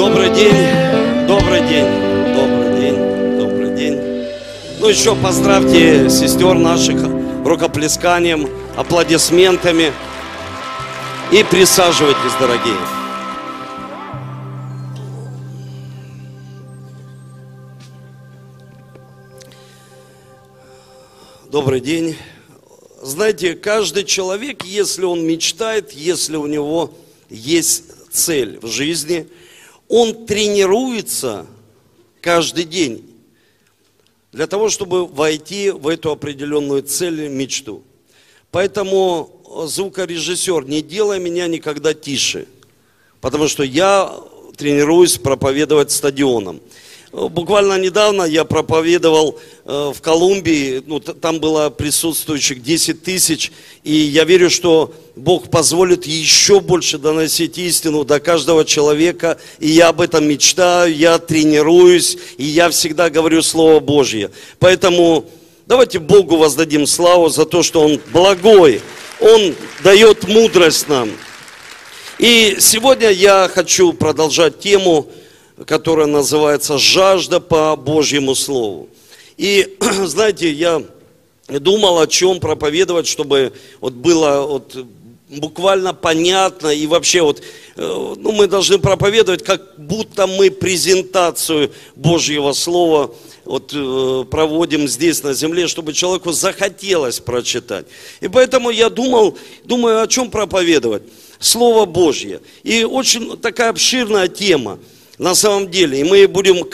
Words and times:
Добрый 0.00 0.34
день, 0.34 1.28
добрый 1.28 1.60
день, 1.68 1.84
добрый 2.34 2.80
день, 2.80 3.38
добрый 3.38 3.76
день. 3.76 3.98
Ну 4.80 4.88
еще 4.88 5.14
поздравьте 5.14 6.08
сестер 6.08 6.54
наших 6.54 7.02
рукоплесканием, 7.44 8.48
аплодисментами. 8.78 9.92
И 11.30 11.44
присаживайтесь, 11.44 12.32
дорогие. 12.40 12.78
Добрый 21.52 21.82
день. 21.82 22.16
Знаете, 23.02 23.52
каждый 23.52 24.04
человек, 24.04 24.64
если 24.64 25.04
он 25.04 25.26
мечтает, 25.26 25.92
если 25.92 26.36
у 26.36 26.46
него 26.46 26.90
есть 27.28 27.84
цель 28.10 28.58
в 28.62 28.66
жизни, 28.66 29.28
он 29.90 30.24
тренируется 30.24 31.46
каждый 32.20 32.64
день 32.64 33.10
для 34.30 34.46
того, 34.46 34.68
чтобы 34.68 35.04
войти 35.04 35.70
в 35.70 35.88
эту 35.88 36.12
определенную 36.12 36.84
цель, 36.84 37.28
мечту. 37.28 37.82
Поэтому 38.52 39.42
звукорежиссер, 39.66 40.64
не 40.66 40.80
делай 40.80 41.18
меня 41.18 41.48
никогда 41.48 41.92
тише, 41.92 42.46
потому 43.20 43.48
что 43.48 43.64
я 43.64 44.14
тренируюсь 44.56 45.18
проповедовать 45.18 45.90
стадионом. 45.90 46.60
Буквально 47.12 47.76
недавно 47.76 48.22
я 48.22 48.44
проповедовал 48.44 49.36
э, 49.64 49.92
в 49.92 50.00
Колумбии, 50.00 50.80
ну, 50.86 51.00
там 51.00 51.40
было 51.40 51.68
присутствующих 51.68 52.62
10 52.62 53.02
тысяч, 53.02 53.50
и 53.82 53.92
я 53.92 54.22
верю, 54.22 54.48
что 54.48 54.94
Бог 55.16 55.50
позволит 55.50 56.06
еще 56.06 56.60
больше 56.60 56.98
доносить 56.98 57.58
истину 57.58 58.04
до 58.04 58.20
каждого 58.20 58.64
человека, 58.64 59.38
и 59.58 59.66
я 59.66 59.88
об 59.88 60.00
этом 60.00 60.28
мечтаю, 60.28 60.94
я 60.94 61.18
тренируюсь, 61.18 62.16
и 62.36 62.44
я 62.44 62.70
всегда 62.70 63.10
говорю 63.10 63.42
Слово 63.42 63.80
Божье. 63.80 64.30
Поэтому 64.60 65.24
давайте 65.66 65.98
Богу 65.98 66.36
воздадим 66.36 66.86
славу 66.86 67.28
за 67.28 67.44
то, 67.44 67.64
что 67.64 67.80
Он 67.82 68.00
благой, 68.12 68.82
Он 69.18 69.56
дает 69.82 70.28
мудрость 70.28 70.88
нам. 70.88 71.10
И 72.20 72.58
сегодня 72.60 73.10
я 73.10 73.50
хочу 73.52 73.92
продолжать 73.94 74.60
тему, 74.60 75.08
которая 75.66 76.06
называется 76.06 76.78
«Жажда 76.78 77.40
по 77.40 77.76
Божьему 77.76 78.34
Слову». 78.34 78.88
И, 79.36 79.76
знаете, 80.04 80.50
я 80.50 80.82
думал, 81.48 81.98
о 82.00 82.06
чем 82.06 82.40
проповедовать, 82.40 83.06
чтобы 83.06 83.52
вот 83.80 83.94
было 83.94 84.46
вот 84.46 84.76
буквально 85.30 85.94
понятно 85.94 86.68
и 86.68 86.86
вообще 86.86 87.22
вот, 87.22 87.40
э, 87.76 88.14
ну, 88.18 88.32
мы 88.32 88.46
должны 88.46 88.78
проповедовать, 88.78 89.44
как 89.44 89.78
будто 89.78 90.26
мы 90.26 90.50
презентацию 90.50 91.70
Божьего 91.94 92.52
Слова 92.52 93.14
вот, 93.44 93.72
э, 93.72 94.24
проводим 94.30 94.88
здесь 94.88 95.22
на 95.22 95.32
земле, 95.32 95.68
чтобы 95.68 95.92
человеку 95.92 96.32
захотелось 96.32 97.20
прочитать. 97.20 97.86
И 98.20 98.28
поэтому 98.28 98.70
я 98.70 98.90
думал, 98.90 99.38
думаю, 99.64 100.02
о 100.02 100.06
чем 100.06 100.30
проповедовать. 100.30 101.02
Слово 101.38 101.86
Божье. 101.86 102.40
И 102.62 102.84
очень 102.84 103.38
такая 103.38 103.70
обширная 103.70 104.28
тема 104.28 104.78
на 105.20 105.34
самом 105.34 105.70
деле. 105.70 106.00
И 106.00 106.04
мы 106.04 106.26
будем 106.26 106.64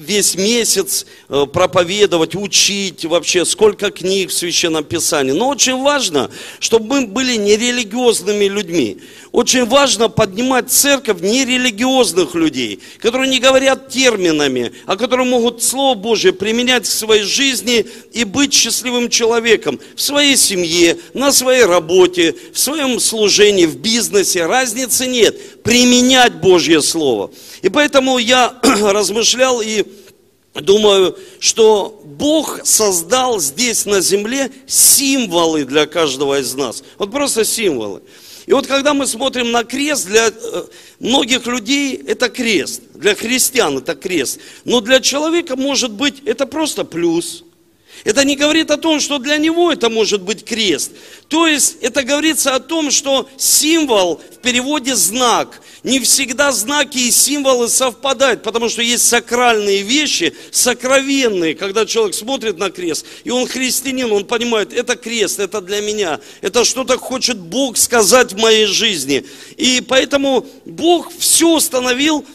весь 0.00 0.36
месяц 0.36 1.04
э, 1.28 1.44
проповедовать, 1.52 2.34
учить 2.34 3.04
вообще, 3.04 3.44
сколько 3.44 3.90
книг 3.90 4.30
в 4.30 4.32
Священном 4.32 4.84
Писании. 4.84 5.32
Но 5.32 5.50
очень 5.50 5.76
важно, 5.82 6.30
чтобы 6.60 6.86
мы 6.86 7.06
были 7.06 7.36
нерелигиозными 7.36 8.46
людьми. 8.46 9.02
Очень 9.32 9.66
важно 9.66 10.08
поднимать 10.08 10.70
церковь 10.70 11.20
нерелигиозных 11.20 12.34
людей, 12.34 12.80
которые 13.00 13.28
не 13.28 13.38
говорят 13.38 13.90
терминами, 13.90 14.72
а 14.86 14.96
которые 14.96 15.26
могут 15.26 15.62
Слово 15.62 15.94
Божье 15.94 16.32
применять 16.32 16.86
в 16.86 16.92
своей 16.92 17.24
жизни 17.24 17.84
и 18.12 18.24
быть 18.24 18.54
счастливым 18.54 19.10
человеком 19.10 19.78
в 19.94 20.00
своей 20.00 20.36
семье, 20.36 20.96
на 21.12 21.32
своей 21.32 21.64
работе, 21.64 22.34
в 22.54 22.58
своем 22.58 22.98
служении, 22.98 23.66
в 23.66 23.76
бизнесе. 23.76 24.46
Разницы 24.46 25.06
нет. 25.06 25.36
Применять 25.68 26.40
Божье 26.40 26.80
Слово. 26.80 27.30
И 27.60 27.68
поэтому 27.68 28.16
я 28.16 28.58
размышлял 28.62 29.60
и 29.60 29.84
думаю, 30.54 31.14
что 31.40 32.00
Бог 32.06 32.60
создал 32.64 33.38
здесь 33.38 33.84
на 33.84 34.00
земле 34.00 34.50
символы 34.66 35.66
для 35.66 35.84
каждого 35.84 36.40
из 36.40 36.54
нас. 36.54 36.82
Вот 36.96 37.10
просто 37.10 37.44
символы. 37.44 38.00
И 38.46 38.52
вот 38.54 38.66
когда 38.66 38.94
мы 38.94 39.06
смотрим 39.06 39.50
на 39.50 39.62
крест, 39.62 40.06
для 40.06 40.28
э, 40.28 40.64
многих 41.00 41.46
людей 41.46 41.96
это 41.96 42.30
крест, 42.30 42.80
для 42.94 43.14
христиан 43.14 43.76
это 43.76 43.94
крест. 43.94 44.40
Но 44.64 44.80
для 44.80 45.00
человека 45.00 45.54
может 45.54 45.92
быть 45.92 46.22
это 46.24 46.46
просто 46.46 46.84
плюс– 46.84 47.44
это 48.04 48.24
не 48.24 48.36
говорит 48.36 48.70
о 48.70 48.76
том, 48.76 49.00
что 49.00 49.18
для 49.18 49.36
него 49.36 49.72
это 49.72 49.90
может 49.90 50.22
быть 50.22 50.44
крест. 50.44 50.92
То 51.28 51.46
есть 51.46 51.76
это 51.80 52.02
говорится 52.02 52.54
о 52.54 52.60
том, 52.60 52.90
что 52.90 53.28
символ 53.36 54.20
в 54.32 54.38
переводе 54.38 54.94
знак. 54.94 55.60
Не 55.84 56.00
всегда 56.00 56.50
знаки 56.50 56.98
и 56.98 57.10
символы 57.10 57.68
совпадают, 57.68 58.42
потому 58.42 58.68
что 58.68 58.82
есть 58.82 59.06
сакральные 59.06 59.82
вещи, 59.82 60.34
сокровенные, 60.50 61.54
когда 61.54 61.86
человек 61.86 62.14
смотрит 62.14 62.58
на 62.58 62.70
крест, 62.70 63.06
и 63.22 63.30
он 63.30 63.46
христианин, 63.46 64.10
он 64.10 64.24
понимает, 64.24 64.72
это 64.72 64.96
крест, 64.96 65.38
это 65.38 65.60
для 65.60 65.80
меня, 65.80 66.20
это 66.40 66.64
что-то 66.64 66.98
хочет 66.98 67.38
Бог 67.38 67.76
сказать 67.76 68.32
в 68.32 68.38
моей 68.38 68.66
жизни. 68.66 69.24
И 69.56 69.80
поэтому 69.80 70.46
Бог 70.64 71.12
все 71.16 71.54
установил 71.54 72.26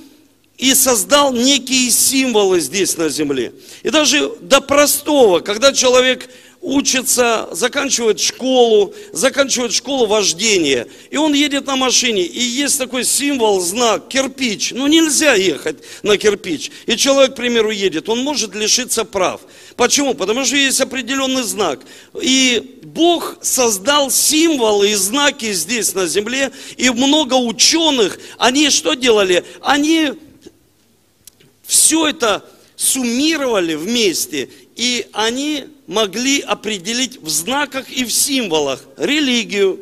и 0.63 0.73
создал 0.75 1.33
некие 1.33 1.91
символы 1.91 2.61
здесь 2.61 2.95
на 2.95 3.09
земле. 3.09 3.51
И 3.83 3.89
даже 3.89 4.31
до 4.39 4.61
простого, 4.61 5.41
когда 5.41 5.73
человек 5.73 6.29
учится, 6.61 7.49
заканчивает 7.51 8.21
школу, 8.21 8.93
заканчивает 9.11 9.73
школу 9.73 10.05
вождения, 10.05 10.87
и 11.11 11.17
он 11.17 11.33
едет 11.33 11.67
на 11.67 11.75
машине, 11.75 12.21
и 12.21 12.39
есть 12.39 12.77
такой 12.77 13.03
символ, 13.03 13.59
знак, 13.59 14.07
кирпич. 14.07 14.71
Ну 14.71 14.87
нельзя 14.87 15.33
ехать 15.33 15.79
на 16.01 16.17
кирпич. 16.17 16.71
И 16.85 16.95
человек, 16.95 17.33
к 17.33 17.35
примеру, 17.35 17.69
едет, 17.69 18.07
он 18.07 18.19
может 18.19 18.55
лишиться 18.55 19.03
прав. 19.03 19.41
Почему? 19.75 20.13
Потому 20.13 20.45
что 20.45 20.55
есть 20.55 20.79
определенный 20.79 21.43
знак. 21.43 21.81
И 22.21 22.79
Бог 22.83 23.35
создал 23.41 24.09
символы 24.09 24.91
и 24.91 24.95
знаки 24.95 25.51
здесь 25.51 25.93
на 25.93 26.07
земле, 26.07 26.53
и 26.77 26.89
много 26.89 27.33
ученых, 27.33 28.17
они 28.37 28.69
что 28.69 28.93
делали? 28.93 29.43
Они 29.59 30.13
все 31.73 32.09
это 32.09 32.47
суммировали 32.75 33.73
вместе, 33.73 34.47
и 34.75 35.07
они 35.11 35.65
могли 35.87 36.39
определить 36.39 37.19
в 37.19 37.29
знаках 37.29 37.89
и 37.89 38.05
в 38.05 38.13
символах 38.13 38.85
религию, 38.95 39.79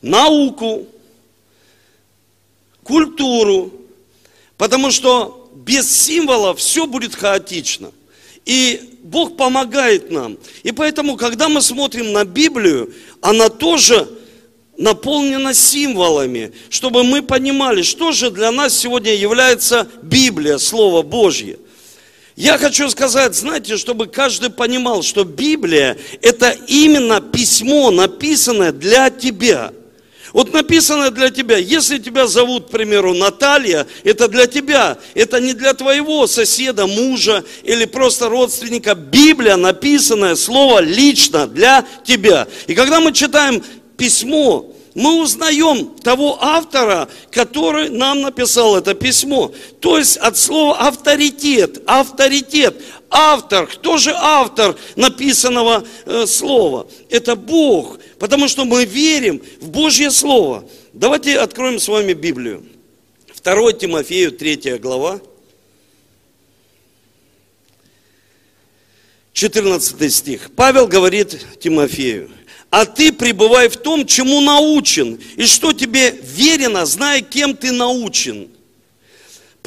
науку, 0.00 0.86
культуру, 2.82 3.70
потому 4.56 4.90
что 4.90 5.50
без 5.54 5.94
символов 5.94 6.58
все 6.58 6.86
будет 6.86 7.14
хаотично. 7.14 7.92
И 8.46 8.98
Бог 9.02 9.36
помогает 9.36 10.10
нам. 10.10 10.38
И 10.62 10.72
поэтому, 10.72 11.18
когда 11.18 11.50
мы 11.50 11.60
смотрим 11.60 12.12
на 12.12 12.24
Библию, 12.24 12.94
она 13.20 13.50
тоже 13.50 14.08
наполнена 14.78 15.52
символами, 15.52 16.52
чтобы 16.70 17.02
мы 17.02 17.20
понимали, 17.22 17.82
что 17.82 18.12
же 18.12 18.30
для 18.30 18.50
нас 18.52 18.78
сегодня 18.78 19.14
является 19.14 19.86
Библия, 20.02 20.56
Слово 20.58 21.02
Божье. 21.02 21.58
Я 22.36 22.56
хочу 22.56 22.88
сказать, 22.88 23.34
знаете, 23.34 23.76
чтобы 23.76 24.06
каждый 24.06 24.50
понимал, 24.50 25.02
что 25.02 25.24
Библия– 25.24 25.98
это 26.22 26.56
именно 26.68 27.20
письмо, 27.20 27.90
написанное 27.90 28.70
для 28.70 29.10
тебя. 29.10 29.72
Вот 30.32 30.52
написано 30.52 31.10
для 31.10 31.30
тебя, 31.30 31.56
если 31.56 31.98
тебя 31.98 32.28
зовут, 32.28 32.68
к 32.68 32.70
примеру, 32.70 33.14
Наталья, 33.14 33.86
это 34.04 34.28
для 34.28 34.46
тебя, 34.46 34.98
это 35.14 35.40
не 35.40 35.54
для 35.54 35.74
твоего 35.74 36.28
соседа, 36.28 36.86
мужа 36.86 37.44
или 37.64 37.86
просто 37.86 38.28
родственника. 38.28 38.94
Библия, 38.94 39.56
написанное 39.56 40.36
слово 40.36 40.80
лично 40.80 41.48
для 41.48 41.84
тебя. 42.04 42.46
И 42.68 42.74
когда 42.74 43.00
мы 43.00 43.12
читаем 43.12 43.64
письмо, 43.98 44.72
мы 44.94 45.20
узнаем 45.20 45.94
того 45.96 46.38
автора, 46.40 47.08
который 47.30 47.90
нам 47.90 48.22
написал 48.22 48.76
это 48.76 48.94
письмо. 48.94 49.52
То 49.80 49.98
есть 49.98 50.16
от 50.16 50.36
слова 50.38 50.78
авторитет, 50.78 51.82
авторитет, 51.86 52.82
автор. 53.10 53.66
Кто 53.66 53.98
же 53.98 54.12
автор 54.14 54.76
написанного 54.96 55.84
э, 56.06 56.26
слова? 56.26 56.86
Это 57.10 57.36
Бог, 57.36 57.98
потому 58.18 58.48
что 58.48 58.64
мы 58.64 58.84
верим 58.86 59.42
в 59.60 59.68
Божье 59.68 60.10
Слово. 60.10 60.64
Давайте 60.92 61.38
откроем 61.38 61.78
с 61.78 61.86
вами 61.86 62.12
Библию. 62.12 62.64
2 63.42 63.72
Тимофею, 63.74 64.32
3 64.32 64.78
глава. 64.78 65.20
14 69.32 70.12
стих. 70.12 70.50
Павел 70.56 70.88
говорит 70.88 71.60
Тимофею, 71.60 72.28
а 72.70 72.84
ты 72.84 73.12
пребывай 73.12 73.68
в 73.68 73.76
том, 73.76 74.06
чему 74.06 74.40
научен, 74.40 75.18
и 75.36 75.46
что 75.46 75.72
тебе 75.72 76.10
верено, 76.10 76.84
зная, 76.84 77.22
кем 77.22 77.56
ты 77.56 77.72
научен. 77.72 78.48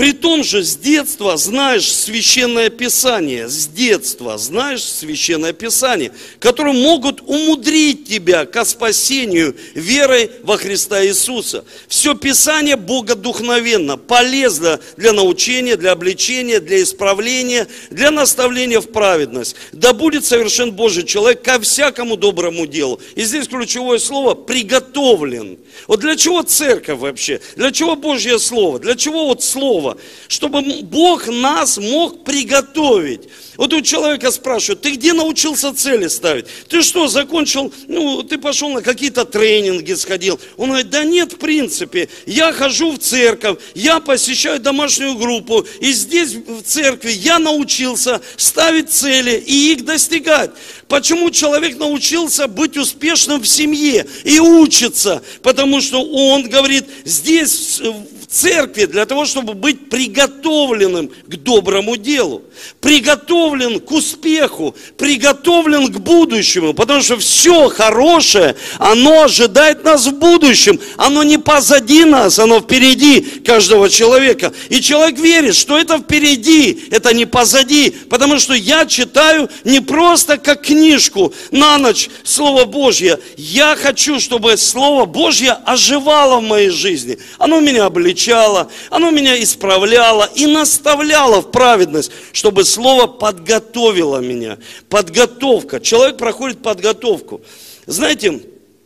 При 0.01 0.13
том 0.13 0.43
же 0.43 0.63
с 0.63 0.77
детства 0.77 1.37
знаешь 1.37 1.87
священное 1.93 2.71
писание, 2.71 3.47
с 3.47 3.67
детства 3.67 4.35
знаешь 4.39 4.83
священное 4.83 5.53
писание, 5.53 6.11
которые 6.39 6.73
могут 6.73 7.21
умудрить 7.21 8.07
тебя 8.07 8.47
к 8.47 8.65
спасению 8.65 9.55
верой 9.75 10.31
во 10.41 10.57
Христа 10.57 11.05
Иисуса. 11.05 11.65
Все 11.87 12.15
писание 12.15 12.77
богодухновенно, 12.77 13.95
полезно 13.95 14.79
для 14.97 15.13
научения, 15.13 15.75
для 15.75 15.91
обличения, 15.91 16.59
для 16.59 16.81
исправления, 16.81 17.67
для 17.91 18.09
наставления 18.09 18.81
в 18.81 18.87
праведность. 18.87 19.55
Да 19.71 19.93
будет 19.93 20.25
совершен 20.25 20.71
Божий 20.71 21.03
человек 21.03 21.43
ко 21.43 21.59
всякому 21.59 22.17
доброму 22.17 22.65
делу. 22.65 22.99
И 23.13 23.21
здесь 23.21 23.47
ключевое 23.47 23.99
слово 23.99 24.33
«приготовлен». 24.33 25.59
Вот 25.87 25.99
для 25.99 26.15
чего 26.15 26.41
церковь 26.41 26.97
вообще? 26.97 27.39
Для 27.55 27.71
чего 27.71 27.95
Божье 27.95 28.39
Слово? 28.39 28.79
Для 28.79 28.95
чего 28.95 29.27
вот 29.27 29.43
Слово? 29.43 29.90
Чтобы 30.27 30.61
Бог 30.83 31.27
нас 31.27 31.77
мог 31.77 32.23
приготовить. 32.23 33.21
Вот 33.57 33.73
у 33.73 33.81
человека 33.81 34.31
спрашивают, 34.31 34.81
ты 34.81 34.91
где 34.91 35.13
научился 35.13 35.73
цели 35.73 36.07
ставить? 36.07 36.45
Ты 36.67 36.81
что, 36.81 37.07
закончил, 37.07 37.71
ну, 37.87 38.23
ты 38.23 38.37
пошел 38.37 38.69
на 38.69 38.81
какие-то 38.81 39.25
тренинги, 39.25 39.93
сходил. 39.93 40.39
Он 40.57 40.69
говорит, 40.69 40.89
да 40.89 41.03
нет, 41.03 41.33
в 41.33 41.37
принципе, 41.37 42.09
я 42.25 42.53
хожу 42.53 42.93
в 42.93 42.99
церковь, 42.99 43.59
я 43.75 43.99
посещаю 43.99 44.59
домашнюю 44.59 45.15
группу, 45.15 45.65
и 45.79 45.91
здесь, 45.91 46.33
в 46.33 46.63
церкви, 46.63 47.11
я 47.11 47.39
научился 47.39 48.21
ставить 48.37 48.91
цели 48.91 49.43
и 49.45 49.73
их 49.73 49.85
достигать. 49.85 50.51
Почему 50.87 51.29
человек 51.29 51.77
научился 51.77 52.47
быть 52.47 52.77
успешным 52.77 53.41
в 53.41 53.47
семье 53.47 54.07
и 54.23 54.39
учится? 54.39 55.21
Потому 55.41 55.81
что 55.81 56.01
он 56.03 56.49
говорит, 56.49 56.85
здесь 57.05 57.81
церкви 58.31 58.85
для 58.85 59.05
того, 59.05 59.25
чтобы 59.25 59.53
быть 59.53 59.89
приготовленным 59.89 61.11
к 61.27 61.35
доброму 61.35 61.97
делу, 61.97 62.43
приготовлен 62.79 63.81
к 63.81 63.91
успеху, 63.91 64.73
приготовлен 64.97 65.91
к 65.91 65.99
будущему, 65.99 66.73
потому 66.73 67.01
что 67.01 67.17
все 67.17 67.67
хорошее, 67.67 68.55
оно 68.79 69.23
ожидает 69.23 69.83
нас 69.83 70.07
в 70.07 70.13
будущем, 70.13 70.79
оно 70.95 71.23
не 71.23 71.37
позади 71.37 72.05
нас, 72.05 72.39
оно 72.39 72.61
впереди 72.61 73.19
каждого 73.45 73.89
человека. 73.89 74.53
И 74.69 74.79
человек 74.79 75.19
верит, 75.19 75.55
что 75.55 75.77
это 75.77 75.97
впереди, 75.97 76.85
это 76.89 77.13
не 77.13 77.25
позади, 77.25 77.89
потому 78.09 78.39
что 78.39 78.53
я 78.53 78.85
читаю 78.85 79.49
не 79.65 79.81
просто 79.81 80.37
как 80.37 80.61
книжку 80.61 81.33
на 81.51 81.77
ночь 81.77 82.09
Слово 82.23 82.63
Божье, 82.63 83.19
я 83.35 83.75
хочу, 83.75 84.21
чтобы 84.21 84.55
Слово 84.55 85.05
Божье 85.05 85.51
оживало 85.65 86.39
в 86.39 86.43
моей 86.43 86.69
жизни, 86.69 87.17
оно 87.37 87.59
меня 87.59 87.85
обличает 87.85 88.20
обличало, 88.21 88.69
оно 88.89 89.11
меня 89.11 89.41
исправляло 89.41 90.29
и 90.35 90.45
наставляло 90.45 91.41
в 91.41 91.51
праведность, 91.51 92.11
чтобы 92.33 92.63
слово 92.63 93.07
подготовило 93.07 94.19
меня. 94.19 94.57
Подготовка. 94.89 95.79
Человек 95.79 96.17
проходит 96.17 96.61
подготовку. 96.61 97.41
Знаете, 97.85 98.41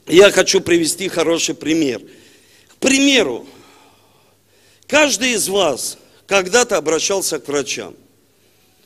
я 0.07 0.31
хочу 0.31 0.61
привести 0.61 1.09
хороший 1.09 1.55
пример. 1.55 2.01
К 2.69 2.75
примеру, 2.79 3.45
каждый 4.87 5.31
из 5.31 5.49
вас 5.49 5.97
когда-то 6.27 6.77
обращался 6.77 7.39
к 7.39 7.47
врачам. 7.47 7.93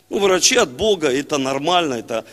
Ну, 0.10 0.20
врачи 0.20 0.56
от 0.56 0.72
Бога, 0.72 1.10
это 1.12 1.38
нормально, 1.38 1.96
это 1.96 2.26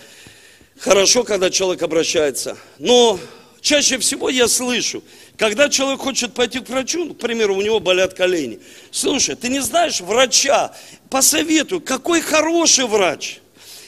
хорошо, 0.78 1.24
когда 1.24 1.50
человек 1.50 1.82
обращается. 1.82 2.56
Но 2.78 3.18
чаще 3.66 3.98
всего 3.98 4.30
я 4.30 4.46
слышу, 4.46 5.02
когда 5.36 5.68
человек 5.68 6.00
хочет 6.00 6.34
пойти 6.34 6.60
к 6.60 6.68
врачу, 6.68 7.12
к 7.12 7.18
примеру, 7.18 7.56
у 7.56 7.62
него 7.62 7.80
болят 7.80 8.14
колени. 8.14 8.60
Слушай, 8.92 9.34
ты 9.34 9.48
не 9.48 9.60
знаешь 9.60 10.00
врача, 10.00 10.72
посоветуй, 11.10 11.80
какой 11.80 12.20
хороший 12.20 12.86
врач. 12.86 13.40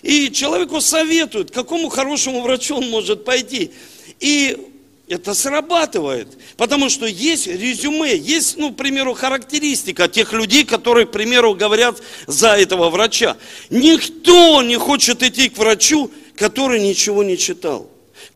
И 0.03 0.33
человеку 0.33 0.81
советуют, 0.81 1.53
к 1.53 1.55
какому 1.55 1.91
хорошему 1.91 2.41
врачу 2.41 2.77
он 2.77 2.91
может 2.91 3.25
пойти. 3.25 3.71
И 4.19 4.59
это 5.07 5.33
срабатывает, 5.33 6.27
потому 6.57 6.89
что 6.89 7.07
есть 7.07 7.47
резюме, 7.47 8.17
есть, 8.17 8.57
ну, 8.57 8.73
к 8.73 8.77
примеру, 8.77 9.15
характеристика 9.15 10.09
тех 10.09 10.33
людей, 10.33 10.65
которые, 10.65 11.07
к 11.07 11.13
примеру, 11.13 11.55
говорят 11.55 12.03
за 12.27 12.57
этого 12.57 12.91
врача. 12.91 13.37
Никто 13.71 14.61
не 14.61 14.77
хочет 14.77 15.23
идти 15.23 15.49
к 15.49 15.57
врачу, 15.57 16.11
который 16.35 16.81
ничего 16.81 17.23
не 17.23 17.39
читал 17.39 17.89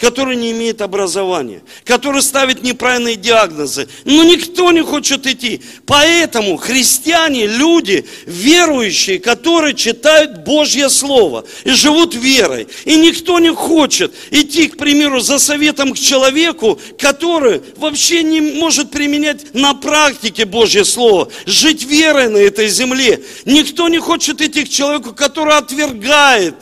который 0.02 0.34
не 0.34 0.50
имеет 0.50 0.82
образования, 0.82 1.62
который 1.84 2.22
ставит 2.22 2.64
неправильные 2.64 3.14
диагнозы. 3.14 3.86
Но 4.04 4.24
никто 4.24 4.72
не 4.72 4.82
хочет 4.82 5.28
идти. 5.28 5.62
Поэтому 5.86 6.56
христиане, 6.56 7.46
люди, 7.46 8.04
верующие, 8.26 9.20
которые 9.20 9.74
читают 9.74 10.38
Божье 10.38 10.90
Слово 10.90 11.44
и 11.62 11.70
живут 11.70 12.16
верой. 12.16 12.66
И 12.84 12.96
никто 12.96 13.38
не 13.38 13.54
хочет 13.54 14.12
идти, 14.32 14.66
к 14.66 14.76
примеру, 14.76 15.20
за 15.20 15.38
советом 15.38 15.92
к 15.92 15.98
человеку, 16.00 16.80
который 16.98 17.62
вообще 17.76 18.24
не 18.24 18.40
может 18.40 18.90
применять 18.90 19.54
на 19.54 19.72
практике 19.72 20.46
Божье 20.46 20.84
Слово, 20.84 21.30
жить 21.46 21.84
верой 21.84 22.28
на 22.28 22.38
этой 22.38 22.66
земле. 22.66 23.22
Никто 23.44 23.86
не 23.86 24.00
хочет 24.00 24.40
идти 24.40 24.64
к 24.64 24.68
человеку, 24.68 25.14
который 25.14 25.56
отвергает 25.56 26.56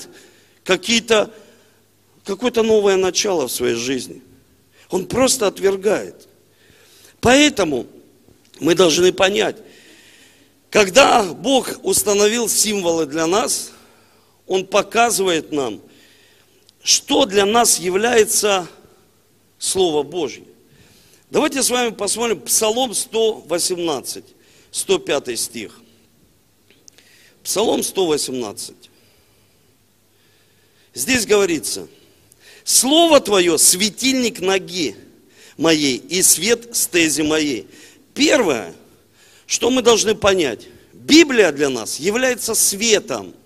какие-то 0.63 1.31
какое-то 2.31 2.63
новое 2.63 2.97
начало 2.97 3.49
в 3.49 3.53
своей 3.53 3.75
жизни. 3.75 4.23
Он 4.89 5.05
просто 5.07 5.49
отвергает. 5.49 6.29
Поэтому 7.21 7.87
мы 8.61 8.77
должны 8.77 9.13
понять, 9.13 9.57
когда 10.71 11.25
Бог 11.25 11.81
установил 11.83 12.49
символы 12.49 13.07
для 13.07 13.27
нас, 13.27 13.73
Он 14.47 14.65
показывает 14.65 15.51
нам, 15.51 15.81
что 16.85 17.27
для 17.27 17.47
нас 17.47 17.81
является 17.81 18.69
Слово 19.59 20.05
Божье. 20.05 20.45
Давайте 21.31 21.65
с 21.65 21.69
вами 21.69 21.91
посмотрим 21.91 22.41
Псалом 22.43 22.95
118, 22.95 24.25
105 24.71 25.39
стих. 25.39 25.81
Псалом 27.43 27.83
118. 27.83 28.77
Здесь 30.95 31.27
говорится– 31.27 31.89
Слово 32.71 33.19
Твое– 33.19 33.59
светильник 33.59 34.39
ноги 34.39 34.95
моей 35.57 35.97
и 35.97 36.23
свет 36.23 36.69
стези 36.77 37.23
моей. 37.23 37.67
Первое, 38.15 38.73
что 39.45 39.71
мы 39.71 39.83
должны 39.83 40.15
понять, 40.15 40.69
Библия 40.93 41.51
для 41.51 41.69
нас 41.69 41.99
является 41.99 42.55
светом– 42.55 43.35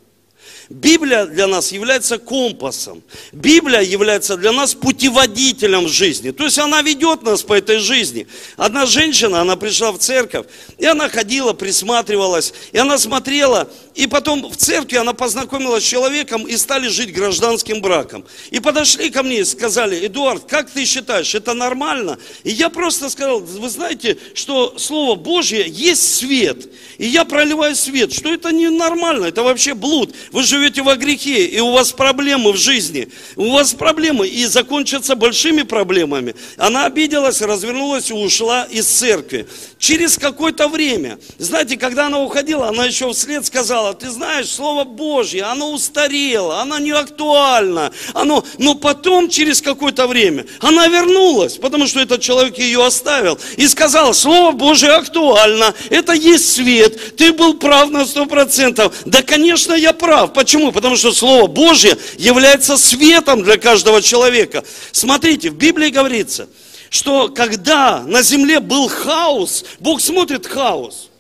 Библия 0.69 1.27
для 1.27 1.47
нас 1.47 1.73
является 1.73 2.19
компасом. 2.19 3.03
Библия 3.33 3.81
является 3.81 4.37
для 4.37 4.53
нас 4.53 4.75
путеводителем 4.75 5.89
жизни. 5.89 6.31
То 6.31 6.45
есть 6.45 6.59
она 6.59 6.81
ведет 6.81 7.23
нас 7.23 7.43
по 7.43 7.53
этой 7.53 7.79
жизни. 7.79 8.27
Одна 8.57 8.87
женщина, 8.87 9.43
она 9.43 9.57
пришла 9.57 9.93
в 9.93 9.99
церковь, 9.99 10.47
и 10.79 10.87
она 10.87 11.09
ходила, 11.09 11.53
присматривалась, 11.53 12.55
и 12.73 12.79
она 12.79 12.97
смотрела, 12.99 13.69
и 13.95 14.07
потом 14.07 14.49
в 14.49 14.57
церкви 14.57 14.97
она 14.97 15.13
познакомилась 15.13 15.85
с 15.85 15.87
человеком 15.87 16.47
и 16.47 16.57
стали 16.57 16.89
жить 16.89 17.13
гражданским 17.13 17.81
браком. 17.81 18.25
И 18.51 18.59
подошли 18.59 19.11
ко 19.11 19.23
мне 19.23 19.41
и 19.41 19.45
сказали, 19.45 20.07
Эдуард, 20.07 20.45
как 20.45 20.69
ты 20.71 20.85
считаешь, 20.85 21.35
это 21.35 21.55
нормально? 21.55 22.19
И 22.43 22.51
я 22.51 22.71
просто 22.71 23.09
сказал, 23.09 23.41
вы 23.41 23.69
знаете, 23.69 24.19
что 24.35 24.79
Слово 24.79 25.15
Божье 25.15 25.65
есть 25.69 26.17
свет. 26.17 26.69
И 26.99 27.07
я 27.07 27.25
проливаю 27.25 27.77
свет, 27.77 28.13
что 28.13 28.33
это 28.33 28.51
не 28.53 28.69
нормально, 28.69 29.27
это 29.27 29.43
вообще 29.43 29.75
блуд. 29.75 30.15
Вы 30.33 30.43
живете 30.43 30.83
во 30.83 30.97
грехе, 30.97 31.45
и 31.47 31.61
у 31.61 31.71
вас 31.71 31.93
проблемы 31.93 32.53
в 32.53 32.57
жизни, 32.57 33.09
у 33.37 33.51
вас 33.51 33.75
проблемы, 33.75 34.27
и 34.27 34.45
закончатся 34.47 35.15
большими 35.15 35.63
проблемами. 35.63 36.35
Она 36.57 36.87
обиделась, 36.87 37.41
развернулась 37.41 38.11
и 38.11 38.15
ушла 38.15 38.65
из 38.65 38.87
церкви. 38.87 39.47
Через 39.79 40.19
какое-то 40.19 40.69
время, 40.69 41.19
знаете, 41.39 41.77
когда 41.77 42.07
она 42.07 42.21
уходила, 42.21 42.69
она 42.69 42.87
еще 42.87 43.13
вслед 43.13 43.47
сказала, 43.47 43.84
ты 43.93 44.11
знаешь, 44.11 44.49
Слово 44.49 44.85
Божье, 44.85 45.43
оно 45.43 45.73
устарело, 45.73 46.61
оно 46.61 46.79
не 46.79 46.93
актуально, 46.93 47.93
оно... 48.15 48.45
но 48.59 48.75
потом, 48.75 49.29
через 49.29 49.61
какое-то 49.61 50.07
время, 50.07 50.47
она 50.61 50.87
вернулась, 50.89 51.57
потому 51.59 51.87
что 51.87 52.01
этот 52.01 52.21
человек 52.23 52.59
ее 52.59 52.85
оставил, 52.85 53.39
и 53.57 53.69
сказала, 53.69 54.13
Слово 54.13 54.53
Божье 54.53 54.91
актуально, 54.91 55.75
это 55.91 56.13
есть 56.13 56.53
свет, 56.53 57.17
ты 57.17 57.33
был 57.33 57.55
прав 57.55 57.91
на 57.91 58.07
сто 58.07 58.27
процентов. 58.27 58.95
Да, 59.05 59.23
конечно, 59.23 59.75
я 59.75 59.93
прав. 59.93 60.33
Почему? 60.33 60.73
Потому 60.73 60.97
что 60.97 61.13
Слово 61.13 61.47
Божье 61.47 61.97
является 62.17 62.77
светом 62.77 63.43
для 63.43 63.57
каждого 63.57 64.01
человека. 64.01 64.65
Смотрите, 64.93 65.51
в 65.51 65.55
Библии 65.55 65.91
говорится, 65.91 66.49
что 66.91 67.29
когда 67.29 68.01
на 68.03 68.23
земле 68.23 68.61
был 68.61 68.89
хаос, 68.89 69.65
Бог 69.81 70.01
смотрит 70.01 70.47
хаос. 70.47 71.11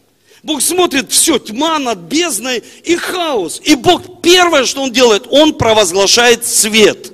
Бог 0.44 0.60
смотрит 0.60 1.10
все, 1.10 1.38
тьма 1.38 1.78
над 1.78 2.00
бездной 2.00 2.62
и 2.84 2.96
хаос. 2.96 3.62
И 3.64 3.74
Бог 3.74 4.20
первое, 4.20 4.66
что 4.66 4.82
Он 4.82 4.92
делает, 4.92 5.26
Он 5.30 5.54
провозглашает 5.54 6.44
свет. 6.44 7.12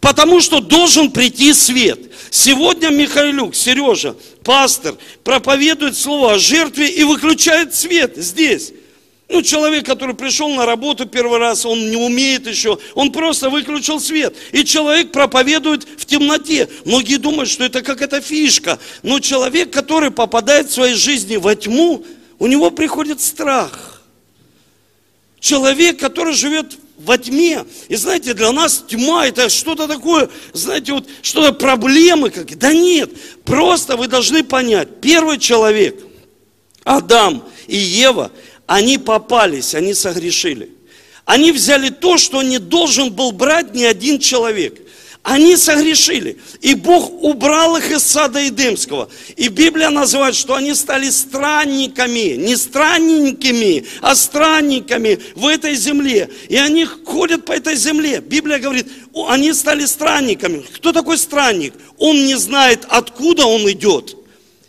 Потому 0.00 0.40
что 0.40 0.60
должен 0.60 1.10
прийти 1.10 1.52
свет. 1.52 1.98
Сегодня 2.30 2.90
Михайлюк, 2.90 3.56
Сережа, 3.56 4.14
пастор, 4.44 4.94
проповедует 5.24 5.98
слово 5.98 6.34
о 6.34 6.38
жертве 6.38 6.88
и 6.88 7.02
выключает 7.02 7.74
свет 7.74 8.12
здесь. 8.16 8.72
Ну, 9.28 9.42
человек, 9.42 9.84
который 9.84 10.14
пришел 10.14 10.48
на 10.48 10.64
работу 10.64 11.04
первый 11.04 11.38
раз, 11.38 11.66
он 11.66 11.90
не 11.90 11.96
умеет 11.96 12.46
еще, 12.46 12.78
он 12.94 13.12
просто 13.12 13.50
выключил 13.50 14.00
свет. 14.00 14.34
И 14.52 14.64
человек 14.64 15.12
проповедует 15.12 15.86
в 15.98 16.06
темноте. 16.06 16.68
Многие 16.86 17.18
думают, 17.18 17.50
что 17.50 17.64
это 17.64 17.82
какая-то 17.82 18.22
фишка. 18.22 18.78
Но 19.02 19.20
человек, 19.20 19.70
который 19.70 20.10
попадает 20.10 20.68
в 20.68 20.72
своей 20.72 20.94
жизни 20.94 21.36
во 21.36 21.54
тьму, 21.54 22.04
у 22.38 22.46
него 22.46 22.70
приходит 22.70 23.20
страх. 23.20 24.02
Человек, 25.40 26.00
который 26.00 26.32
живет 26.32 26.78
во 26.96 27.18
тьме. 27.18 27.66
И 27.88 27.96
знаете, 27.96 28.32
для 28.32 28.50
нас 28.50 28.82
тьма 28.88 29.26
это 29.26 29.50
что-то 29.50 29.86
такое, 29.86 30.30
знаете, 30.54 30.94
вот 30.94 31.06
что-то 31.20 31.52
проблемы 31.52 32.30
какие. 32.30 32.56
Да 32.56 32.72
нет, 32.72 33.10
просто 33.44 33.98
вы 33.98 34.08
должны 34.08 34.42
понять, 34.42 35.00
первый 35.02 35.38
человек, 35.38 36.02
Адам 36.82 37.44
и 37.66 37.76
Ева– 37.76 38.32
они 38.68 38.98
попались, 38.98 39.74
они 39.74 39.94
согрешили. 39.94 40.68
Они 41.24 41.52
взяли 41.52 41.88
то, 41.88 42.18
что 42.18 42.42
не 42.42 42.58
должен 42.58 43.10
был 43.10 43.32
брать 43.32 43.74
ни 43.74 43.82
один 43.82 44.18
человек. 44.18 44.78
Они 45.22 45.56
согрешили. 45.56 46.36
И 46.60 46.74
Бог 46.74 47.10
убрал 47.22 47.78
их 47.78 47.90
из 47.90 48.02
сада 48.02 48.46
Эдемского. 48.46 49.08
И 49.36 49.48
Библия 49.48 49.88
называет, 49.88 50.34
что 50.34 50.54
они 50.54 50.74
стали 50.74 51.08
странниками. 51.08 52.36
Не 52.36 52.56
странненькими, 52.56 53.86
а 54.02 54.14
странниками 54.14 55.18
в 55.34 55.46
этой 55.46 55.74
земле. 55.74 56.28
И 56.50 56.56
они 56.56 56.84
ходят 56.84 57.46
по 57.46 57.52
этой 57.52 57.74
земле. 57.74 58.20
Библия 58.20 58.58
говорит, 58.58 58.88
они 59.28 59.54
стали 59.54 59.86
странниками. 59.86 60.62
Кто 60.74 60.92
такой 60.92 61.16
странник? 61.16 61.72
Он 61.96 62.22
не 62.26 62.36
знает, 62.36 62.84
откуда 62.90 63.46
он 63.46 63.62
идет 63.70 64.14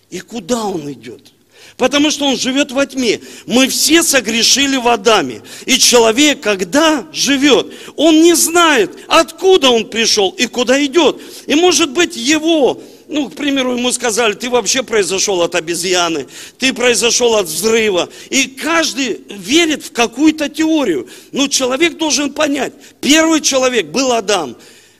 и 0.09 0.21
куда 0.21 0.63
он 0.63 0.89
идет. 0.89 1.33
Потому 1.79 2.11
что 2.11 2.25
он 2.25 2.37
живет 2.37 2.73
во 2.73 2.85
тьме. 2.85 3.21
Мы 3.47 3.69
все 3.69 4.03
согрешили 4.03 4.75
в 4.75 4.89
Адаме. 4.89 5.41
И 5.65 5.79
человек, 5.79 6.41
когда 6.41 7.07
живет, 7.13 7.67
он 7.95 8.21
не 8.21 8.33
знает, 8.35 8.91
откуда 9.07 9.69
он 9.69 9.89
пришел 9.89 10.31
и 10.31 10.45
куда 10.45 10.83
идет. 10.83 11.21
И 11.47 11.55
может 11.55 11.91
быть 11.91 12.17
его 12.17 12.83
ну, 13.07 13.27
к 13.27 13.33
примеру, 13.33 13.75
ему 13.75 13.91
сказали, 13.91 14.33
ты 14.33 14.51
вообще 14.51 14.83
произошел 14.83 15.41
от 15.41 15.55
обезьяны, 15.55 16.27
ты 16.59 16.73
произошел 16.73 17.33
от 17.35 17.47
взрыва. 17.47 18.07
И 18.29 18.43
каждый 18.43 19.21
верит 19.29 19.85
в 19.85 19.91
какую-то 19.93 20.47
теорию. 20.47 21.07
Но 21.31 21.47
человек 21.47 21.97
должен 21.97 22.33
понять, 22.33 22.73
первый 23.01 23.41
человек 23.41 23.87
был 23.87 24.11
Адам, 24.11 24.57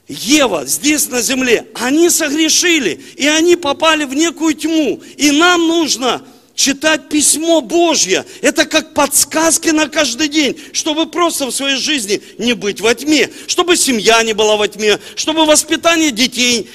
Ева 0.07 0.65
здесь 0.65 1.07
на 1.09 1.21
земле, 1.21 1.67
они 1.75 2.09
согрешили, 2.09 2.99
и 3.15 3.27
они 3.27 3.55
попали 3.55 4.05
в 4.05 4.15
некую 4.15 4.55
тьму. 4.55 5.03
И 5.17 5.29
нам 5.29 5.67
нужно 5.67 6.23
читать 6.59 7.07
письмо 7.07 7.61
Божье. 7.61 8.25
Это 8.41 8.65
как 8.65 8.93
подсказки 8.93 9.69
на 9.69 9.87
каждый 9.87 10.27
день, 10.27 10.59
чтобы 10.73 11.05
просто 11.05 11.45
в 11.45 11.51
своей 11.51 11.77
жизни 11.77 12.21
не 12.37 12.51
быть 12.51 12.81
во 12.81 12.93
тьме, 12.93 13.29
чтобы 13.47 13.77
семья 13.77 14.21
не 14.23 14.33
была 14.33 14.57
во 14.57 14.67
тьме, 14.67 14.99
чтобы 15.15 15.45
воспитание 15.45 16.11
детей, 16.11 16.69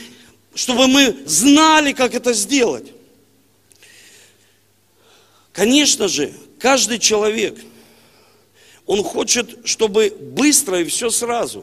чтобы 0.55 0.87
мы 0.87 1.15
знали, 1.27 1.93
как 1.93 2.15
это 2.15 2.33
сделать. 2.33 2.93
Конечно 5.53 6.09
же, 6.09 6.33
каждый 6.59 6.99
человек, 6.99 7.59
он 8.87 9.03
хочет, 9.03 9.67
чтобы 9.67 10.17
быстро 10.19 10.81
и 10.81 10.85
все 10.85 11.11
сразу. 11.11 11.63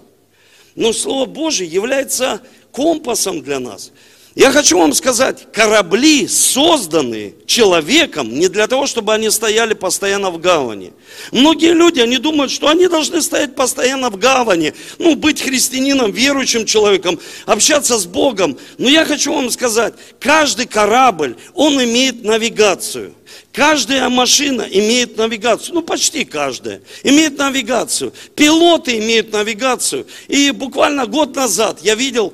Но 0.75 0.93
Слово 0.93 1.25
Божье 1.25 1.65
является 1.65 2.43
компасом 2.71 3.41
для 3.41 3.59
нас– 3.59 3.91
я 4.33 4.51
хочу 4.51 4.77
вам 4.77 4.93
сказать, 4.93 5.47
корабли 5.51 6.25
созданы 6.25 7.35
человеком 7.45 8.33
не 8.33 8.47
для 8.47 8.67
того, 8.67 8.87
чтобы 8.87 9.13
они 9.13 9.29
стояли 9.29 9.73
постоянно 9.73 10.31
в 10.31 10.39
гавани. 10.39 10.93
Многие 11.33 11.73
люди, 11.73 11.99
они 11.99 12.17
думают, 12.17 12.49
что 12.49 12.69
они 12.69 12.87
должны 12.87 13.21
стоять 13.21 13.55
постоянно 13.55 14.09
в 14.09 14.17
гавани, 14.17 14.73
ну, 14.99 15.15
быть 15.15 15.41
христианином, 15.41 16.11
верующим 16.11 16.65
человеком, 16.65 17.19
общаться 17.45 17.97
с 17.97 18.05
Богом. 18.05 18.57
Но 18.77 18.87
я 18.87 19.03
хочу 19.03 19.33
вам 19.33 19.49
сказать, 19.49 19.95
каждый 20.19 20.65
корабль, 20.65 21.35
он 21.53 21.83
имеет 21.83 22.23
навигацию. 22.23 23.13
Каждая 23.51 24.07
машина 24.07 24.61
имеет 24.61 25.17
навигацию, 25.17 25.75
ну 25.75 25.81
почти 25.81 26.23
каждая, 26.23 26.81
имеет 27.03 27.37
навигацию. 27.37 28.13
Пилоты 28.33 28.97
имеют 28.99 29.33
навигацию. 29.33 30.07
И 30.29 30.51
буквально 30.51 31.05
год 31.05 31.35
назад 31.35 31.79
я 31.81 31.95
видел 31.95 32.33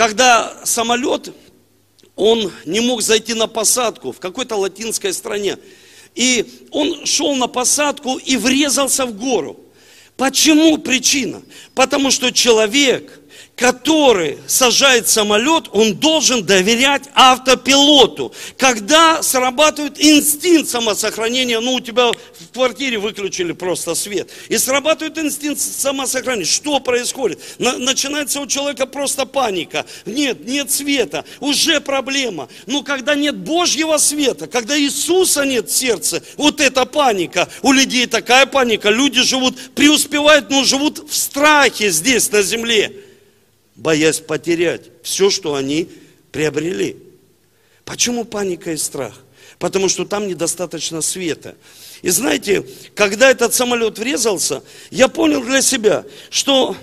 когда 0.00 0.56
самолет, 0.64 1.30
он 2.16 2.50
не 2.64 2.80
мог 2.80 3.02
зайти 3.02 3.34
на 3.34 3.46
посадку 3.46 4.12
в 4.12 4.18
какой-то 4.18 4.56
латинской 4.56 5.12
стране. 5.12 5.58
И 6.14 6.66
он 6.70 7.04
шел 7.04 7.36
на 7.36 7.48
посадку 7.48 8.16
и 8.16 8.38
врезался 8.38 9.04
в 9.04 9.14
гору. 9.14 9.60
Почему 10.16 10.78
причина? 10.78 11.42
Потому 11.74 12.10
что 12.10 12.32
человек 12.32 13.20
который 13.60 14.38
сажает 14.46 15.06
самолет, 15.06 15.68
он 15.72 15.94
должен 15.94 16.46
доверять 16.46 17.02
автопилоту. 17.14 18.32
Когда 18.56 19.22
срабатывает 19.22 20.02
инстинкт 20.02 20.70
самосохранения, 20.70 21.60
ну 21.60 21.74
у 21.74 21.80
тебя 21.80 22.10
в 22.10 22.54
квартире 22.54 22.98
выключили 22.98 23.52
просто 23.52 23.94
свет, 23.94 24.30
и 24.48 24.56
срабатывает 24.56 25.18
инстинкт 25.18 25.60
самосохранения, 25.60 26.46
что 26.46 26.80
происходит? 26.80 27.38
На, 27.58 27.76
начинается 27.76 28.40
у 28.40 28.46
человека 28.46 28.86
просто 28.86 29.26
паника. 29.26 29.84
Нет, 30.06 30.46
нет 30.46 30.70
света, 30.70 31.26
уже 31.40 31.82
проблема. 31.82 32.48
Но 32.64 32.82
когда 32.82 33.14
нет 33.14 33.36
Божьего 33.36 33.98
света, 33.98 34.46
когда 34.46 34.80
Иисуса 34.80 35.44
нет 35.44 35.68
в 35.68 35.76
сердце, 35.76 36.22
вот 36.38 36.62
эта 36.62 36.86
паника. 36.86 37.46
У 37.60 37.72
людей 37.72 38.06
такая 38.06 38.46
паника, 38.46 38.88
люди 38.88 39.20
живут, 39.20 39.74
преуспевают, 39.74 40.48
но 40.48 40.64
живут 40.64 41.10
в 41.10 41.14
страхе 41.14 41.90
здесь 41.90 42.32
на 42.32 42.40
земле 42.40 43.09
боясь 43.80 44.20
потерять 44.20 44.82
все, 45.02 45.30
что 45.30 45.54
они 45.54 45.88
приобрели. 46.32 46.98
Почему 47.84 48.24
паника 48.24 48.72
и 48.72 48.76
страх? 48.76 49.14
Потому 49.58 49.88
что 49.88 50.04
там 50.04 50.28
недостаточно 50.28 51.00
света. 51.00 51.56
И 52.02 52.10
знаете, 52.10 52.64
когда 52.94 53.30
этот 53.30 53.52
самолет 53.54 53.98
врезался, 53.98 54.62
я 54.90 55.08
понял 55.08 55.42
для 55.42 55.62
себя, 55.62 56.04
что 56.28 56.76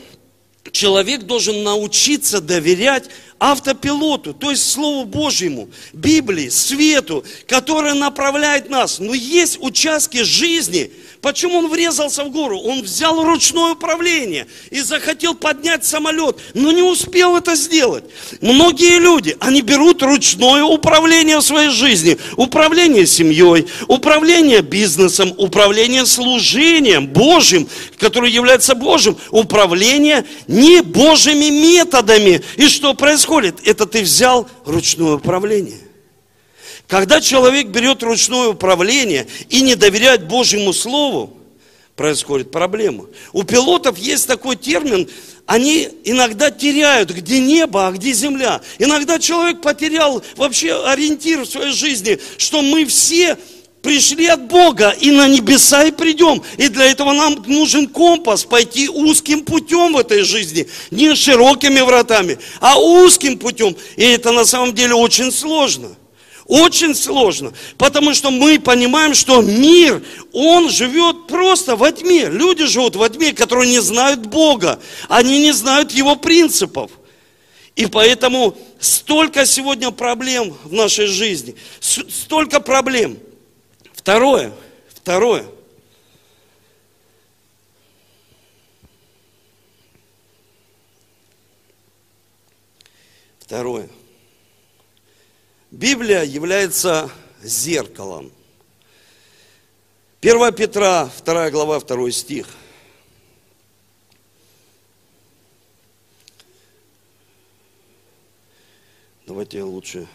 человек 0.72 1.24
должен 1.24 1.64
научиться 1.64 2.42
доверять 2.42 3.06
автопилоту, 3.40 4.34
то 4.34 4.50
есть 4.50 4.70
Слову 4.70 5.06
Божьему, 5.06 5.70
Библии, 5.94 6.50
свету, 6.50 7.24
который 7.48 7.94
направляет 7.94 8.70
нас. 8.70 9.00
Но 9.00 9.14
есть 9.14 9.58
участки 9.62 10.24
жизни, 10.24 10.92
Почему 11.22 11.58
он 11.58 11.70
врезался 11.70 12.24
в 12.24 12.32
гору? 12.32 12.60
Он 12.60 12.82
взял 12.82 13.24
ручное 13.24 13.72
управление 13.72 14.48
и 14.70 14.82
захотел 14.82 15.34
поднять 15.34 15.84
самолет, 15.84 16.38
но 16.54 16.72
не 16.72 16.84
успел 16.84 17.36
это 17.36 17.56
сделать. 17.56 18.04
Многие 18.42 19.00
люди, 19.00 19.36
они 19.40 19.62
берут 19.62 20.04
ручное 20.04 20.64
управление 20.64 21.40
в 21.40 21.42
своей 21.42 21.70
жизни. 21.70 22.18
Управление 22.36 23.08
семьей, 23.08 23.68
управление 23.88 24.62
бизнесом, 24.62 25.34
управление 25.38 26.06
служением 26.06 27.08
Божьим, 27.08 27.68
которое 27.98 28.32
является 28.32 28.76
Божьим, 28.76 29.18
управление 29.32 30.26
не 30.48 30.82
Божьими 30.82 31.50
методами. 31.50 32.44
И 32.58 32.68
что 32.68 32.94
происходит? 32.94 33.56
Это 33.66 33.88
ты 33.88 34.04
взял 34.04 34.48
ручное 34.66 35.16
управление. 35.16 35.87
Когда 36.88 37.20
человек 37.20 37.68
берет 37.68 38.02
ручное 38.02 38.50
управление 38.50 39.28
и 39.50 39.62
не 39.62 39.76
доверяет 39.76 40.26
Божьему 40.28 40.72
Слову, 40.72 41.38
происходит 41.98 42.50
проблема. 42.50 43.08
У 43.34 43.44
пилотов 43.44 43.98
есть 43.98 44.28
такой 44.28 44.56
термин, 44.56 45.10
они 45.46 45.90
иногда 46.06 46.50
теряют, 46.50 47.10
где 47.10 47.40
небо, 47.40 47.88
а 47.88 47.92
где 47.92 48.14
земля. 48.14 48.62
Иногда 48.80 49.20
человек 49.20 49.62
потерял 49.62 50.24
вообще 50.38 50.86
ориентир 50.86 51.42
в 51.42 51.46
своей 51.46 51.74
жизни, 51.74 52.20
что 52.38 52.62
мы 52.62 52.86
все 52.86 53.38
пришли 53.82 54.28
от 54.28 54.44
Бога 54.48 54.92
и 54.92 55.12
на 55.12 55.28
небеса 55.28 55.84
и 55.84 55.92
придем. 55.92 56.42
И 56.58 56.70
для 56.70 56.86
этого 56.86 57.12
нам 57.12 57.44
нужен 57.48 57.88
компас, 57.88 58.46
пойти 58.46 58.88
узким 58.88 59.44
путем 59.44 59.94
в 59.94 59.98
этой 59.98 60.22
жизни. 60.22 60.68
Не 60.92 61.16
широкими 61.16 61.82
вратами, 61.82 62.38
а 62.62 62.80
узким 62.80 63.38
путем. 63.38 63.76
И 63.98 64.04
это 64.04 64.32
на 64.32 64.46
самом 64.46 64.74
деле 64.74 64.94
очень 64.94 65.32
сложно. 65.32 65.97
Очень 66.48 66.96
сложно, 66.96 67.52
потому 67.78 68.14
что 68.14 68.32
мы 68.32 68.58
понимаем, 68.58 69.14
что 69.14 69.42
мир, 69.42 70.02
он 70.32 70.70
живет 70.70 71.28
просто 71.28 71.76
во 71.76 71.92
тьме. 71.92 72.30
Люди 72.30 72.66
живут 72.66 72.96
во 72.96 73.10
тьме, 73.10 73.34
которые 73.34 73.70
не 73.70 73.82
знают 73.82 74.26
Бога, 74.26 74.80
они 75.10 75.42
не 75.42 75.52
знают 75.52 75.92
Его 75.92 76.16
принципов. 76.16 76.92
И 77.76 77.86
поэтому 77.86 78.58
столько 78.80 79.46
сегодня 79.46 79.92
проблем 79.92 80.56
в 80.64 80.72
нашей 80.72 81.08
жизни, 81.08 81.56
столько 81.82 82.62
проблем. 82.62 83.18
Второе, 83.94 84.54
второе. 84.96 85.46
Второе. 93.40 93.90
Библия 95.72 96.24
является 96.24 97.12
зеркалом. 97.42 98.32
1 100.22 100.54
Петра, 100.54 101.12
2 101.26 101.52
глава, 101.52 101.80
2 101.80 102.12
стих. 102.12 102.48
Давайте 109.26 109.58
я 109.58 109.66
лучше 109.66 110.08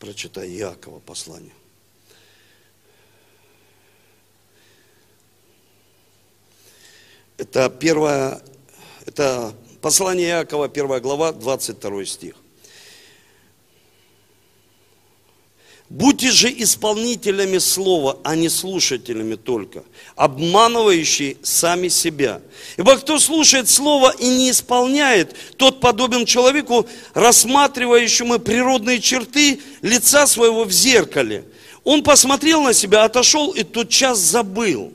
прочитаю 0.00 0.50
Иакова 0.50 0.98
послание. 0.98 1.54
Это 7.36 7.70
первое, 7.70 8.42
это 9.06 9.54
послание 9.80 10.30
Иакова, 10.30 10.68
первая 10.68 11.00
глава, 11.00 11.32
22 11.32 12.04
стих. 12.04 12.43
Будьте 15.94 16.32
же 16.32 16.52
исполнителями 16.52 17.58
слова, 17.58 18.18
а 18.24 18.34
не 18.34 18.48
слушателями 18.48 19.36
только, 19.36 19.84
обманывающие 20.16 21.36
сами 21.44 21.86
себя. 21.86 22.40
Ибо 22.76 22.96
кто 22.96 23.20
слушает 23.20 23.68
слово 23.68 24.12
и 24.18 24.26
не 24.26 24.50
исполняет, 24.50 25.36
тот 25.56 25.78
подобен 25.78 26.26
человеку, 26.26 26.84
рассматривающему 27.12 28.40
природные 28.40 29.00
черты 29.00 29.60
лица 29.82 30.26
своего 30.26 30.64
в 30.64 30.72
зеркале. 30.72 31.44
Он 31.84 32.02
посмотрел 32.02 32.62
на 32.62 32.72
себя, 32.72 33.04
отошел 33.04 33.52
и 33.52 33.62
тот 33.62 33.88
час 33.88 34.18
забыл. 34.18 34.92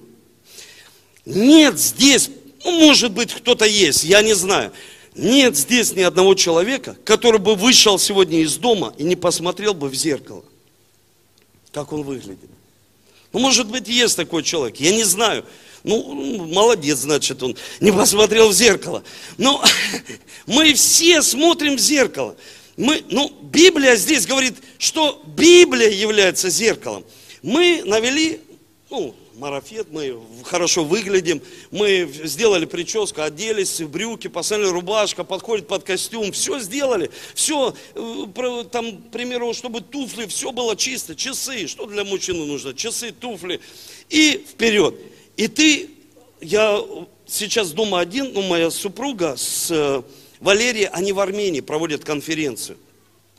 Нет 1.24 1.80
здесь, 1.80 2.30
ну, 2.66 2.72
может 2.72 3.14
быть, 3.14 3.34
кто-то 3.34 3.64
есть, 3.64 4.04
я 4.04 4.22
не 4.22 4.34
знаю. 4.34 4.74
Нет 5.16 5.56
здесь 5.56 5.94
ни 5.94 6.02
одного 6.02 6.34
человека, 6.34 6.98
который 7.06 7.40
бы 7.40 7.56
вышел 7.56 7.98
сегодня 7.98 8.42
из 8.42 8.58
дома 8.58 8.94
и 8.98 9.04
не 9.04 9.16
посмотрел 9.16 9.74
бы 9.74 9.88
в 9.88 9.96
зеркало 9.96 10.44
как 11.72 11.94
он 11.94 12.04
выглядит. 12.04 12.50
Ну, 13.32 13.40
может 13.40 13.68
быть, 13.68 13.88
есть 13.88 14.16
такой 14.16 14.44
человек, 14.44 14.78
я 14.78 14.92
не 14.92 15.04
знаю. 15.04 15.46
Ну, 15.84 16.48
молодец, 16.48 17.00
значит, 17.00 17.42
он 17.42 17.56
не 17.80 17.92
посмотрел 17.92 18.50
в 18.50 18.54
зеркало. 18.54 19.04
Но 19.38 19.64
мы 20.46 20.74
все 20.74 21.22
смотрим 21.22 21.78
в 21.78 21.80
зеркало. 21.80 22.36
Мы, 22.76 23.04
ну, 23.10 23.32
Библия 23.42 23.96
здесь 23.96 24.26
говорит, 24.26 24.56
что 24.78 25.22
Библия 25.26 25.90
является 25.90 26.50
зеркалом. 26.50 27.06
Мы 27.42 27.84
навели, 27.86 28.42
ну, 28.90 29.16
марафет, 29.40 29.88
мы 29.92 30.20
хорошо 30.44 30.84
выглядим, 30.84 31.42
мы 31.72 32.10
сделали 32.26 32.66
прическу, 32.66 33.22
оделись 33.22 33.82
брюки, 33.82 34.28
посмотрели 34.28 34.70
рубашка, 34.70 35.24
подходит 35.24 35.68
под 35.68 35.84
костюм, 35.84 36.32
все 36.32 36.60
сделали, 36.60 37.10
все, 37.34 37.74
э, 37.96 38.64
там, 38.72 38.98
к 38.98 39.12
примеру, 39.12 39.54
чтобы 39.54 39.82
туфли, 39.82 40.26
все 40.28 40.52
было 40.52 40.76
чисто, 40.76 41.16
часы, 41.16 41.68
что 41.68 41.86
для 41.86 42.04
мужчины 42.04 42.46
нужно, 42.46 42.74
часы, 42.74 43.12
туфли, 43.12 43.62
и 44.10 44.46
вперед. 44.48 44.96
И 45.38 45.48
ты, 45.48 45.90
я 46.42 46.84
сейчас 47.26 47.72
дома 47.72 48.02
один, 48.02 48.34
ну, 48.34 48.42
моя 48.42 48.70
супруга 48.70 49.36
с 49.38 49.72
э, 49.72 50.04
Валерией, 50.42 50.88
они 50.88 51.14
в 51.14 51.20
Армении 51.20 51.62
проводят 51.62 52.04
конференцию. 52.04 52.78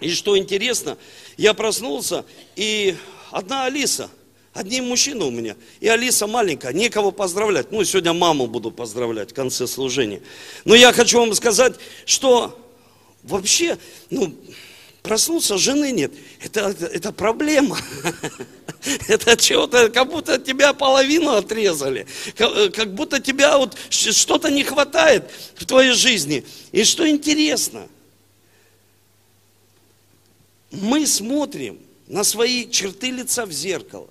И 0.01 0.11
что 0.11 0.39
интересно, 0.39 0.97
я 1.37 1.53
проснулся, 1.53 2.25
и 2.57 2.97
одна 3.31 3.67
Алиса– 3.67 4.11
Одни 4.53 4.81
мужчины 4.81 5.25
у 5.25 5.31
меня. 5.31 5.57
И 5.79 5.87
Алиса 5.87 6.27
маленькая, 6.27 6.73
некого 6.73 7.13
поздравлять. 7.13 7.71
Ну, 7.71 7.85
сегодня 7.85 8.13
маму 8.13 8.49
буду 8.49 8.73
поздравлять 8.73 9.31
в 9.31 9.35
конце 9.35 9.67
служения. 9.67 10.21
Но 10.65 10.75
я 10.75 10.93
хочу 10.93 11.21
вам 11.21 11.35
сказать, 11.35 11.75
что 12.05 12.59
вообще, 13.23 13.79
ну, 14.11 14.35
проснулся, 15.03 15.57
жены 15.57 15.93
нет. 15.93 16.13
Это, 16.43 16.71
это, 16.71 16.87
это 16.87 17.13
проблема. 17.13 17.79
Это 19.09 19.37
чего-то, 19.37 19.91
как 19.91 20.09
будто 20.09 20.39
тебя 20.39 20.73
половину 20.73 21.33
отрезали. 21.33 22.07
Как 22.35 22.95
будто 22.95 23.21
тебя 23.21 23.59
вот 23.59 23.77
что-то 23.91 24.51
не 24.51 24.65
хватает 24.65 25.31
в 25.55 25.67
твоей 25.67 25.93
жизни. 25.93 26.47
И 26.73 26.83
что 26.85 27.07
интересно, 27.07 27.89
мы 30.71 31.07
смотрим 31.07 31.79
на 32.07 32.25
свои 32.25 32.71
черты 32.71 33.11
лица 33.11 33.45
в 33.45 33.53
зеркало. 33.53 34.09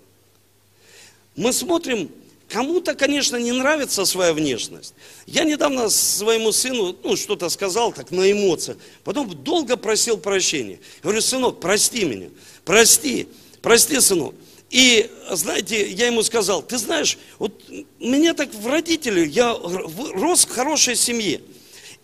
Мы 1.40 1.54
смотрим, 1.54 2.12
кому-то, 2.50 2.96
конечно, 2.96 3.38
не 3.38 3.54
нравится 3.54 4.04
своя 4.04 4.34
внешность. 4.34 4.94
Я 5.26 5.46
недавно 5.46 5.90
своему 5.90 6.52
сыну, 6.52 6.94
ну, 7.02 7.16
что-то 7.16 7.48
сказал 7.48 7.94
так 7.94 8.12
на 8.12 8.30
эмоциях, 8.30 8.78
потом 9.06 9.30
долго 9.30 9.78
просил 9.78 10.18
прощения. 10.18 10.82
говорю, 11.02 11.22
сынок, 11.22 11.62
прости 11.62 12.04
меня, 12.04 12.28
прости, 12.66 13.30
прости, 13.62 14.02
сынок. 14.02 14.36
И, 14.70 15.10
знаете, 15.32 15.90
я 15.90 16.08
ему 16.08 16.24
сказал, 16.24 16.62
ты 16.62 16.78
знаешь, 16.78 17.18
вот 17.38 17.54
меня 18.02 18.34
так 18.34 18.54
в 18.54 18.68
родители, 18.68 19.26
я 19.26 19.54
рос 19.54 20.46
в 20.46 20.50
хорошей 20.50 20.98
семье. 20.98 21.40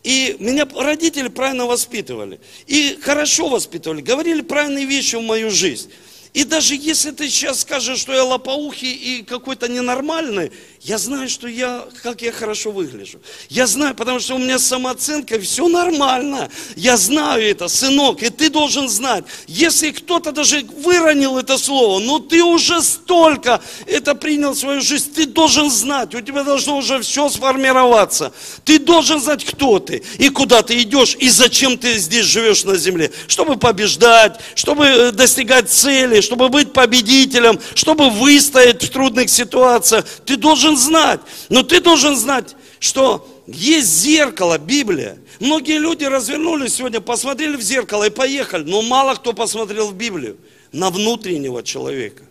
И 0.06 0.38
меня 0.40 0.66
родители 0.74 1.28
правильно 1.28 1.66
воспитывали. 1.66 2.40
И 2.68 2.98
хорошо 3.02 3.50
воспитывали, 3.50 4.00
говорили 4.00 4.40
правильные 4.40 4.86
вещи 4.86 5.18
в 5.18 5.22
мою 5.24 5.52
жизнь. 5.52 5.92
И 6.36 6.44
даже 6.44 6.76
если 6.76 7.12
ты 7.12 7.30
сейчас 7.30 7.62
скажешь, 7.62 8.00
что 8.00 8.12
я 8.12 8.26
лопоухий 8.26 8.92
и 8.92 9.24
какой-то 9.24 9.70
ненормальный, 9.70 10.52
я 10.82 10.98
знаю, 10.98 11.30
что 11.30 11.48
я, 11.48 11.86
как 12.04 12.22
я 12.22 12.34
хорошо 12.34 12.72
выгляжу. 12.72 13.20
Я 13.50 13.66
знаю, 13.68 13.96
потому 13.96 14.20
что 14.20 14.36
у 14.36 14.38
меня 14.38 14.60
самооценка, 14.60 15.40
все 15.40 15.70
нормально. 15.70 16.52
Я 16.76 16.98
знаю 16.98 17.42
это, 17.42 17.70
сынок, 17.70 18.22
и 18.22 18.30
ты 18.30 18.50
должен 18.50 18.90
знать. 18.90 19.24
Если 19.48 19.92
кто-то 19.92 20.34
даже 20.34 20.66
выронил 20.84 21.38
это 21.38 21.58
слово, 21.58 22.00
но 22.00 22.20
ты 22.20 22.44
уже 22.44 22.82
столько 22.82 23.62
это 23.88 24.14
принял 24.14 24.52
в 24.52 24.60
свою 24.60 24.82
жизнь, 24.82 25.14
ты 25.14 25.26
должен 25.26 25.72
знать, 25.72 26.14
у 26.16 26.22
тебя 26.22 26.44
должно 26.44 26.78
уже 26.78 27.00
все 27.00 27.30
сформироваться. 27.30 28.34
Ты 28.66 28.78
должен 28.78 29.22
знать, 29.22 29.46
кто 29.46 29.80
ты, 29.80 30.04
и 30.18 30.28
куда 30.28 30.64
ты 30.64 30.82
идешь, 30.82 31.16
и 31.18 31.30
зачем 31.30 31.78
ты 31.78 31.98
здесь 31.98 32.26
живешь 32.26 32.66
на 32.66 32.76
земле. 32.76 33.14
Чтобы 33.30 33.56
побеждать, 33.56 34.42
чтобы 34.54 34.86
э, 34.86 35.12
достигать 35.14 35.72
цели, 35.72 36.25
чтобы 36.26 36.50
быть 36.50 36.74
победителем, 36.74 37.60
чтобы 37.76 38.10
выстоять 38.10 38.84
в 38.84 38.90
трудных 38.90 39.30
ситуациях. 39.30 40.06
Ты 40.26 40.36
должен 40.36 40.76
знать. 40.76 41.22
Но 41.50 41.64
ты 41.64 41.80
должен 41.80 42.16
знать, 42.18 42.56
что 42.80 43.26
есть 43.48 43.88
зеркало, 43.88 44.58
Библия. 44.58 45.18
Многие 45.40 45.78
люди 45.78 46.04
развернулись 46.04 46.76
сегодня, 46.76 47.00
посмотрели 47.00 47.56
в 47.56 47.62
зеркало 47.62 48.06
и 48.06 48.10
поехали. 48.10 48.64
Но 48.64 48.82
мало 48.82 49.16
кто 49.16 49.34
посмотрел 49.34 49.90
в 49.90 49.96
Библию 49.96 50.38
на 50.72 50.90
внутреннего 50.90 51.64
человека. 51.64 52.24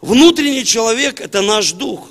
Внутренний 0.00 0.64
человек– 0.64 1.20
это 1.20 1.42
наш 1.42 1.72
дух, 1.72 2.08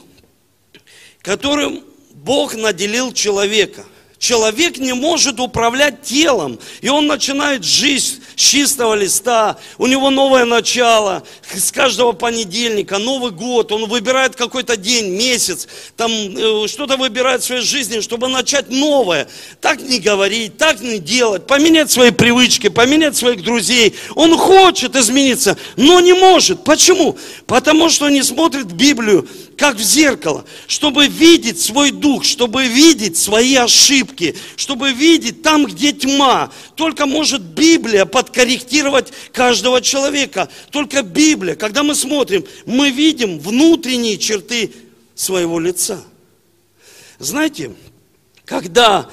которым 1.22 1.84
Бог 2.14 2.54
наделил 2.56 3.14
человека– 3.14 3.86
Человек 4.20 4.78
не 4.78 4.94
может 4.94 5.40
управлять 5.40 6.02
телом, 6.02 6.60
и 6.82 6.90
он 6.90 7.06
начинает 7.06 7.64
жизнь 7.64 8.20
с 8.36 8.42
чистого 8.42 8.96
листа, 8.96 9.58
у 9.78 9.86
него 9.86 10.10
новое 10.10 10.44
начало, 10.44 11.24
с 11.54 11.72
каждого 11.72 12.14
понедельника, 12.14 12.98
Новый 12.98 13.32
год, 13.32 13.72
он 13.72 13.86
выбирает 13.86 14.36
какой-то 14.36 14.76
день, 14.76 15.10
месяц, 15.10 15.68
там 15.96 16.12
э, 16.12 16.68
что-то 16.68 16.98
выбирает 16.98 17.44
в 17.44 17.46
своей 17.46 17.62
жизни, 17.62 18.00
чтобы 18.00 18.28
начать 18.28 18.70
новое. 18.70 19.28
Так 19.62 19.82
не 19.82 20.00
говорить, 20.00 20.58
так 20.58 20.82
не 20.82 20.98
делать, 20.98 21.46
поменять 21.46 21.92
свои 21.92 22.10
привычки, 22.10 22.70
поменять 22.70 23.16
своих 23.16 23.44
друзей. 23.44 23.96
Он 24.16 24.36
хочет 24.36 24.96
измениться, 24.96 25.58
но 25.76 26.00
не 26.00 26.14
может. 26.14 26.64
Почему? 26.64 27.18
Потому 27.46 27.90
что 27.90 28.10
не 28.10 28.24
смотрит 28.24 28.66
Библию, 28.66 29.28
как 29.58 29.76
в 29.76 29.82
зеркало, 29.82 30.46
чтобы 30.68 31.08
видеть 31.08 31.60
свой 31.60 31.92
дух, 31.92 32.24
чтобы 32.24 32.68
видеть 32.68 33.18
свои 33.18 33.56
ошибки, 33.56 34.07
чтобы 34.56 34.92
видеть 34.92 35.42
там, 35.42 35.66
где 35.66 35.92
тьма. 35.92 36.52
Только 36.76 37.06
может 37.06 37.42
Библия 37.42 38.06
подкорректировать 38.06 39.12
каждого 39.32 39.82
человека. 39.82 40.50
Только 40.72 41.02
Библия, 41.02 41.56
когда 41.56 41.84
мы 41.84 41.96
смотрим, 41.96 42.46
мы 42.66 42.90
видим 42.92 43.40
внутренние 43.40 44.18
черты 44.18 44.72
своего 45.16 45.60
лица. 45.60 46.04
Знаете, 47.20 47.74
когда 48.46 49.10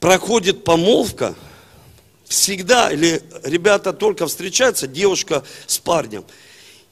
проходит 0.00 0.64
помолвка, 0.64 1.34
всегда, 2.26 2.92
или 2.92 3.22
ребята 3.42 3.92
только 3.92 4.26
встречаются, 4.26 4.86
девушка 4.86 5.44
с 5.66 5.78
парнем– 5.78 6.24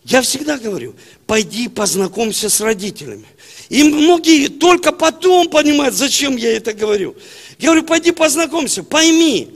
я 0.07 0.23
всегда 0.23 0.57
говорю, 0.57 0.95
пойди 1.27 1.67
познакомься 1.67 2.49
с 2.49 2.61
родителями. 2.61 3.27
И 3.69 3.83
многие 3.83 4.47
только 4.47 4.93
потом 4.93 5.49
понимают, 5.49 5.97
зачем 5.97 6.37
я 6.37 6.57
это 6.57 6.73
говорю. 6.73 7.17
Я 7.59 7.71
говорю, 7.71 7.83
пойди 7.83 8.13
познакомься, 8.13 8.85
пойми, 8.85 9.56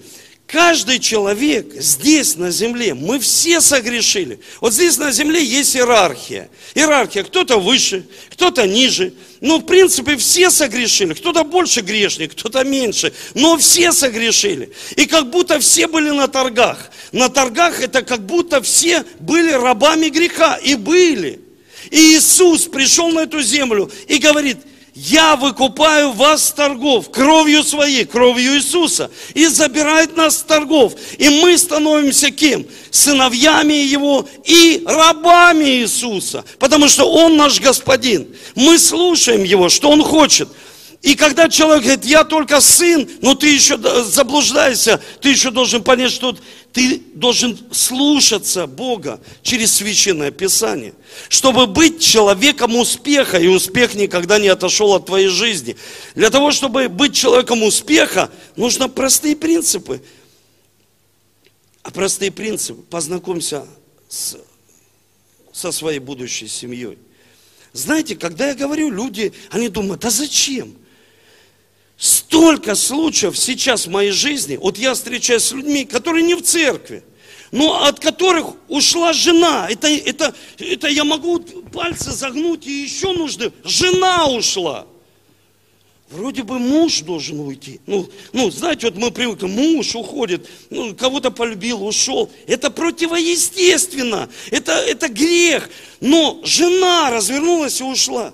Каждый 0.51 0.99
человек 0.99 1.75
здесь 1.75 2.37
на 2.37 2.51
земле, 2.51 2.95
мы 2.95 3.21
все 3.21 3.61
согрешили. 3.61 4.41
Вот 4.61 4.73
здесь 4.73 4.99
на 4.99 5.13
земле 5.13 5.45
есть 5.45 5.77
иерархия. 5.77 6.51
Иерархия, 6.75 7.23
кто-то 7.23 7.59
выше, 7.59 8.05
кто-то 8.31 8.67
ниже. 8.67 9.15
Но 9.41 9.59
в 9.59 9.63
принципе 9.63 10.17
все 10.17 10.51
согрешили. 10.51 11.15
Кто-то 11.15 11.45
больше 11.45 11.83
грешник, 11.83 12.33
кто-то 12.33 12.65
меньше. 12.65 13.13
Но 13.35 13.57
все 13.59 13.93
согрешили. 13.93 14.73
И 14.97 15.07
как 15.07 15.31
будто 15.31 15.61
все 15.61 15.87
были 15.87 16.11
на 16.11 16.27
торгах. 16.27 16.91
На 17.13 17.29
торгах 17.29 17.81
это 17.81 18.03
как 18.03 18.27
будто 18.27 18.61
все 18.61 19.05
были 19.21 19.53
рабами 19.53 20.09
греха. 20.09 20.57
И 20.57 20.75
были. 20.75 21.41
И 21.93 22.17
Иисус 22.17 22.65
пришел 22.65 23.09
на 23.11 23.21
эту 23.21 23.41
землю 23.41 23.89
и 24.09 24.19
говорит, 24.19 24.59
я 25.03 25.35
выкупаю 25.35 26.13
вас 26.13 26.49
с 26.49 26.53
торгов 26.53 27.11
кровью 27.11 27.65
своей, 27.65 28.05
кровью 28.05 28.57
Иисуса. 28.57 29.11
И 29.33 29.47
забирает 29.47 30.15
нас 30.15 30.39
с 30.39 30.43
торгов. 30.43 30.93
И 31.17 31.29
мы 31.43 31.57
становимся 31.57 32.31
кем? 32.31 32.67
Сыновьями 32.91 33.73
Его 33.73 34.29
и 34.45 34.83
рабами 34.87 35.81
Иисуса. 35.81 36.45
Потому 36.59 36.87
что 36.87 37.11
Он 37.11 37.39
наш 37.39 37.61
Господин. 37.61 38.29
Мы 38.55 38.79
слушаем 38.79 39.43
Его, 39.43 39.71
что 39.71 39.89
Он 39.89 40.03
хочет. 40.03 40.51
И 41.03 41.15
когда 41.15 41.49
человек 41.49 41.85
говорит, 41.85 42.05
я 42.05 42.25
только 42.25 42.61
сын, 42.61 43.09
но 43.23 43.35
ты 43.35 43.49
еще 43.49 43.79
заблуждаешься, 44.05 45.01
ты 45.23 45.31
еще 45.31 45.51
должен 45.51 45.83
понять, 45.83 46.13
что 46.13 46.37
ты 46.75 47.03
должен 47.15 47.59
слушаться 47.73 48.67
Бога 48.67 49.19
через 49.43 49.73
Священное 49.73 50.31
Писание, 50.31 50.93
чтобы 51.31 51.67
быть 51.67 52.03
человеком 52.03 52.77
успеха, 52.77 53.39
и 53.39 53.47
успех 53.47 53.95
никогда 53.95 54.39
не 54.39 54.49
отошел 54.49 54.93
от 54.93 55.07
твоей 55.07 55.29
жизни. 55.29 55.75
Для 56.15 56.29
того, 56.29 56.51
чтобы 56.51 56.89
быть 56.91 57.15
человеком 57.15 57.63
успеха, 57.63 58.31
нужно 58.57 58.91
простые 58.91 59.37
принципы. 59.37 60.03
А 61.83 61.91
простые 61.91 62.31
принципы, 62.31 62.83
познакомься 62.83 63.67
с, 64.07 64.37
со 65.51 65.73
своей 65.73 65.99
будущей 65.99 66.47
семьей. 66.47 66.99
Знаете, 67.73 68.17
когда 68.17 68.49
я 68.49 68.55
говорю, 68.55 68.91
люди, 68.91 69.33
они 69.51 69.71
думают, 69.71 70.05
а 70.05 70.11
зачем? 70.11 70.77
Столько 72.01 72.77
случаев 72.77 73.39
сейчас 73.39 73.87
в 73.87 73.91
моей 73.91 74.11
жизни, 74.11 74.57
вот 74.57 74.79
я 74.79 74.95
встречаюсь 74.95 75.43
с 75.43 75.53
людьми, 75.53 75.85
которые 75.85 76.25
не 76.25 76.35
в 76.35 76.41
церкви, 76.41 77.05
но 77.53 77.85
от 77.85 78.01
которых 78.01 78.55
ушла 78.69 79.13
жена. 79.13 79.69
Это, 79.69 79.87
это, 79.87 80.35
это 80.59 80.89
я 80.89 81.05
могу 81.05 81.41
пальцы 81.41 82.11
загнуть, 82.11 82.67
и 82.67 82.73
еще 82.85 83.13
нужно. 83.13 83.53
Жена 83.65 84.29
ушла. 84.29 84.87
Вроде 86.09 86.43
бы 86.43 86.59
муж 86.59 87.03
должен 87.03 87.39
уйти. 87.39 87.83
Ну, 87.87 88.09
ну, 88.33 88.51
знаете, 88.51 88.87
вот 88.87 88.97
мы 88.97 89.11
привыкли, 89.11 89.47
муж 89.47 89.95
уходит, 89.95 90.49
ну, 90.71 90.95
кого-то 90.95 91.31
полюбил, 91.31 91.85
ушел. 91.87 92.31
Это 92.47 92.71
противоестественно, 92.71 94.31
это, 94.51 94.73
это 94.73 95.09
грех. 95.09 95.69
Но 96.01 96.41
жена 96.45 97.11
развернулась 97.11 97.79
и 97.83 97.85
ушла. 97.85 98.33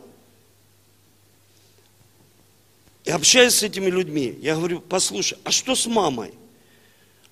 И 3.07 3.11
общаясь 3.13 3.55
с 3.55 3.63
этими 3.63 3.89
людьми, 3.89 4.37
я 4.43 4.57
говорю, 4.57 4.81
послушай, 4.81 5.39
а 5.45 5.53
что 5.53 5.77
с 5.77 5.87
мамой? 5.87 6.33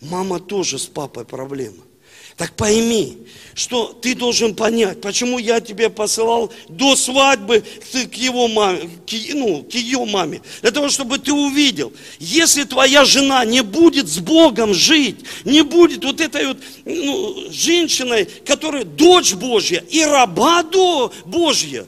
Мама 0.00 0.38
тоже 0.38 0.78
с 0.78 0.86
папой 0.86 1.24
проблема. 1.24 1.82
Так 2.36 2.54
пойми, 2.54 3.18
что 3.54 3.92
ты 3.92 4.14
должен 4.14 4.54
понять, 4.54 5.00
почему 5.00 5.38
я 5.38 5.60
тебя 5.60 5.90
посылал 5.90 6.52
до 6.68 6.94
свадьбы 6.94 7.64
к 7.92 8.14
его 8.14 8.46
маме, 8.48 8.88
к, 9.06 9.12
ну, 9.34 9.64
к 9.64 9.74
ее 9.74 10.04
маме. 10.04 10.42
Для 10.62 10.70
того, 10.70 10.88
чтобы 10.88 11.18
ты 11.18 11.32
увидел, 11.32 11.92
если 12.20 12.64
твоя 12.64 13.04
жена 13.04 13.44
не 13.44 13.62
будет 13.62 14.08
с 14.08 14.18
Богом 14.18 14.74
жить, 14.74 15.24
не 15.44 15.62
будет 15.62 16.04
вот 16.04 16.20
этой 16.20 16.48
вот 16.48 16.58
ну, 16.84 17.50
женщиной, 17.50 18.26
которая 18.46 18.84
дочь 18.84 19.34
Божья 19.34 19.82
и 19.90 20.02
раба 20.02 20.64
Божья, 21.24 21.86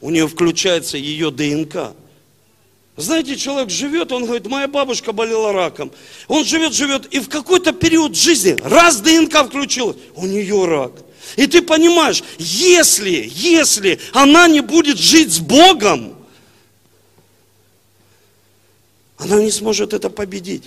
у 0.00 0.10
нее 0.10 0.28
включается 0.28 0.98
ее 0.98 1.30
ДНК. 1.30 1.94
Знаете, 3.00 3.36
человек 3.36 3.70
живет, 3.70 4.12
он 4.12 4.24
говорит, 4.24 4.46
моя 4.46 4.68
бабушка 4.68 5.12
болела 5.12 5.52
раком. 5.52 5.90
Он 6.28 6.44
живет, 6.44 6.74
живет, 6.74 7.06
и 7.06 7.20
в 7.20 7.28
какой-то 7.28 7.72
период 7.72 8.14
жизни 8.14 8.56
раз 8.62 9.00
ДНК 9.00 9.46
включилась, 9.46 9.96
у 10.14 10.26
нее 10.26 10.66
рак. 10.66 10.92
И 11.36 11.46
ты 11.46 11.62
понимаешь, 11.62 12.22
если, 12.38 13.30
если 13.34 14.00
она 14.12 14.48
не 14.48 14.60
будет 14.60 14.98
жить 14.98 15.32
с 15.32 15.38
Богом, 15.38 16.14
она 19.16 19.42
не 19.42 19.50
сможет 19.50 19.94
это 19.94 20.10
победить. 20.10 20.64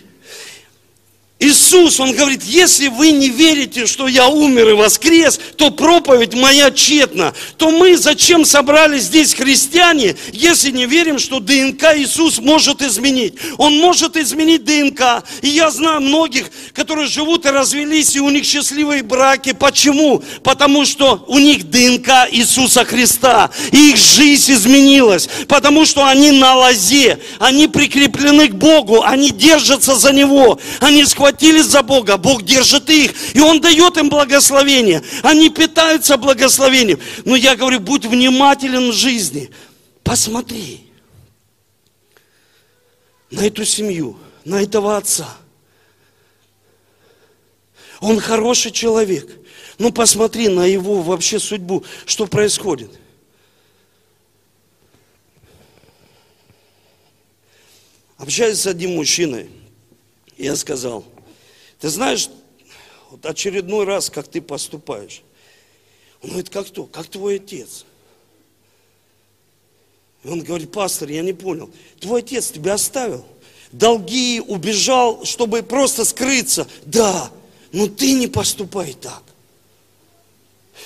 Иисус, 1.44 2.00
Он 2.00 2.14
говорит, 2.14 2.44
если 2.44 2.88
вы 2.88 3.12
не 3.12 3.30
верите, 3.30 3.86
что 3.86 4.08
я 4.08 4.30
умер 4.30 4.70
и 4.70 4.74
воскрес, 4.74 5.40
то 5.58 5.72
проповедь 5.72 6.34
моя 6.34 6.72
тщетна. 6.72 7.34
То 7.58 7.70
мы 7.70 7.98
зачем 7.98 8.46
собрались 8.46 9.04
здесь 9.04 9.34
христиане, 9.34 10.16
если 10.32 10.72
не 10.72 10.86
верим, 10.86 11.20
что 11.20 11.40
ДНК 11.40 11.96
Иисус 11.98 12.40
может 12.40 12.82
изменить? 12.82 13.36
Он 13.58 13.78
может 13.78 14.16
изменить 14.16 14.64
ДНК. 14.64 15.24
И 15.42 15.50
я 15.50 15.70
знаю 15.70 16.02
многих, 16.02 16.46
которые 16.74 17.08
живут 17.08 17.46
и 17.46 17.50
развелись, 17.50 18.16
и 18.16 18.22
у 18.22 18.30
них 18.30 18.46
счастливые 18.46 19.04
браки. 19.04 19.52
Почему? 19.52 20.24
Потому 20.44 20.86
что 20.86 21.26
у 21.28 21.40
них 21.40 21.70
ДНК 21.70 22.30
Иисуса 22.32 22.86
Христа. 22.86 23.52
И 23.72 23.90
их 23.90 23.98
жизнь 23.98 24.54
изменилась. 24.54 25.28
Потому 25.48 25.86
что 25.86 26.06
они 26.06 26.32
на 26.32 26.56
лозе, 26.56 27.20
они 27.40 27.68
прикреплены 27.68 28.48
к 28.48 28.56
Богу, 28.56 29.04
они 29.04 29.32
держатся 29.32 29.96
за 29.96 30.14
Него, 30.14 30.60
они 30.80 31.04
схватили 31.06 31.33
схватились 31.34 31.66
за 31.66 31.84
Бога, 31.84 32.18
Бог 32.18 32.44
держит 32.44 32.90
их, 32.90 33.36
и 33.36 33.40
Он 33.40 33.60
дает 33.60 33.98
им 33.98 34.10
благословение. 34.10 35.04
Они 35.24 35.50
питаются 35.50 36.18
благословением. 36.18 37.00
Но 37.26 37.36
я 37.36 37.56
говорю, 37.56 37.80
будь 37.80 38.06
внимателен 38.06 38.92
в 38.92 38.94
жизни. 38.94 39.50
Посмотри 40.04 40.92
на 43.32 43.46
эту 43.46 43.66
семью, 43.66 44.18
на 44.46 44.62
этого 44.62 44.98
отца. 44.98 45.38
Он 48.00 48.20
хороший 48.20 48.72
человек. 48.72 49.30
Ну 49.80 49.92
посмотри 49.92 50.50
на 50.50 50.66
его 50.66 51.02
вообще 51.02 51.40
судьбу, 51.40 51.84
что 52.06 52.28
происходит. 52.28 52.92
Общаюсь 58.18 58.60
с 58.60 58.68
одним 58.68 58.96
мужчиной, 58.96 59.50
я 60.38 60.56
сказал, 60.56 61.04
ты 61.84 61.90
знаешь, 61.90 62.30
вот 63.12 63.26
очередной 63.26 63.84
раз, 63.84 64.10
как 64.10 64.30
ты 64.30 64.42
поступаешь. 64.42 65.22
Он 66.22 66.30
говорит, 66.30 66.50
как 66.50 66.68
кто? 66.68 66.86
Как 66.86 67.08
твой 67.08 67.36
отец. 67.36 67.84
И 70.24 70.30
он 70.30 70.44
говорит, 70.44 70.72
пастор, 70.72 71.10
я 71.10 71.22
не 71.22 71.34
понял. 71.34 71.70
Твой 72.00 72.22
отец 72.22 72.52
тебя 72.52 72.76
оставил. 72.76 73.26
Долги, 73.74 74.40
убежал, 74.40 75.26
чтобы 75.26 75.62
просто 75.62 76.06
скрыться. 76.06 76.70
Да, 76.86 77.30
но 77.74 77.88
ты 77.88 78.14
не 78.14 78.28
поступай 78.28 78.94
так. 78.94 79.22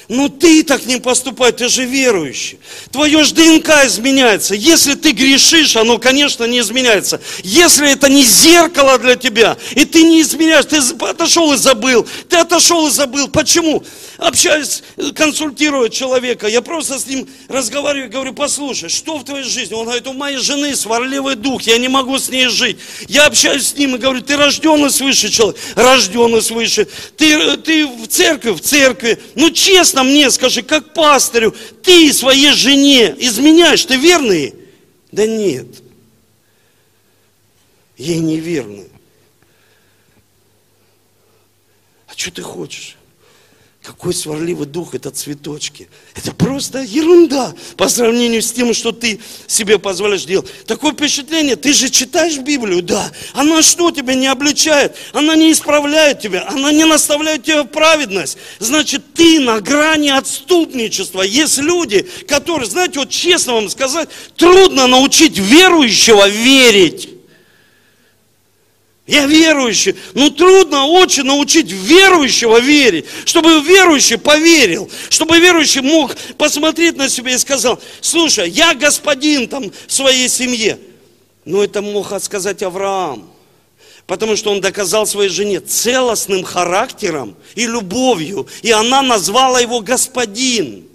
Ну 0.09 0.29
ты 0.29 0.63
так 0.63 0.85
не 0.85 0.97
поступай, 0.97 1.51
ты 1.51 1.67
же 1.67 1.83
верующий. 1.83 2.59
Твое 2.91 3.23
же 3.25 3.33
ДНК 3.33 3.69
изменяется. 3.85 4.55
Если 4.55 4.93
ты 4.93 5.11
грешишь, 5.11 5.75
оно, 5.75 5.97
конечно, 5.97 6.45
не 6.45 6.59
изменяется. 6.59 7.19
Если 7.43 7.91
это 7.91 8.07
не 8.07 8.23
зеркало 8.23 8.97
для 8.99 9.15
тебя, 9.15 9.57
и 9.75 9.83
ты 9.83 10.03
не 10.03 10.21
изменяешь, 10.21 10.65
ты 10.65 10.77
отошел 11.05 11.51
и 11.51 11.57
забыл, 11.57 12.07
ты 12.29 12.37
отошел 12.37 12.87
и 12.87 12.91
забыл. 12.91 13.27
Почему? 13.27 13.83
Общаюсь, 14.17 14.83
консультирую 15.15 15.89
человека, 15.89 16.47
я 16.47 16.61
просто 16.61 16.99
с 16.99 17.05
ним 17.05 17.27
разговариваю, 17.47 18.09
говорю, 18.09 18.33
послушай, 18.33 18.89
что 18.89 19.17
в 19.17 19.23
твоей 19.23 19.43
жизни? 19.43 19.73
Он 19.73 19.85
говорит, 19.85 20.07
у 20.07 20.13
моей 20.13 20.37
жены 20.37 20.75
сварливый 20.75 21.35
дух, 21.35 21.61
я 21.63 21.77
не 21.77 21.87
могу 21.87 22.17
с 22.17 22.29
ней 22.29 22.47
жить. 22.47 22.77
Я 23.07 23.27
общаюсь 23.27 23.67
с 23.67 23.75
ним 23.75 23.95
и 23.95 23.99
говорю, 23.99 24.21
ты 24.21 24.35
рожденный 24.35 24.89
свыше 24.89 25.29
человек, 25.29 25.59
рожденный 25.75 26.41
свыше. 26.41 26.87
Ты, 27.15 27.57
ты 27.57 27.87
в 27.87 28.07
церкви, 28.07 28.51
в 28.51 28.61
церкви. 28.61 29.19
Ну 29.35 29.51
честно 29.51 30.03
мне 30.03 30.29
скажи, 30.31 30.63
как 30.63 30.93
пастырю, 30.93 31.55
ты 31.83 32.11
своей 32.11 32.51
жене 32.53 33.15
изменяешь, 33.17 33.85
ты 33.85 33.97
верный? 33.97 34.55
Да 35.11 35.25
нет. 35.25 35.67
Ей 37.97 38.19
неверный. 38.19 38.89
А 42.07 42.13
что 42.15 42.31
ты 42.31 42.41
хочешь? 42.41 42.96
Какой 43.87 44.13
сварливый 44.13 44.67
дух, 44.67 44.95
это 44.95 45.11
цветочки. 45.11 45.87
Это 46.13 46.33
просто 46.33 46.81
ерунда 46.81 47.53
по 47.77 47.87
сравнению 47.87 48.41
с 48.41 48.51
тем, 48.51 48.73
что 48.73 48.91
ты 48.91 49.21
себе 49.47 49.79
позволяешь 49.79 50.25
делать. 50.25 50.51
Такое 50.65 50.91
впечатление, 50.91 51.55
ты 51.55 51.71
же 51.71 51.89
читаешь 51.89 52.37
Библию, 52.37 52.81
да. 52.81 53.09
Она 53.33 53.61
что 53.61 53.91
тебя 53.91 54.13
не 54.13 54.27
обличает? 54.27 54.97
Она 55.13 55.37
не 55.37 55.53
исправляет 55.53 56.19
тебя, 56.19 56.45
она 56.49 56.73
не 56.73 56.83
наставляет 56.83 57.45
тебя 57.45 57.63
в 57.63 57.67
праведность. 57.67 58.37
Значит, 58.59 59.13
ты 59.13 59.39
на 59.39 59.61
грани 59.61 60.09
отступничества. 60.09 61.21
Есть 61.21 61.57
люди, 61.59 62.05
которые, 62.27 62.69
знаете, 62.69 62.99
вот 62.99 63.09
честно 63.09 63.53
вам 63.53 63.69
сказать, 63.69 64.09
трудно 64.35 64.87
научить 64.87 65.37
верующего 65.37 66.27
верить. 66.27 67.16
Я 69.07 69.25
верующий. 69.25 69.95
Ну 70.13 70.29
трудно 70.29 70.85
очень 70.85 71.23
научить 71.23 71.71
верующего 71.71 72.59
верить, 72.59 73.05
чтобы 73.23 73.61
верующий 73.61 74.17
поверил, 74.17 74.91
чтобы 75.09 75.39
верующий 75.39 75.79
мог 75.79 76.13
посмотреть 76.37 76.97
на 76.97 77.07
себя 77.07 77.33
и 77.33 77.37
сказал, 77.37 77.81
слушай, 78.01 78.49
я 78.49 78.75
господин 78.75 79.47
там 79.47 79.71
в 79.87 79.93
своей 79.93 80.27
семье. 80.27 80.77
Но 81.45 81.63
это 81.63 81.81
мог 81.81 82.11
сказать 82.21 82.61
Авраам, 82.61 83.31
потому 84.07 84.35
что 84.35 84.51
он 84.51 84.59
доказал 84.59 85.07
своей 85.07 85.29
жене 85.29 85.61
целостным 85.61 86.43
характером 86.43 87.37
и 87.55 87.65
любовью, 87.65 88.45
и 88.61 88.71
она 88.71 89.01
назвала 89.01 89.61
его 89.61 89.79
господин. 89.79 90.85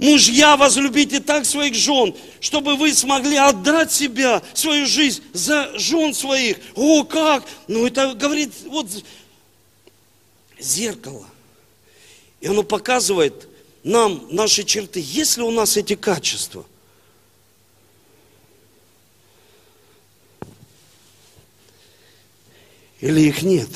Мужья, 0.00 0.56
возлюбите 0.56 1.20
так 1.20 1.44
своих 1.44 1.74
жен, 1.74 2.16
чтобы 2.40 2.76
вы 2.76 2.94
смогли 2.94 3.36
отдать 3.36 3.92
себя, 3.92 4.42
свою 4.54 4.86
жизнь 4.86 5.22
за 5.34 5.78
жен 5.78 6.14
своих. 6.14 6.56
О, 6.74 7.04
как! 7.04 7.44
Ну, 7.68 7.86
это 7.86 8.14
говорит, 8.14 8.50
вот, 8.64 8.86
зеркало. 10.58 11.26
И 12.40 12.46
оно 12.46 12.62
показывает 12.62 13.46
нам 13.84 14.26
наши 14.30 14.64
черты. 14.64 15.02
Есть 15.04 15.36
ли 15.36 15.42
у 15.42 15.50
нас 15.50 15.76
эти 15.76 15.96
качества? 15.96 16.64
Или 23.00 23.28
их 23.28 23.42
нет? 23.42 23.68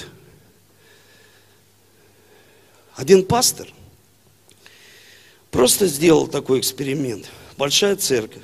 Один 2.96 3.26
пастор– 3.26 3.68
Просто 5.54 5.86
сделал 5.86 6.26
такой 6.26 6.58
эксперимент. 6.58 7.30
Большая 7.56 7.94
церковь. 7.94 8.42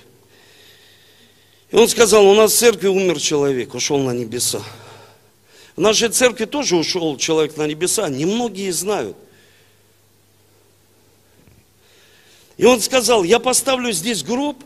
И 1.73 1.75
он 1.75 1.89
сказал, 1.89 2.25
у 2.25 2.35
нас 2.35 2.53
в 2.53 2.57
церкви 2.57 2.87
умер 2.87 3.19
человек, 3.19 3.75
ушел 3.75 3.99
на 3.99 4.13
небеса. 4.13 4.63
В 5.75 5.81
нашей 5.81 6.11
церкви 6.11 6.45
тоже 6.45 6.77
ушел 6.77 7.17
человек 7.17 7.57
на 7.57 7.67
небеса, 7.67 8.09
немногие 8.09 8.73
знают. 8.73 9.17
И 12.57 12.65
он 12.65 12.81
сказал, 12.81 13.25
я 13.25 13.41
поставлю 13.41 13.91
здесь 13.91 14.23
гроб, 14.23 14.63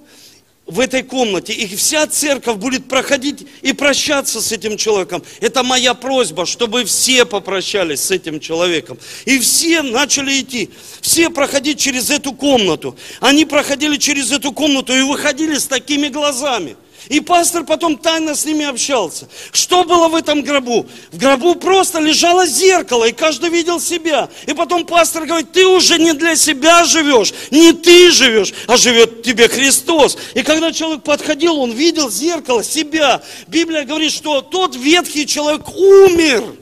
в 0.66 0.80
этой 0.80 1.02
комнате, 1.02 1.52
и 1.52 1.76
вся 1.76 2.06
церковь 2.06 2.56
будет 2.56 2.88
проходить 2.88 3.46
и 3.62 3.72
прощаться 3.72 4.40
с 4.40 4.50
этим 4.50 4.76
человеком. 4.76 5.22
Это 5.40 5.62
моя 5.62 5.92
просьба, 5.94 6.46
чтобы 6.46 6.84
все 6.84 7.26
попрощались 7.26 8.00
с 8.00 8.10
этим 8.10 8.40
человеком. 8.40 8.98
И 9.26 9.38
все 9.38 9.82
начали 9.82 10.40
идти, 10.40 10.70
все 11.00 11.28
проходить 11.28 11.78
через 11.78 12.10
эту 12.10 12.32
комнату. 12.32 12.96
Они 13.20 13.44
проходили 13.44 13.96
через 13.96 14.32
эту 14.32 14.52
комнату 14.52 14.94
и 14.94 15.02
выходили 15.02 15.58
с 15.58 15.66
такими 15.66 16.08
глазами. 16.08 16.76
И 17.08 17.20
пастор 17.20 17.64
потом 17.64 17.98
тайно 17.98 18.34
с 18.34 18.46
ними 18.46 18.64
общался. 18.64 19.28
Что 19.52 19.84
было 19.84 20.08
в 20.08 20.14
этом 20.14 20.42
гробу? 20.42 20.86
В 21.12 21.18
гробу 21.18 21.54
просто 21.54 22.00
лежало 22.00 22.46
зеркало, 22.46 23.04
и 23.04 23.12
каждый 23.12 23.50
видел 23.50 23.78
себя. 23.78 24.30
И 24.46 24.54
потом 24.54 24.86
пастор 24.86 25.26
говорит, 25.26 25.52
ты 25.52 25.66
уже 25.66 25.98
не 25.98 26.14
для 26.14 26.34
себя 26.34 26.84
живешь, 26.84 27.34
не 27.50 27.72
ты 27.72 28.10
живешь, 28.10 28.54
а 28.66 28.78
живет 28.78 29.22
тебе 29.22 29.48
Христос. 29.48 30.16
И 30.34 30.42
когда 30.42 30.72
человек 30.72 31.02
подходил, 31.02 31.58
он 31.58 31.72
видел 31.72 32.10
зеркало, 32.10 32.64
себя. 32.64 33.22
Библия 33.48 33.84
говорит, 33.84 34.12
что 34.12 34.40
тот 34.40 34.74
ветхий 34.74 35.26
человек 35.26 35.68
умер. 35.68 36.56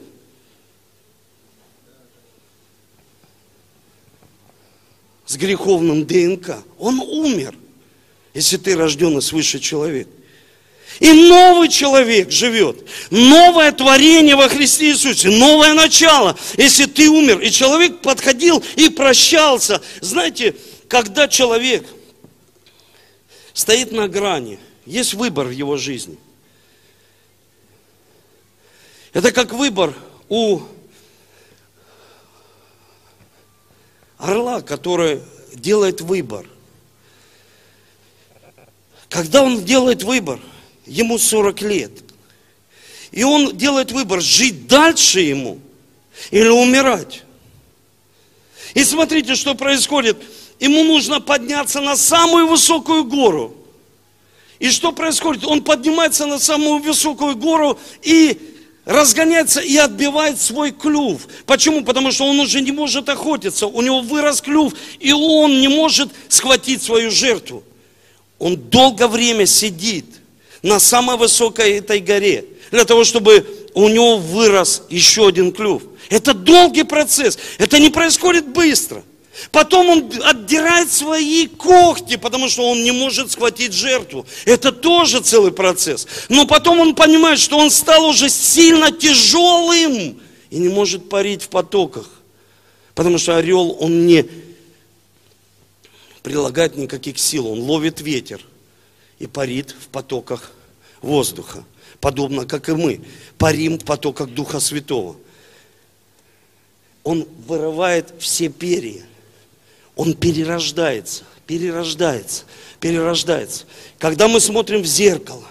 С 5.24 5.37
греховным 5.37 6.05
ДНК. 6.05 6.59
Он 6.78 6.98
умер, 6.98 7.55
если 8.35 8.57
ты 8.57 8.76
рожденный 8.76 9.22
свыше 9.22 9.61
человек. 9.61 10.09
И 11.00 11.12
новый 11.12 11.68
человек 11.68 12.31
живет. 12.31 12.87
Новое 13.11 13.72
творение 13.72 14.37
во 14.37 14.48
Христе 14.48 14.90
Иисусе. 14.90 15.31
Новое 15.31 15.74
начало. 15.74 16.37
Если 16.57 16.85
ты 16.85 17.09
умер, 17.09 17.40
и 17.40 17.50
человек 17.50 18.00
подходил 18.00 18.62
и 18.76 18.88
прощался. 18.88 19.81
Знаете, 20.00 20.55
когда 20.88 21.28
человек 21.28 21.87
стоит 23.55 23.92
на 23.92 24.09
грани, 24.09 24.59
есть 24.85 25.14
выбор 25.14 25.46
в 25.46 25.50
его 25.50 25.76
жизни. 25.76 26.18
Это 29.12 29.33
как 29.33 29.52
выбор 29.52 29.94
у 30.28 30.61
орла, 34.18 34.61
который 34.61 35.20
делает 35.55 36.00
выбор. 36.00 36.46
Когда 39.09 39.42
он 39.42 39.64
делает 39.64 40.02
выбор– 40.02 40.38
ему 40.87 41.18
40 41.18 41.61
лет. 41.62 41.92
И 43.11 43.25
он 43.25 43.57
делает 43.57 43.92
выбор, 43.92 44.21
жить 44.21 44.66
дальше 44.66 45.21
ему 45.21 45.59
или 46.31 46.49
умирать. 46.49 47.23
И 48.75 48.85
смотрите, 48.85 49.35
что 49.35 49.55
происходит. 49.55 50.16
Ему 50.59 50.85
нужно 50.85 51.21
подняться 51.21 51.81
на 51.81 51.97
самую 51.97 52.47
высокую 52.47 53.05
гору. 53.05 53.55
И 54.59 54.71
что 54.71 54.92
происходит? 54.92 55.45
Он 55.45 55.62
поднимается 55.62 56.25
на 56.25 56.38
самую 56.38 56.79
высокую 56.79 57.37
гору 57.37 57.79
и 58.01 58.38
разгоняется 58.85 59.61
и 59.61 59.77
отбивает 59.77 60.40
свой 60.40 60.71
клюв. 60.71 61.27
Почему? 61.47 61.85
Потому 61.85 62.12
что 62.12 62.25
он 62.25 62.40
уже 62.40 62.61
не 62.61 62.73
может 62.73 63.09
охотиться. 63.09 63.66
У 63.66 63.83
него 63.83 64.01
вырос 64.01 64.40
клюв, 64.40 64.73
и 65.01 65.12
он 65.12 65.61
не 65.61 65.68
может 65.68 66.11
схватить 66.29 66.81
свою 66.83 67.11
жертву. 67.11 67.64
Он 68.38 68.57
долгое 68.57 69.09
время 69.09 69.45
сидит– 69.47 70.07
на 70.62 70.79
самой 70.79 71.16
высокой 71.16 71.79
этой 71.79 72.01
горе, 72.01 72.44
для 72.70 72.85
того, 72.85 73.05
чтобы 73.05 73.46
у 73.75 73.88
него 73.88 74.16
вырос 74.16 74.83
еще 74.88 75.29
один 75.29 75.53
клюв. 75.53 75.83
Это 76.09 76.35
долгий 76.35 76.85
процесс, 76.85 77.38
это 77.59 77.79
не 77.79 77.90
происходит 77.90 78.48
быстро. 78.48 79.03
Потом 79.51 79.88
он 79.88 80.12
отдирает 80.25 80.92
свои 80.92 81.46
когти, 81.46 82.16
потому 82.16 82.48
что 82.48 82.68
он 82.70 82.83
не 82.85 82.92
может 82.92 83.33
схватить 83.33 83.72
жертву. 83.72 84.27
Это 84.44 84.72
тоже 84.72 85.20
целый 85.20 85.53
процесс. 85.53 86.07
Но 86.29 86.46
потом 86.46 86.81
он 86.81 86.94
понимает, 86.94 87.38
что 87.38 87.59
он 87.59 87.70
стал 87.70 88.05
уже 88.05 88.29
сильно 88.29 88.92
тяжелым 88.92 90.20
и 90.51 90.59
не 90.59 90.68
может 90.68 91.09
парить 91.09 91.42
в 91.42 91.48
потоках. 91.48 92.09
Потому 92.94 93.16
что 93.16 93.37
орел, 93.37 93.75
он 93.81 94.07
не 94.07 94.27
прилагает 96.22 96.77
никаких 96.77 97.18
сил, 97.18 97.48
он 97.48 97.61
ловит 97.61 98.03
ветер 98.03 98.42
и 99.23 99.29
парит 99.29 99.71
в 99.71 99.87
потоках 99.87 100.51
воздуха, 101.01 101.65
подобно 102.01 102.45
как 102.45 102.69
и 102.69 102.73
мы, 102.73 103.01
парим 103.39 103.79
в 103.79 103.85
потоках 103.85 104.29
Духа 104.29 104.59
Святого. 104.59 105.17
Он 107.05 107.29
вырывает 107.47 108.13
все 108.19 108.49
перья, 108.49 109.05
он 109.95 110.15
перерождается, 110.15 111.23
перерождается, 111.47 112.43
перерождается. 112.81 113.65
Когда 114.01 114.27
мы 114.27 114.41
смотрим 114.41 114.83
в 114.83 114.87
зеркало, 114.87 115.47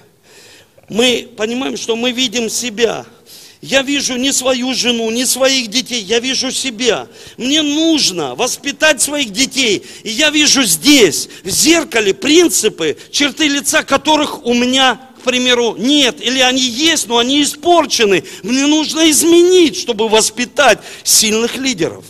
мы 0.89 1.29
понимаем, 1.37 1.77
что 1.77 1.95
мы 1.95 2.11
видим 2.11 2.49
себя– 2.49 3.05
я 3.61 3.83
вижу 3.83 4.15
не 4.15 4.33
свою 4.33 4.73
жену, 4.73 5.11
не 5.11 5.25
своих 5.25 5.67
детей, 5.67 6.01
я 6.01 6.19
вижу 6.19 6.51
себя. 6.51 7.07
Мне 7.37 7.61
нужно 7.61 8.33
воспитать 8.33 9.01
своих 9.01 9.31
детей. 9.31 9.85
И 10.03 10.09
я 10.09 10.31
вижу 10.31 10.63
здесь, 10.63 11.29
в 11.43 11.49
зеркале, 11.49 12.15
принципы, 12.15 12.97
черты 13.11 13.47
лица 13.47 13.83
которых 13.83 14.45
у 14.47 14.55
меня, 14.55 14.99
к 15.19 15.21
примеру, 15.21 15.75
нет. 15.77 16.19
Или 16.21 16.39
они 16.39 16.63
есть, 16.63 17.07
но 17.07 17.19
они 17.19 17.43
испорчены. 17.43 18.23
Мне 18.41 18.65
нужно 18.65 19.09
изменить, 19.11 19.77
чтобы 19.77 20.09
воспитать 20.09 20.79
сильных 21.03 21.57
лидеров. 21.57 22.03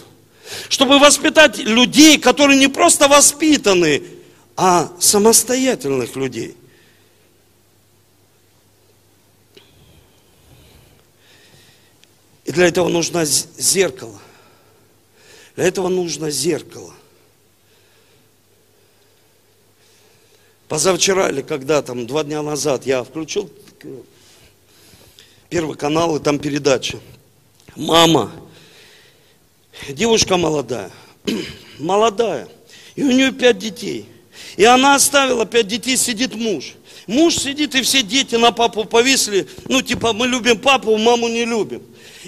Чтобы 0.70 1.00
воспитать 1.00 1.58
людей, 1.58 2.18
которые 2.18 2.58
не 2.58 2.70
просто 2.70 3.10
воспитаны, 3.10 4.04
а 4.56 4.90
самостоятельных 5.00 6.16
людей. 6.16 6.56
И 12.46 12.52
для 12.52 12.68
этого 12.68 12.90
нужно 12.90 13.26
зеркало. 13.26 14.20
Для 15.56 15.66
этого 15.66 15.90
нужно 15.90 16.30
зеркало. 16.32 16.94
Позавчера 20.68 21.30
или 21.30 21.42
когда 21.42 21.82
там, 21.82 22.08
два 22.08 22.24
дня 22.24 22.42
назад, 22.42 22.86
я 22.86 23.04
включил 23.04 23.52
первый 25.50 25.76
канал, 25.76 26.16
и 26.16 26.24
там 26.24 26.40
передача. 26.40 26.98
Мама, 27.76 28.32
девушка 29.90 30.38
молодая, 30.38 30.92
молодая, 31.80 32.48
и 32.96 33.04
у 33.04 33.12
нее 33.12 33.34
пять 33.34 33.58
детей. 33.58 34.08
И 34.56 34.64
она 34.64 34.96
оставила 34.96 35.46
пять 35.46 35.68
детей, 35.68 35.98
сидит 35.98 36.36
муж. 36.36 36.74
Муж 37.06 37.36
сидит, 37.36 37.76
и 37.76 37.82
все 37.82 38.02
дети 38.02 38.36
на 38.36 38.52
папу 38.52 38.86
повисли. 38.86 39.48
Ну, 39.68 39.82
типа, 39.82 40.14
мы 40.14 40.28
любим 40.28 40.58
папу, 40.58 40.96
маму 40.98 41.28
не 41.28 41.46
любим. 41.46 41.84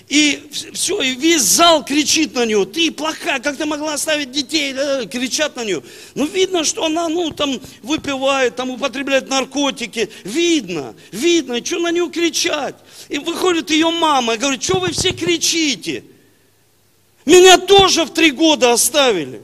И 0.09 0.49
все, 0.73 1.01
и 1.01 1.15
весь 1.15 1.41
зал 1.41 1.85
кричит 1.85 2.33
на 2.33 2.45
нее, 2.45 2.65
ты 2.65 2.91
плохая, 2.91 3.39
как 3.39 3.57
ты 3.57 3.65
могла 3.65 3.93
оставить 3.93 4.31
детей, 4.31 4.73
кричат 5.07 5.55
на 5.55 5.63
нее. 5.63 5.83
Ну, 6.15 6.25
видно, 6.25 6.63
что 6.63 6.85
она, 6.85 7.07
ну, 7.09 7.31
там, 7.31 7.59
выпивает, 7.83 8.55
там, 8.55 8.71
употребляет 8.71 9.29
наркотики. 9.29 10.09
Видно, 10.23 10.95
видно, 11.11 11.63
что 11.63 11.79
на 11.79 11.91
нее 11.91 12.09
кричать? 12.09 12.75
И 13.09 13.19
выходит 13.19 13.69
ее 13.69 13.91
мама 13.91 14.33
и 14.33 14.37
говорит, 14.37 14.63
что 14.63 14.79
вы 14.79 14.91
все 14.91 15.11
кричите? 15.11 16.03
Меня 17.25 17.57
тоже 17.57 18.05
в 18.05 18.09
три 18.09 18.31
года 18.31 18.73
оставили. 18.73 19.41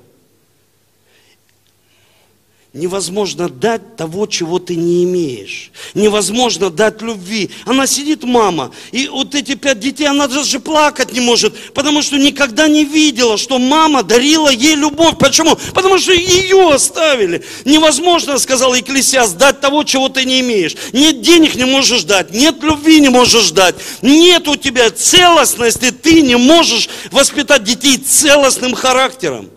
Невозможно 2.72 3.50
дать 3.50 3.96
того, 3.96 4.28
чего 4.28 4.60
ты 4.60 4.76
не 4.76 5.04
имеешь. 5.04 5.72
Невозможно 5.96 6.70
дать 6.70 7.02
любви. 7.02 7.50
Она 7.66 7.88
сидит, 7.88 8.24
мама, 8.24 8.70
и 8.92 9.08
вот 9.08 9.34
эти 9.34 9.56
пять 9.56 9.80
детей, 9.80 10.06
она 10.06 10.28
даже 10.28 10.60
плакать 10.60 11.12
не 11.12 11.20
может, 11.20 11.74
потому 11.74 12.04
что 12.04 12.20
никогда 12.20 12.68
не 12.68 12.86
видела, 12.86 13.40
что 13.40 13.58
мама 13.58 14.04
дарила 14.04 14.50
ей 14.50 14.76
любовь. 14.76 15.18
Почему? 15.18 15.58
Потому 15.74 15.98
что 15.98 16.14
ее 16.14 16.72
оставили. 16.72 17.44
Невозможно, 17.66 18.38
сказал 18.38 18.76
Екклесиас, 18.76 19.34
дать 19.34 19.60
того, 19.62 19.84
чего 19.84 20.08
ты 20.08 20.24
не 20.24 20.42
имеешь. 20.42 20.76
Нет 20.94 21.22
денег 21.22 21.56
не 21.56 21.66
можешь 21.66 22.04
дать, 22.04 22.32
нет 22.32 22.62
любви 22.62 23.00
не 23.00 23.10
можешь 23.10 23.50
дать, 23.50 23.78
нет 24.04 24.48
у 24.48 24.56
тебя 24.56 24.92
целостности, 24.92 25.90
ты 25.90 26.22
не 26.22 26.36
можешь 26.36 26.88
воспитать 27.10 27.64
детей 27.64 27.98
целостным 27.98 28.76
характером. 28.76 29.50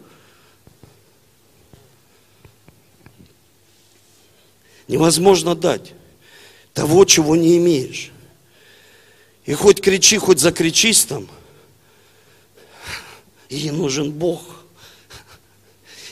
Невозможно 4.92 5.54
дать 5.54 5.94
того, 6.74 7.06
чего 7.06 7.34
не 7.34 7.56
имеешь. 7.56 8.10
И 9.46 9.54
хоть 9.54 9.80
кричи, 9.80 10.18
хоть 10.18 10.38
закричись 10.38 11.06
там, 11.06 11.28
ей 13.48 13.70
нужен 13.70 14.10
Бог. 14.10 14.42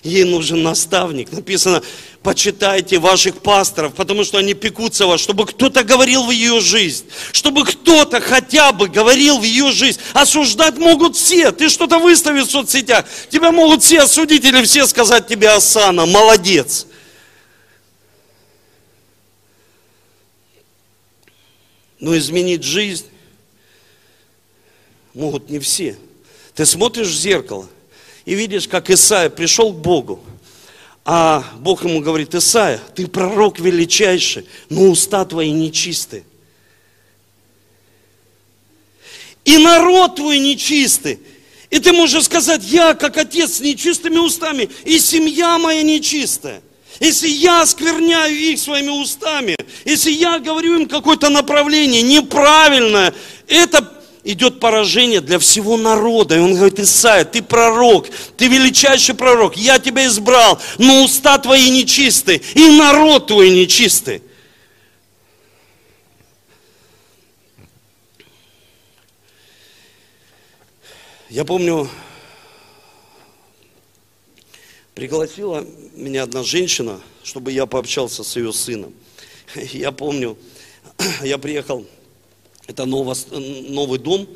Ей 0.03 0.25
нужен 0.25 0.63
наставник. 0.63 1.31
Написано, 1.31 1.83
почитайте 2.23 2.99
ваших 2.99 3.43
пасторов, 3.43 3.93
потому 3.93 4.25
что 4.25 4.39
они 4.39 4.55
пекутся 4.55 5.07
вас, 5.07 5.21
чтобы 5.21 5.45
кто-то 5.45 5.85
говорил 5.85 6.25
в 6.25 6.31
ее 6.31 6.59
жизнь, 6.61 7.05
чтобы 7.33 7.67
кто-то 7.67 8.23
хотя 8.23 8.73
бы 8.73 8.89
говорил 8.89 9.41
в 9.41 9.43
ее 9.43 9.73
жизнь. 9.73 10.01
Осуждать 10.15 10.79
могут 10.79 11.17
все. 11.17 11.53
Ты 11.53 11.69
что-то 11.69 11.99
выставишь 11.99 12.47
в 12.47 12.51
соцсетях, 12.51 13.05
тебя 13.29 13.53
могут 13.53 13.83
все 13.83 14.01
осудить 14.01 14.47
или 14.47 14.65
все 14.65 14.87
сказать 14.87 15.29
тебе, 15.29 15.51
Асана, 15.51 16.07
молодец. 16.07 16.87
Но 22.01 22.17
изменить 22.17 22.65
жизнь 22.65 23.07
могут 25.15 25.51
не 25.51 25.59
все. 25.59 25.97
Ты 26.55 26.67
смотришь 26.67 27.09
в 27.09 27.17
зеркало 27.17 27.69
и 28.25 28.35
видишь, 28.35 28.67
как 28.67 28.91
Исаия 28.91 29.31
пришел 29.31 29.73
к 29.73 29.77
Богу. 29.77 30.21
А 31.05 31.45
Бог 31.59 31.85
ему 31.85 32.01
говорит, 32.01 32.35
Исаия, 32.35 32.81
ты 32.95 33.07
пророк 33.07 33.59
величайший, 33.59 34.47
но 34.69 34.91
уста 34.91 35.25
твои 35.25 35.51
нечистые. 35.51 36.25
И 39.45 39.59
народ 39.59 40.17
твой 40.17 40.39
нечистый. 40.39 41.21
И 41.71 41.79
ты 41.79 41.93
можешь 41.93 42.25
сказать, 42.25 42.63
я 42.65 42.95
как 42.95 43.17
отец 43.17 43.55
с 43.55 43.61
нечистыми 43.61 44.19
устами, 44.19 44.69
и 44.85 44.99
семья 44.99 45.57
моя 45.59 45.83
нечистая. 45.83 46.63
Если 47.01 47.29
я 47.29 47.63
оскверняю 47.63 48.35
их 48.35 48.59
своими 48.61 48.91
устами, 48.91 49.57
если 49.87 50.11
я 50.11 50.39
говорю 50.39 50.81
им 50.81 50.87
какое-то 50.87 51.31
направление 51.31 52.03
неправильное, 52.03 53.15
это 53.49 53.91
идет 54.23 54.61
поражение 54.61 55.23
для 55.23 55.39
всего 55.39 55.79
народа. 55.79 56.37
И 56.37 56.41
он 56.41 56.55
говорит, 56.55 56.79
Исайя, 56.79 57.25
ты 57.25 57.43
пророк, 57.43 58.07
ты 58.37 58.49
величайший 58.49 59.15
пророк, 59.15 59.57
я 59.57 59.79
тебя 59.79 60.07
избрал, 60.07 60.61
но 60.77 61.03
уста 61.03 61.39
твои 61.39 61.71
нечистые, 61.71 62.43
и 62.55 62.69
народ 62.69 63.29
твой 63.29 63.49
нечистый. 63.49 64.23
Я 71.31 71.47
помню, 71.47 71.89
Пригласила 75.01 75.65
меня 76.01 76.23
одна 76.23 76.43
женщина, 76.43 77.01
чтобы 77.23 77.53
я 77.53 77.67
пообщался 77.67 78.25
с 78.25 78.37
ее 78.37 78.53
сыном. 78.53 78.93
Я 79.73 79.93
помню, 79.93 80.39
я 81.25 81.39
приехал, 81.39 81.85
это 82.67 82.85
новый 82.85 83.99
дом, 83.99 84.29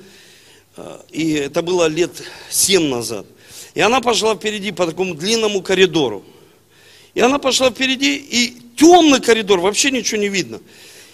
э, 0.77 1.01
и 1.11 1.33
это 1.35 1.63
было 1.63 1.87
лет 1.87 2.23
семь 2.51 2.89
назад. 2.89 3.27
И 3.75 3.81
она 3.81 4.01
пошла 4.01 4.35
впереди 4.35 4.73
по 4.73 4.87
такому 4.87 5.15
длинному 5.15 5.63
коридору. 5.63 6.25
И 7.15 7.21
она 7.21 7.39
пошла 7.39 7.71
впереди, 7.71 8.17
и 8.17 8.57
темный 8.77 9.21
коридор, 9.21 9.61
вообще 9.61 9.91
ничего 9.91 10.21
не 10.21 10.29
видно. 10.29 10.61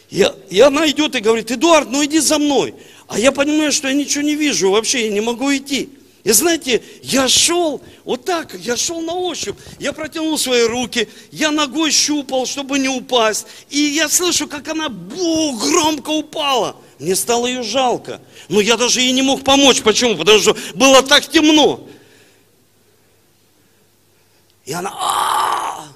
И, 0.08 0.26
и 0.48 0.60
она 0.60 0.88
идет 0.90 1.14
и 1.14 1.20
говорит, 1.20 1.50
Эдуард, 1.50 1.90
ну 1.90 2.04
иди 2.04 2.18
за 2.18 2.38
мной. 2.38 2.74
А 3.06 3.18
я 3.18 3.32
понимаю, 3.32 3.70
что 3.70 3.88
я 3.88 3.94
ничего 3.94 4.22
не 4.22 4.34
вижу, 4.34 4.70
вообще 4.70 5.06
я 5.06 5.12
не 5.12 5.20
могу 5.20 5.54
идти. 5.54 5.90
И 6.22 6.32
знаете, 6.32 6.82
я 7.02 7.28
шел 7.28 7.80
вот 8.04 8.24
так, 8.26 8.54
я 8.54 8.76
шел 8.76 9.00
на 9.00 9.14
ощупь, 9.14 9.56
я 9.78 9.92
протянул 9.92 10.36
свои 10.36 10.64
руки, 10.64 11.08
я 11.32 11.50
ногой 11.50 11.90
щупал, 11.90 12.44
чтобы 12.44 12.78
не 12.78 12.88
упасть. 12.88 13.46
И 13.70 13.78
я 13.78 14.08
слышу, 14.08 14.46
как 14.46 14.68
она 14.68 14.90
бу, 14.90 15.56
громко 15.56 16.10
упала. 16.10 16.76
Мне 16.98 17.16
стало 17.16 17.46
ее 17.46 17.62
жалко. 17.62 18.20
Но 18.50 18.60
я 18.60 18.76
даже 18.76 19.00
ей 19.00 19.12
не 19.12 19.22
мог 19.22 19.42
помочь. 19.42 19.80
Почему? 19.80 20.16
Потому 20.16 20.38
что 20.38 20.54
было 20.74 21.02
так 21.02 21.26
темно. 21.26 21.88
И 24.66 24.72
она, 24.72 24.92
а, 24.94 25.88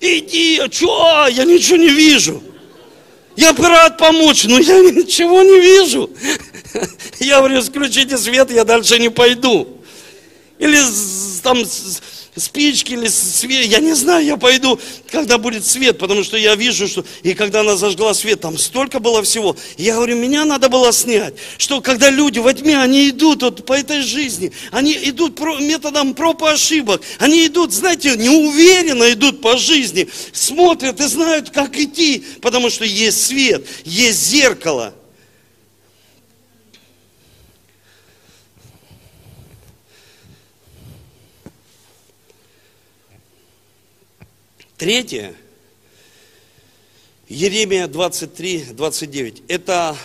иди, 0.00 0.58
а 0.58 0.70
что? 0.70 1.26
Я 1.28 1.44
ничего 1.44 1.78
не 1.78 1.88
вижу. 1.88 2.42
Я 3.36 3.52
рад 3.52 3.96
помочь, 3.96 4.44
но 4.44 4.58
я 4.58 4.80
ничего 4.80 5.42
не 5.42 5.60
вижу. 5.60 6.10
Я 7.20 7.38
говорю, 7.38 7.62
включите 7.62 8.18
свет, 8.18 8.50
я 8.50 8.64
дальше 8.64 8.98
не 8.98 9.10
пойду. 9.10 9.68
Или 10.58 10.78
там 11.42 11.64
спички 12.36 12.92
или 12.92 13.08
свет, 13.08 13.66
я 13.66 13.78
не 13.78 13.94
знаю, 13.94 14.24
я 14.24 14.36
пойду, 14.36 14.78
когда 15.10 15.38
будет 15.38 15.64
свет, 15.64 15.98
потому 15.98 16.22
что 16.22 16.36
я 16.36 16.54
вижу, 16.54 16.86
что, 16.86 17.04
и 17.22 17.34
когда 17.34 17.60
она 17.60 17.76
зажгла 17.76 18.14
свет, 18.14 18.40
там 18.40 18.58
столько 18.58 19.00
было 19.00 19.22
всего. 19.22 19.56
Я 19.78 19.94
говорю, 19.94 20.16
меня 20.16 20.44
надо 20.44 20.68
было 20.68 20.92
снять, 20.92 21.34
что 21.58 21.80
когда 21.80 22.10
люди 22.10 22.38
во 22.38 22.52
тьме, 22.52 22.78
они 22.78 23.10
идут 23.10 23.42
вот 23.42 23.66
по 23.66 23.72
этой 23.72 24.02
жизни, 24.02 24.52
они 24.70 24.92
идут 24.92 25.40
методом 25.60 26.14
проб 26.14 26.42
и 26.42 26.46
ошибок, 26.46 27.02
они 27.18 27.46
идут, 27.46 27.72
знаете, 27.72 28.16
неуверенно 28.16 29.12
идут 29.12 29.40
по 29.40 29.56
жизни, 29.56 30.08
смотрят 30.32 31.00
и 31.00 31.04
знают, 31.04 31.50
как 31.50 31.76
идти, 31.78 32.24
потому 32.42 32.70
что 32.70 32.84
есть 32.84 33.26
свет, 33.26 33.66
есть 33.84 34.26
зеркало. 34.26 34.94
Третье, 44.76 45.34
Еремия 47.28 47.88
23, 47.88 48.64
29. 48.72 49.42
Это 49.48 49.96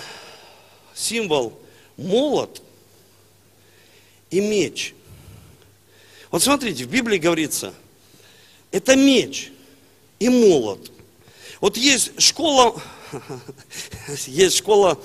символ 0.96 1.60
молот 1.98 2.64
и 4.30 4.40
меч. 4.40 4.94
Вот 6.30 6.42
смотрите, 6.42 6.86
в 6.86 6.90
Библии 6.90 7.18
говорится, 7.18 7.74
это 8.72 8.96
меч 8.96 9.52
и 10.20 10.30
молот. 10.30 10.90
Вот 11.60 11.76
есть 11.76 12.22
школа, 12.22 12.82
есть 14.26 14.56
школа 14.56 14.98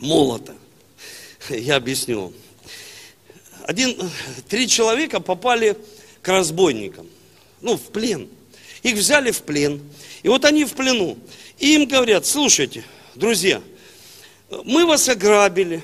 молота. 0.00 0.54
Я 1.48 1.76
объясню. 1.76 2.34
Один, 3.62 3.98
три 4.50 4.68
человека 4.68 5.18
попали 5.18 5.78
к 6.20 6.28
разбойникам 6.28 7.08
ну, 7.60 7.76
в 7.76 7.90
плен. 7.92 8.28
Их 8.82 8.94
взяли 8.94 9.30
в 9.30 9.42
плен. 9.42 9.82
И 10.22 10.28
вот 10.28 10.44
они 10.44 10.64
в 10.64 10.72
плену. 10.74 11.18
И 11.58 11.74
им 11.74 11.86
говорят, 11.86 12.26
слушайте, 12.26 12.84
друзья, 13.14 13.62
мы 14.64 14.86
вас 14.86 15.08
ограбили, 15.08 15.82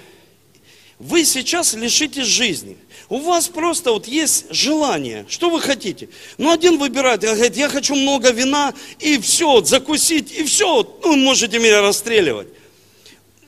вы 0.98 1.24
сейчас 1.24 1.74
лишитесь 1.74 2.26
жизни. 2.26 2.76
У 3.08 3.18
вас 3.18 3.48
просто 3.48 3.90
вот 3.90 4.06
есть 4.06 4.46
желание, 4.50 5.26
что 5.28 5.50
вы 5.50 5.61
хотите. 5.61 6.08
Ну, 6.38 6.50
один 6.50 6.78
выбирает, 6.78 7.20
говорит, 7.20 7.56
я 7.56 7.68
хочу 7.68 7.94
много 7.94 8.30
вина, 8.30 8.72
и 9.00 9.18
все, 9.18 9.62
закусить, 9.62 10.33
и 10.33 10.44
все, 10.44 10.83
ну, 11.04 11.16
можете 11.16 11.58
меня 11.58 11.83
расстреливать. 11.83 12.48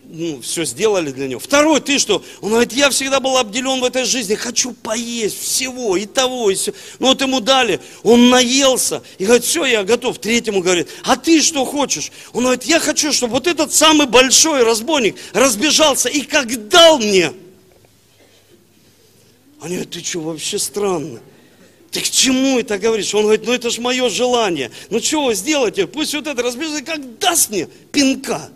Ну, 0.07 0.41
все 0.41 0.65
сделали 0.65 1.11
для 1.11 1.27
него. 1.29 1.41
Второй, 1.41 1.81
ты 1.81 1.99
что? 1.99 2.23
Он 2.41 2.51
говорит, 2.51 2.73
я 2.73 2.91
всегда 2.91 3.21
был 3.21 3.37
обделен 3.37 3.81
в 3.81 3.85
этой 3.85 4.05
жизни, 4.05 4.35
хочу 4.35 4.73
поесть 4.73 5.41
всего, 5.41 5.97
и 5.97 6.07
того, 6.07 6.51
и 6.51 6.55
все. 6.55 6.73
Ну 6.99 7.09
вот 7.09 7.21
ему 7.21 7.41
дали, 7.41 7.81
он 8.03 8.31
наелся, 8.31 9.03
и 9.19 9.25
говорит, 9.25 9.45
все, 9.45 9.65
я 9.65 9.83
готов. 9.83 10.19
Третьему 10.19 10.61
говорит, 10.61 10.89
а 11.05 11.17
ты 11.17 11.43
что 11.43 11.65
хочешь? 11.65 12.13
Он 12.33 12.45
говорит, 12.45 12.65
я 12.65 12.81
хочу, 12.81 13.13
чтобы 13.13 13.35
вот 13.35 13.47
этот 13.47 13.73
самый 13.73 14.07
большой 14.07 14.63
разбойник 14.63 15.17
разбежался, 15.33 16.09
и 16.09 16.21
как 16.21 16.69
дал 16.69 16.99
мне. 16.99 17.33
Они 19.61 19.77
говорят, 19.77 19.91
ты 19.91 20.05
что, 20.05 20.21
вообще 20.21 20.59
странно. 20.59 21.21
Ты 21.91 22.01
к 22.01 22.11
чему 22.11 22.59
это 22.59 22.77
говоришь? 22.77 23.15
Он 23.15 23.23
говорит, 23.23 23.47
ну 23.47 23.53
это 23.53 23.71
же 23.71 23.81
мое 23.81 24.09
желание. 24.11 24.71
Ну 24.91 25.01
что 25.01 25.25
вы 25.25 25.35
сделаете? 25.35 25.87
Пусть 25.87 26.13
вот 26.13 26.27
это 26.27 26.43
разбежится, 26.43 26.83
как 26.83 27.19
даст 27.19 27.51
мне 27.51 27.69
пинка. 27.93 28.51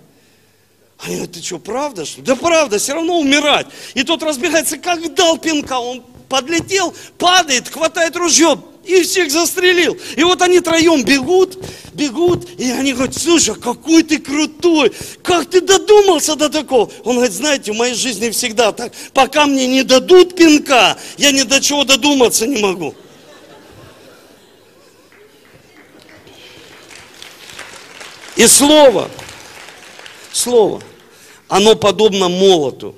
Они 0.99 1.15
говорят, 1.15 1.33
ты 1.33 1.43
что, 1.43 1.59
правда 1.59 2.05
что 2.05 2.23
Да 2.23 2.35
правда, 2.35 2.79
все 2.79 2.95
равно 2.95 3.19
умирать. 3.19 3.67
И 3.95 4.03
тот 4.03 4.23
разбегается, 4.23 4.79
как 4.79 5.15
дал 5.15 5.39
пинка. 5.39 5.79
Он 5.79 6.03
подлетел, 6.29 6.95
падает, 7.19 7.69
хватает 7.69 8.17
ружье 8.17 8.61
и 8.85 9.03
всех 9.03 9.31
застрелил. 9.31 9.97
И 10.17 10.25
вот 10.25 10.43
они 10.43 10.61
троем 10.61 11.05
бегут, 11.05 11.63
бегут, 11.93 12.49
и 12.59 12.71
они 12.71 12.95
говорят, 12.95 13.15
слушай, 13.15 13.55
какой 13.55 14.03
ты 14.03 14.19
крутой, 14.19 14.93
как 15.23 15.49
ты 15.51 15.61
додумался 15.61 16.37
до 16.37 16.49
такого? 16.49 16.91
Он 17.05 17.17
говорит, 17.17 17.35
знаете, 17.35 17.73
в 17.73 17.77
моей 17.77 17.95
жизни 17.95 18.31
всегда 18.31 18.73
так, 18.73 18.93
пока 19.13 19.47
мне 19.47 19.67
не 19.67 19.83
дадут 19.83 20.35
пинка, 20.35 20.97
я 21.19 21.33
ни 21.33 21.43
до 21.43 21.61
чего 21.61 21.85
додуматься 21.85 22.47
не 22.47 22.61
могу. 22.63 22.95
И 28.37 28.47
слово, 28.47 29.11
слово, 30.33 30.83
оно 31.49 31.75
подобно 31.75 32.29
молоту. 32.29 32.95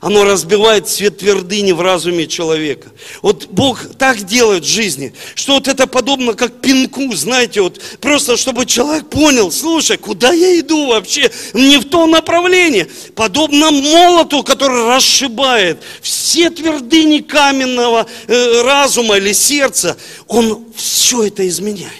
Оно 0.00 0.24
разбивает 0.24 0.88
цвет 0.88 1.18
твердыни 1.18 1.72
в 1.72 1.82
разуме 1.82 2.26
человека. 2.26 2.88
Вот 3.20 3.48
Бог 3.50 3.84
так 3.98 4.22
делает 4.22 4.64
в 4.64 4.66
жизни, 4.66 5.12
что 5.34 5.54
вот 5.54 5.68
это 5.68 5.86
подобно 5.86 6.32
как 6.32 6.62
пинку, 6.62 7.14
знаете, 7.14 7.60
вот 7.60 7.82
просто 8.00 8.38
чтобы 8.38 8.64
человек 8.64 9.10
понял, 9.10 9.52
слушай, 9.52 9.98
куда 9.98 10.32
я 10.32 10.58
иду 10.58 10.86
вообще, 10.86 11.30
не 11.52 11.76
в 11.76 11.84
то 11.84 12.06
направление. 12.06 12.88
Подобно 13.14 13.70
молоту, 13.70 14.42
который 14.42 14.86
расшибает 14.86 15.82
все 16.00 16.48
твердыни 16.48 17.18
каменного 17.18 18.06
э, 18.26 18.62
разума 18.62 19.18
или 19.18 19.34
сердца, 19.34 19.98
он 20.26 20.64
все 20.74 21.24
это 21.24 21.46
изменяет. 21.46 21.92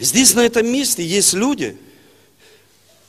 Здесь, 0.00 0.34
на 0.34 0.40
этом 0.40 0.66
месте, 0.66 1.04
есть 1.04 1.32
люди, 1.32 1.76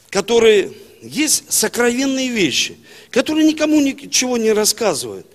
которые, 0.09 0.71
есть 1.01 1.45
сокровенные 1.49 2.29
вещи, 2.29 2.77
которые 3.11 3.45
никому 3.47 3.79
ничего 3.79 4.37
не 4.37 4.51
рассказывают. 4.51 5.25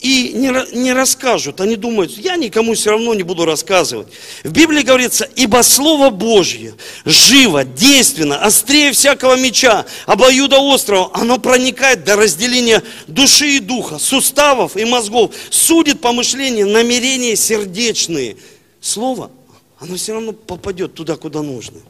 И 0.00 0.30
не, 0.32 0.52
не 0.76 0.92
расскажут, 0.92 1.60
они 1.60 1.74
думают, 1.74 2.12
я 2.12 2.36
никому 2.36 2.74
все 2.74 2.90
равно 2.90 3.14
не 3.14 3.24
буду 3.24 3.44
рассказывать. 3.44 4.06
В 4.44 4.52
Библии 4.52 4.82
говорится, 4.82 5.28
ибо 5.34 5.62
Слово 5.62 6.10
Божье 6.10 6.74
живо, 7.04 7.64
действенно, 7.64 8.38
острее 8.38 8.92
всякого 8.92 9.36
меча, 9.36 9.86
обоюда 10.06 10.60
острова, 10.60 11.10
оно 11.14 11.38
проникает 11.38 12.04
до 12.04 12.14
разделения 12.14 12.84
души 13.08 13.56
и 13.56 13.58
духа, 13.58 13.98
суставов 13.98 14.76
и 14.76 14.84
мозгов, 14.84 15.34
судит 15.50 16.00
помышления, 16.00 16.64
намерения 16.64 17.34
сердечные. 17.34 18.36
Слово 18.80 19.32
оно 19.80 19.96
все 19.96 20.12
равно 20.12 20.32
попадет 20.32 20.94
туда, 20.94 21.16
куда 21.16 21.42
нужно. 21.42 21.80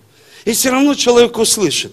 И 0.46 0.52
все 0.52 0.70
равно 0.70 0.94
человек 0.94 1.36
услышит. 1.36 1.92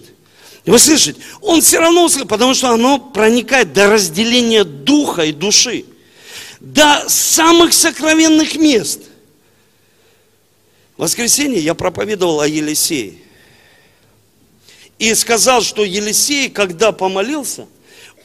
Вы 0.66 0.80
слышите? 0.80 1.20
Он 1.40 1.60
все 1.60 1.78
равно 1.78 2.04
услышит, 2.04 2.28
потому 2.28 2.52
что 2.52 2.70
оно 2.70 2.98
проникает 2.98 3.72
до 3.72 3.88
разделения 3.88 4.64
духа 4.64 5.22
и 5.22 5.32
души. 5.32 5.84
До 6.58 7.04
самых 7.08 7.72
сокровенных 7.72 8.56
мест. 8.56 9.02
В 10.96 11.02
воскресенье 11.02 11.60
я 11.60 11.74
проповедовал 11.74 12.40
о 12.40 12.48
Елисее. 12.48 13.14
И 14.98 15.14
сказал, 15.14 15.62
что 15.62 15.84
Елисей, 15.84 16.48
когда 16.48 16.90
помолился, 16.90 17.68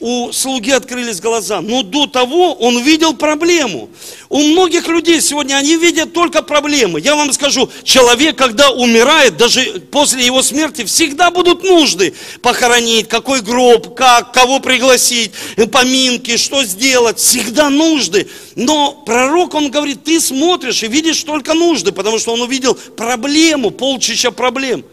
у 0.01 0.31
слуги 0.33 0.71
открылись 0.71 1.21
глаза. 1.21 1.61
Но 1.61 1.83
до 1.83 2.07
того 2.07 2.53
он 2.53 2.81
видел 2.81 3.13
проблему. 3.13 3.89
У 4.29 4.39
многих 4.39 4.87
людей 4.87 5.21
сегодня 5.21 5.55
они 5.55 5.77
видят 5.77 6.11
только 6.11 6.41
проблемы. 6.41 6.99
Я 6.99 7.15
вам 7.15 7.31
скажу, 7.31 7.69
человек, 7.83 8.35
когда 8.35 8.71
умирает, 8.71 9.37
даже 9.37 9.79
после 9.91 10.25
его 10.25 10.41
смерти, 10.41 10.83
всегда 10.83 11.29
будут 11.29 11.63
нужды. 11.63 12.15
Похоронить, 12.41 13.07
какой 13.07 13.41
гроб, 13.41 13.95
как, 13.95 14.33
кого 14.33 14.59
пригласить, 14.59 15.31
поминки, 15.71 16.35
что 16.37 16.63
сделать. 16.63 17.19
Всегда 17.19 17.69
нужды. 17.69 18.27
Но 18.55 19.03
пророк, 19.05 19.53
он 19.53 19.69
говорит, 19.69 20.03
ты 20.03 20.19
смотришь 20.19 20.81
и 20.81 20.87
видишь 20.87 21.23
только 21.23 21.53
нужды, 21.53 21.91
потому 21.91 22.17
что 22.17 22.33
он 22.33 22.41
увидел 22.41 22.73
проблему, 22.73 23.69
полчища 23.69 24.31
проблем. 24.31 24.83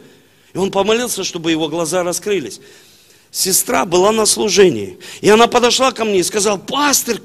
И 0.53 0.59
он 0.59 0.71
помолился, 0.71 1.25
чтобы 1.25 1.51
его 1.51 1.69
глаза 1.69 2.03
раскрылись. 2.03 2.61
Сестра 3.31 3.85
была 3.85 4.11
на 4.11 4.25
служении. 4.25 4.99
И 5.21 5.29
она 5.29 5.49
подошла 5.49 5.93
ко 5.93 6.07
мне 6.07 6.21
и 6.21 6.23
сказала, 6.23 6.57
пастор, 6.57 7.21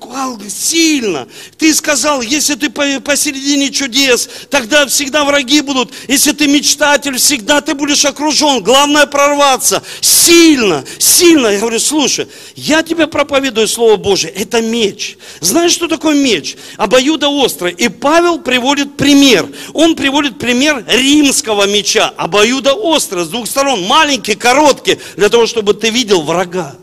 сильно. 0.50 1.28
Ты 1.58 1.74
сказал, 1.74 2.22
если 2.22 2.56
ты 2.56 2.70
посередине 2.70 3.72
чудес, 3.72 4.30
тогда 4.50 4.86
всегда 4.86 5.24
враги 5.24 5.62
будут. 5.62 5.94
Если 6.10 6.34
ты 6.34 6.48
мечтатель, 6.48 7.18
всегда 7.18 7.62
ты 7.62 7.74
будешь 7.74 8.04
окружен. 8.04 8.62
Главное 8.62 9.06
прорваться. 9.06 9.82
Сильно, 10.02 10.84
сильно. 11.00 11.48
Я 11.48 11.60
говорю, 11.60 11.80
слушай, 11.80 12.28
я 12.56 12.84
тебе 12.84 13.08
проповедую 13.08 13.70
Слово 13.70 13.96
Божие. 13.96 14.34
Это 14.34 14.62
меч. 14.62 15.18
Знаешь, 15.40 15.72
что 15.72 15.88
такое 15.88 16.16
меч? 16.16 16.58
Обоюдо 16.76 17.30
острый. 17.30 17.72
И 17.72 17.88
Павел 17.88 18.40
приводит 18.40 18.98
пример. 18.98 19.48
Он 19.72 19.96
приводит 19.96 20.38
пример 20.38 20.84
римского 20.86 21.66
меча. 21.66 22.14
Обоюдо 22.18 22.74
острый, 22.74 23.24
с 23.24 23.30
двух 23.30 23.48
сторон. 23.48 23.84
Маленький, 23.84 24.36
короткий. 24.36 25.00
Для 25.16 25.30
того, 25.30 25.48
чтобы 25.48 25.74
ты 25.74 25.93
видел 25.94 26.24
врага. 26.24 26.76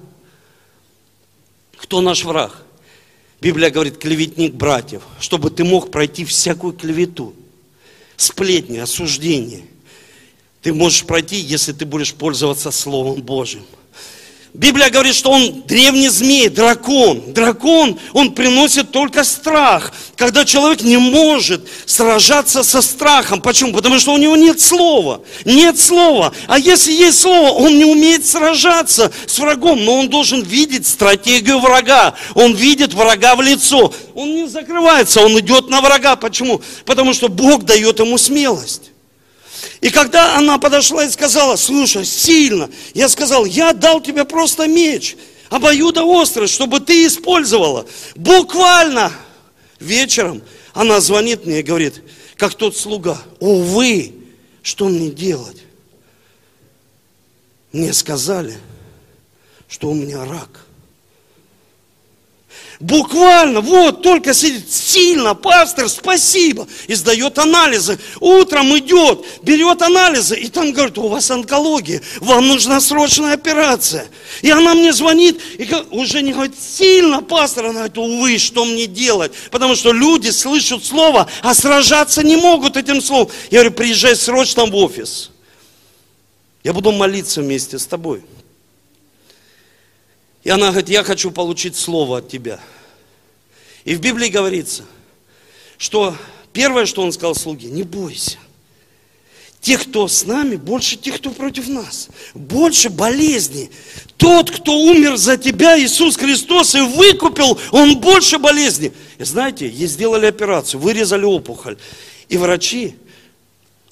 Кто 1.77 2.01
наш 2.01 2.25
враг? 2.25 2.65
Библия 3.41 3.71
говорит, 3.71 3.99
клеветник 3.99 4.55
братьев, 4.55 5.03
чтобы 5.19 5.51
ты 5.51 5.65
мог 5.65 5.91
пройти 5.91 6.25
всякую 6.25 6.75
клевету, 6.75 7.35
сплетни, 8.17 8.79
осуждение. 8.79 9.65
Ты 10.63 10.75
можешь 10.75 11.05
пройти, 11.07 11.37
если 11.37 11.73
ты 11.73 11.87
будешь 11.87 12.13
пользоваться 12.15 12.71
Словом 12.71 13.23
Божьим. 13.23 13.65
Библия 14.53 14.91
говорит, 14.91 15.15
что 15.15 15.31
он 15.31 15.63
древний 15.69 16.09
змей, 16.09 16.49
дракон. 16.49 17.33
Дракон, 17.33 17.99
он 18.13 18.33
приносит 18.35 18.91
только 18.91 19.23
страх. 19.23 19.93
Когда 20.17 20.45
человек 20.45 20.83
не 20.83 20.97
может 20.97 21.69
сражаться 21.87 22.65
со 22.65 22.83
страхом. 22.83 23.41
Почему? 23.41 23.73
Потому 23.73 24.01
что 24.01 24.13
у 24.13 24.17
него 24.17 24.35
нет 24.35 24.61
слова. 24.61 25.21
Нет 25.45 25.79
слова. 25.79 26.33
А 26.49 26.59
если 26.59 26.93
есть 26.93 27.21
слово, 27.21 27.51
он 27.51 27.79
не 27.79 27.85
умеет 27.85 28.27
сражаться 28.27 29.13
с 29.27 29.39
врагом. 29.39 29.85
Но 29.85 30.01
он 30.01 30.09
должен 30.09 30.43
видеть 30.43 30.87
стратегию 30.87 31.61
врага. 31.61 32.15
Он 32.35 32.53
видит 32.53 32.93
врага 32.93 33.37
в 33.37 33.43
лицо. 33.43 33.95
Он 34.15 34.35
не 34.35 34.49
закрывается, 34.49 35.25
он 35.25 35.39
идет 35.39 35.69
на 35.69 35.81
врага. 35.81 36.17
Почему? 36.17 36.61
Потому 36.85 37.15
что 37.15 37.29
Бог 37.29 37.63
дает 37.63 38.01
ему 38.01 38.19
смелость. 38.19 38.91
И 39.81 39.91
когда 39.91 40.37
она 40.37 40.59
подошла 40.59 41.05
и 41.05 41.11
сказала, 41.11 41.57
слушай, 41.57 42.05
сильно, 42.05 42.71
я 42.95 43.09
сказал, 43.09 43.45
я 43.45 43.73
дал 43.73 44.01
тебе 44.01 44.25
просто 44.25 44.67
меч, 44.67 45.17
обоюдо 45.49 46.05
острый, 46.05 46.49
чтобы 46.49 46.81
ты 46.81 47.07
использовала. 47.07 47.87
Буквально 48.15 49.13
вечером 49.79 50.43
она 50.73 51.01
звонит 51.01 51.47
мне 51.47 51.61
и 51.61 51.65
говорит, 51.65 52.03
как 52.37 52.55
тот 52.55 52.77
слуга, 52.77 53.21
увы, 53.39 54.15
что 54.63 54.89
мне 54.89 55.11
делать? 55.11 55.59
Мне 57.73 57.93
сказали, 57.93 58.59
что 59.69 59.91
у 59.91 59.95
меня 59.95 60.25
рак. 60.25 60.67
Буквально, 62.81 63.61
вот, 63.61 64.01
только 64.01 64.33
сидит 64.33 64.73
сильно, 64.73 65.35
пастор, 65.35 65.87
спасибо, 65.91 66.67
и 66.87 66.95
сдает 66.95 67.39
анализы. 67.39 67.99
Утром 68.21 68.77
идет, 68.79 69.23
берет 69.43 69.83
анализы, 69.83 70.41
и 70.41 70.49
там 70.49 70.73
говорит, 70.73 70.97
у 70.97 71.09
вас 71.09 71.31
онкология, 71.31 72.01
вам 72.21 72.49
нужна 72.49 72.81
срочная 72.81 73.35
операция. 73.35 74.07
И 74.41 74.51
она 74.51 74.75
мне 74.75 74.95
звонит, 74.95 75.39
и 75.59 75.69
уже 75.91 76.23
не 76.23 76.33
говорит, 76.33 76.59
сильно, 76.59 77.21
пастор, 77.21 77.67
она 77.67 77.81
говорит, 77.81 77.99
увы, 77.99 78.39
что 78.39 78.65
мне 78.65 78.87
делать? 78.87 79.33
Потому 79.51 79.77
что 79.77 79.93
люди 79.93 80.31
слышат 80.31 80.83
слово, 80.83 81.29
а 81.43 81.53
сражаться 81.53 82.23
не 82.23 82.37
могут 82.37 82.79
этим 82.79 83.03
словом. 83.03 83.29
Я 83.51 83.59
говорю, 83.59 83.73
приезжай 83.73 84.17
срочно 84.17 84.65
в 84.65 84.75
офис. 84.75 85.31
Я 86.65 86.73
буду 86.73 86.93
молиться 86.93 87.43
вместе 87.43 87.79
с 87.79 87.87
тобой. 87.87 88.23
И 90.43 90.51
она 90.51 90.69
говорит, 90.69 90.89
я 90.89 91.05
хочу 91.05 91.31
получить 91.31 91.77
слово 91.77 92.19
от 92.19 92.29
тебя. 92.29 92.61
И 93.85 93.95
в 93.95 94.01
Библии 94.01 94.29
говорится, 94.29 94.85
что 95.77 96.17
первое, 96.53 96.87
что 96.87 97.03
он 97.03 97.13
сказал 97.13 97.35
слуге, 97.35 97.69
не 97.69 97.83
бойся. 97.83 98.39
Тех, 99.61 99.83
кто 99.83 100.09
с 100.09 100.25
нами, 100.25 100.57
больше 100.57 100.97
тех, 100.97 101.17
кто 101.17 101.31
против 101.31 101.69
нас. 101.69 102.09
Больше 102.33 102.89
болезней. 102.89 103.71
Тот, 104.17 104.51
кто 104.51 104.73
умер 104.73 105.19
за 105.19 105.37
тебя, 105.37 105.79
Иисус 105.79 106.17
Христос, 106.17 106.75
и 106.75 106.81
выкупил, 106.81 107.59
он 107.71 108.01
больше 108.01 108.39
болезней. 108.39 108.93
И 109.19 109.25
знаете, 109.25 109.69
ей 109.69 109.87
сделали 109.87 110.25
операцию, 110.25 110.81
вырезали 110.81 111.25
опухоль. 111.25 111.77
И 112.31 112.39
врачи, 112.39 112.97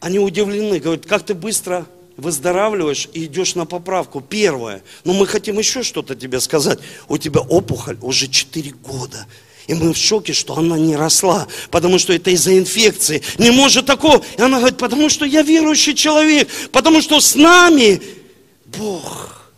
они 0.00 0.18
удивлены, 0.18 0.78
говорят, 0.78 1.04
как 1.04 1.26
ты 1.26 1.34
быстро 1.34 1.86
выздоравливаешь 2.18 3.08
и 3.14 3.24
идешь 3.24 3.54
на 3.54 3.64
поправку. 3.64 4.20
Первое. 4.20 4.82
Но 5.04 5.14
мы 5.14 5.26
хотим 5.26 5.58
еще 5.58 5.82
что-то 5.82 6.14
тебе 6.14 6.40
сказать. 6.40 6.80
У 7.08 7.16
тебя 7.16 7.40
опухоль 7.40 7.96
уже 8.02 8.28
4 8.28 8.70
года. 8.82 9.26
И 9.68 9.74
мы 9.74 9.92
в 9.92 9.96
шоке, 9.96 10.32
что 10.32 10.56
она 10.56 10.78
не 10.78 10.96
росла, 10.96 11.46
потому 11.70 11.98
что 11.98 12.12
это 12.12 12.30
из-за 12.30 12.58
инфекции. 12.58 13.22
Не 13.38 13.50
может 13.50 13.86
такого. 13.86 14.22
И 14.36 14.42
она 14.42 14.58
говорит, 14.58 14.78
потому 14.78 15.08
что 15.08 15.24
я 15.24 15.42
верующий 15.42 15.94
человек, 15.94 16.48
потому 16.72 17.00
что 17.00 17.20
с 17.20 17.34
нами 17.34 18.02
Бог. 18.66 19.52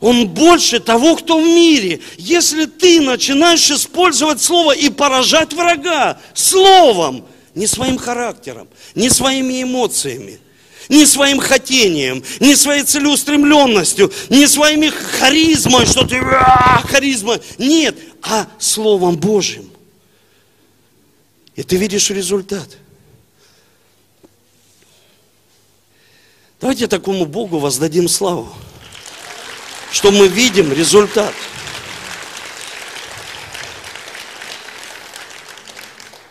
Он 0.00 0.28
больше 0.28 0.80
того, 0.80 1.16
кто 1.16 1.40
в 1.40 1.44
мире. 1.44 2.00
Если 2.18 2.66
ты 2.66 3.00
начинаешь 3.00 3.70
использовать 3.70 4.40
слово 4.42 4.72
и 4.72 4.90
поражать 4.90 5.54
врага 5.54 6.20
словом, 6.34 7.24
не 7.54 7.66
своим 7.66 7.96
характером, 7.96 8.68
не 8.94 9.08
своими 9.08 9.62
эмоциями, 9.62 10.40
не 10.88 11.06
своим 11.06 11.38
хотением, 11.38 12.22
не 12.40 12.56
своей 12.56 12.82
целеустремленностью, 12.82 14.12
не 14.28 14.46
своими 14.46 14.88
харизмой, 14.88 15.86
что 15.86 16.06
ты 16.06 16.18
а, 16.18 16.82
харизма. 16.86 17.38
Нет, 17.58 17.96
а 18.22 18.48
Словом 18.58 19.16
Божьим. 19.16 19.70
И 21.56 21.62
ты 21.62 21.76
видишь 21.76 22.10
результат. 22.10 22.78
Давайте 26.60 26.86
такому 26.86 27.26
Богу 27.26 27.58
воздадим 27.58 28.08
славу, 28.08 28.48
что 29.92 30.10
мы 30.10 30.28
видим 30.28 30.72
результат. 30.72 31.34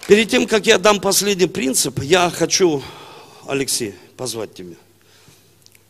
Перед 0.08 0.30
тем, 0.30 0.48
как 0.48 0.66
я 0.66 0.78
дам 0.78 1.00
последний 1.00 1.48
принцип, 1.48 2.02
я 2.02 2.30
хочу, 2.30 2.84
Алексей, 3.48 3.96
позвать 4.16 4.54
тебя, 4.54 4.76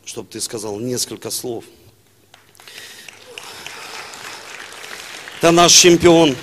чтобы 0.06 0.30
ты 0.30 0.42
сказал 0.42 0.80
несколько 0.80 1.30
слов. 1.30 1.66
Это 5.38 5.52
наш 5.52 5.74
чемпион 5.74 6.36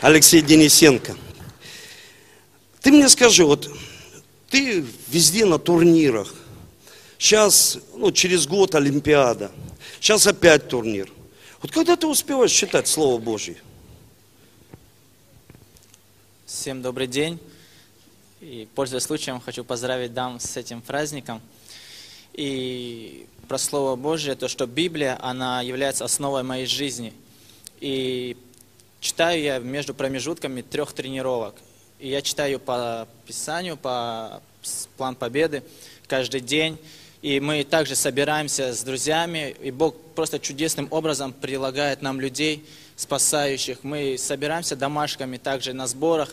Алексей 0.00 0.42
Денисенко. 0.42 1.16
Ты 2.80 2.92
мне 2.92 3.08
скажи, 3.08 3.44
вот 3.44 3.70
ты 4.50 4.84
везде 5.08 5.44
на 5.44 5.58
турнирах. 5.58 6.34
Сейчас, 7.18 7.78
ну, 7.94 8.12
через 8.12 8.46
год 8.46 8.74
Олимпиада. 8.74 9.50
Сейчас 10.00 10.26
опять 10.26 10.68
турнир. 10.68 11.10
Вот 11.60 11.72
когда 11.72 11.96
ты 11.96 12.06
успеваешь 12.06 12.52
читать 12.52 12.86
Слово 12.86 13.18
Божье? 13.18 13.56
Всем 16.46 16.82
добрый 16.82 17.06
день. 17.06 17.38
И, 18.40 18.68
пользуясь 18.74 19.04
случаем, 19.04 19.40
хочу 19.40 19.64
поздравить 19.64 20.14
дам 20.14 20.40
с 20.40 20.56
этим 20.56 20.80
праздником. 20.80 21.40
И 22.34 23.26
про 23.48 23.58
Слово 23.58 23.96
Божье, 23.96 24.34
то, 24.34 24.48
что 24.48 24.66
Библия, 24.66 25.18
она 25.20 25.60
является 25.62 26.04
основой 26.04 26.42
моей 26.42 26.66
жизни– 26.66 27.12
и 27.80 28.36
читаю 29.00 29.40
я 29.40 29.58
между 29.58 29.94
промежутками 29.94 30.62
трех 30.62 30.92
тренировок. 30.92 31.54
И 31.98 32.08
я 32.08 32.22
читаю 32.22 32.58
по 32.58 33.06
Писанию, 33.26 33.76
по 33.76 34.42
план 34.96 35.14
победы 35.14 35.62
каждый 36.06 36.40
день. 36.40 36.78
И 37.22 37.40
мы 37.40 37.64
также 37.64 37.96
собираемся 37.96 38.72
с 38.72 38.82
друзьями, 38.82 39.54
и 39.60 39.72
Бог 39.72 39.96
просто 40.14 40.38
чудесным 40.38 40.86
образом 40.90 41.32
прилагает 41.32 42.00
нам 42.00 42.20
людей, 42.20 42.64
спасающих. 42.94 43.82
Мы 43.82 44.16
собираемся 44.18 44.76
домашками 44.76 45.36
также 45.36 45.72
на 45.72 45.88
сборах, 45.88 46.32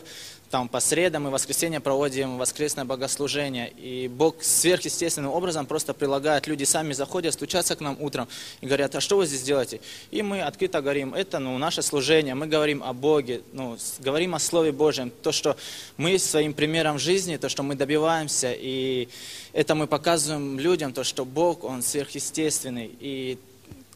там 0.50 0.68
по 0.68 0.80
средам 0.80 1.26
и 1.26 1.30
воскресеньям 1.30 1.82
проводим 1.82 2.38
воскресное 2.38 2.84
богослужение. 2.84 3.70
И 3.70 4.08
Бог 4.08 4.42
сверхъестественным 4.42 5.32
образом 5.32 5.66
просто 5.66 5.92
прилагает, 5.92 6.46
люди 6.46 6.64
сами 6.64 6.92
заходят, 6.92 7.34
стучатся 7.34 7.76
к 7.76 7.80
нам 7.80 7.96
утром 8.00 8.28
и 8.60 8.66
говорят, 8.66 8.94
а 8.94 9.00
что 9.00 9.16
вы 9.16 9.26
здесь 9.26 9.42
делаете? 9.42 9.80
И 10.10 10.22
мы 10.22 10.42
открыто 10.42 10.80
говорим, 10.80 11.14
это 11.14 11.38
ну, 11.38 11.58
наше 11.58 11.82
служение, 11.82 12.34
мы 12.34 12.46
говорим 12.46 12.82
о 12.82 12.92
Боге, 12.92 13.42
ну, 13.52 13.76
говорим 13.98 14.34
о 14.34 14.38
Слове 14.38 14.72
Божьем, 14.72 15.10
то, 15.22 15.32
что 15.32 15.56
мы 15.96 16.18
своим 16.18 16.54
примером 16.54 16.98
жизни, 16.98 17.36
то, 17.36 17.48
что 17.48 17.62
мы 17.62 17.74
добиваемся, 17.74 18.52
и 18.52 19.08
это 19.52 19.74
мы 19.74 19.86
показываем 19.86 20.58
людям, 20.60 20.92
то, 20.92 21.02
что 21.02 21.24
Бог, 21.24 21.64
Он 21.64 21.82
сверхъестественный, 21.82 22.90
и 23.00 23.38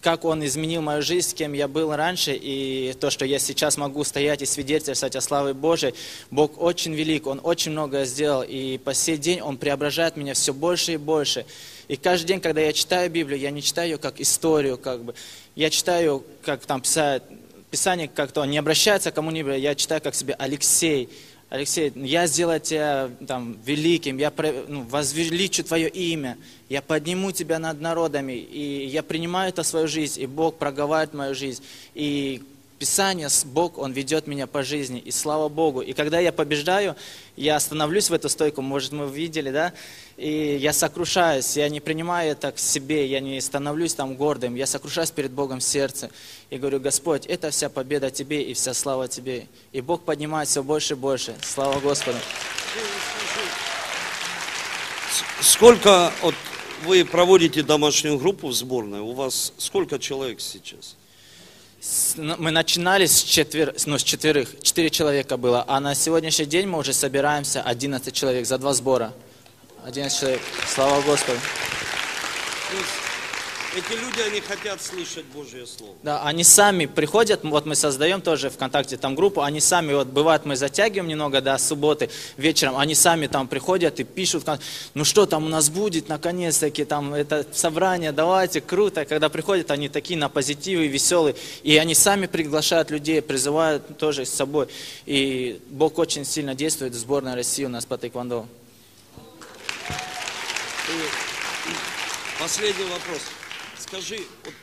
как 0.00 0.24
Он 0.24 0.44
изменил 0.44 0.82
мою 0.82 1.02
жизнь, 1.02 1.36
кем 1.36 1.52
я 1.52 1.68
был 1.68 1.94
раньше, 1.94 2.32
и 2.34 2.94
то, 2.98 3.10
что 3.10 3.24
я 3.24 3.38
сейчас 3.38 3.76
могу 3.76 4.02
стоять 4.04 4.42
и 4.42 4.46
свидетельствовать 4.46 5.16
о 5.16 5.20
славе 5.20 5.52
Божией. 5.52 5.94
Бог 6.30 6.60
очень 6.60 6.94
велик, 6.94 7.26
Он 7.26 7.40
очень 7.42 7.72
многое 7.72 8.06
сделал, 8.06 8.42
и 8.42 8.78
по 8.78 8.94
сей 8.94 9.18
день 9.18 9.40
Он 9.40 9.58
преображает 9.58 10.16
меня 10.16 10.34
все 10.34 10.54
больше 10.54 10.94
и 10.94 10.96
больше. 10.96 11.44
И 11.88 11.96
каждый 11.96 12.28
день, 12.28 12.40
когда 12.40 12.60
я 12.60 12.72
читаю 12.72 13.10
Библию, 13.10 13.38
я 13.38 13.50
не 13.50 13.62
читаю 13.62 13.90
ее 13.90 13.98
как 13.98 14.20
историю, 14.20 14.78
как 14.78 15.04
бы. 15.04 15.14
Я 15.54 15.68
читаю, 15.68 16.24
как 16.42 16.64
там 16.64 16.80
писает, 16.80 17.22
Писание 17.70 18.08
как-то 18.08 18.44
не 18.46 18.58
обращается 18.58 19.12
к 19.12 19.14
кому-нибудь, 19.14 19.60
я 19.60 19.76
читаю 19.76 20.00
как 20.00 20.16
себе 20.16 20.34
Алексей, 20.36 21.08
Алексей, 21.50 21.92
я 21.96 22.28
сделаю 22.28 22.60
тебя 22.60 23.10
там, 23.26 23.58
великим, 23.64 24.18
я 24.18 24.32
ну, 24.68 24.82
возвеличу 24.82 25.64
твое 25.64 25.88
имя, 25.88 26.38
я 26.68 26.80
подниму 26.80 27.32
тебя 27.32 27.58
над 27.58 27.80
народами, 27.80 28.34
и 28.34 28.86
я 28.86 29.02
принимаю 29.02 29.48
это 29.48 29.64
в 29.64 29.66
свою 29.66 29.88
жизнь, 29.88 30.22
и 30.22 30.26
Бог 30.26 30.58
проговаривает 30.58 31.12
мою 31.12 31.34
жизнь. 31.34 31.60
И 31.96 32.40
Писание, 32.80 33.28
Бог, 33.44 33.76
Он 33.76 33.92
ведет 33.92 34.26
меня 34.26 34.46
по 34.46 34.62
жизни, 34.62 34.98
и 34.98 35.10
слава 35.10 35.50
Богу. 35.50 35.82
И 35.82 35.92
когда 35.92 36.18
я 36.18 36.32
побеждаю, 36.32 36.96
я 37.36 37.60
становлюсь 37.60 38.08
в 38.08 38.14
эту 38.14 38.30
стойку, 38.30 38.62
может, 38.62 38.92
мы 38.92 39.06
видели, 39.06 39.50
да, 39.50 39.74
и 40.16 40.56
я 40.58 40.72
сокрушаюсь, 40.72 41.58
я 41.58 41.68
не 41.68 41.80
принимаю 41.80 42.32
это 42.32 42.52
к 42.52 42.58
себе, 42.58 43.06
я 43.06 43.20
не 43.20 43.38
становлюсь 43.42 43.92
там 43.92 44.14
гордым, 44.14 44.54
я 44.54 44.66
сокрушаюсь 44.66 45.10
перед 45.10 45.30
Богом 45.30 45.58
в 45.58 45.62
сердце. 45.62 46.10
И 46.48 46.56
говорю, 46.56 46.80
Господь, 46.80 47.26
это 47.26 47.50
вся 47.50 47.68
победа 47.68 48.10
Тебе 48.10 48.42
и 48.44 48.54
вся 48.54 48.72
слава 48.72 49.08
Тебе. 49.08 49.46
И 49.72 49.82
Бог 49.82 50.04
поднимает 50.04 50.48
все 50.48 50.62
больше 50.62 50.94
и 50.94 50.96
больше. 50.96 51.36
Слава 51.42 51.80
Господу. 51.80 52.16
Сколько 55.42 56.14
вот, 56.22 56.34
вы 56.86 57.04
проводите 57.04 57.62
домашнюю 57.62 58.16
группу 58.16 58.48
в 58.48 58.54
сборной? 58.54 59.00
У 59.00 59.12
вас 59.12 59.52
сколько 59.58 59.98
человек 59.98 60.40
сейчас? 60.40 60.96
Ну, 62.16 62.36
мы 62.38 62.50
начинали 62.50 63.06
с, 63.06 63.22
четвер, 63.22 63.74
ну, 63.86 63.96
с 63.96 64.02
четверых, 64.02 64.60
четыре 64.60 64.90
человека 64.90 65.38
было, 65.38 65.64
а 65.66 65.80
на 65.80 65.94
сегодняшний 65.94 66.44
день 66.44 66.66
мы 66.66 66.78
уже 66.78 66.92
собираемся 66.92 67.62
11 67.62 68.14
человек 68.14 68.44
за 68.44 68.58
два 68.58 68.74
сбора. 68.74 69.14
11 69.86 70.20
человек. 70.20 70.42
Слава 70.68 71.00
Господу. 71.00 71.38
Эти 73.72 73.92
люди, 73.92 74.20
они 74.20 74.40
хотят 74.40 74.82
слышать 74.82 75.24
Божье 75.26 75.64
Слово. 75.64 75.94
Да, 76.02 76.24
они 76.24 76.42
сами 76.42 76.86
приходят, 76.86 77.44
вот 77.44 77.66
мы 77.66 77.76
создаем 77.76 78.20
тоже 78.20 78.50
ВКонтакте 78.50 78.96
там 78.96 79.14
группу, 79.14 79.42
они 79.42 79.60
сами, 79.60 79.94
вот 79.94 80.08
бывает 80.08 80.44
мы 80.44 80.56
затягиваем 80.56 81.06
немного 81.06 81.40
до 81.40 81.56
субботы 81.56 82.10
вечером, 82.36 82.76
они 82.76 82.96
сами 82.96 83.28
там 83.28 83.46
приходят 83.46 84.00
и 84.00 84.04
пишут, 84.04 84.44
ну 84.94 85.04
что 85.04 85.24
там 85.24 85.44
у 85.44 85.48
нас 85.48 85.70
будет, 85.70 86.08
наконец-таки 86.08 86.84
там 86.84 87.14
это 87.14 87.46
собрание, 87.52 88.10
давайте, 88.10 88.60
круто. 88.60 89.04
Когда 89.04 89.28
приходят, 89.28 89.70
они 89.70 89.88
такие 89.88 90.18
на 90.18 90.28
позитивы, 90.28 90.88
веселые, 90.88 91.36
и 91.62 91.76
они 91.76 91.94
сами 91.94 92.26
приглашают 92.26 92.90
людей, 92.90 93.22
призывают 93.22 93.98
тоже 93.98 94.26
с 94.26 94.30
собой. 94.30 94.66
И 95.06 95.60
Бог 95.68 95.96
очень 96.00 96.24
сильно 96.24 96.56
действует 96.56 96.94
в 96.94 96.98
сборной 96.98 97.36
России 97.36 97.64
у 97.64 97.68
нас 97.68 97.86
по 97.86 97.96
тэквондо. 97.96 98.46
Последний 102.40 102.84
вопрос. 102.84 103.20
Скажи, 103.90 104.20
вот, 104.44 104.54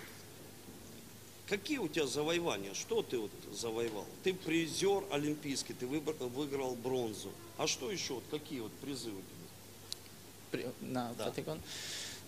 какие 1.50 1.80
у 1.80 1.90
тебя 1.90 2.08
завоевания? 2.08 2.74
Что 2.74 3.02
ты 3.02 3.18
вот 3.18 3.32
завоевал? 3.52 4.06
Ты 4.24 4.34
призер 4.34 5.04
олимпийский, 5.12 5.74
ты 5.74 5.86
выиграл 5.86 6.76
бронзу. 6.76 7.30
А 7.58 7.68
что 7.68 7.92
еще? 7.92 8.14
Вот, 8.14 8.24
какие 8.32 8.62
вот 8.62 8.72
призы 8.76 9.10
у 9.10 9.22
тебя? 10.54 10.72
На 10.80 11.14
да. 11.18 11.34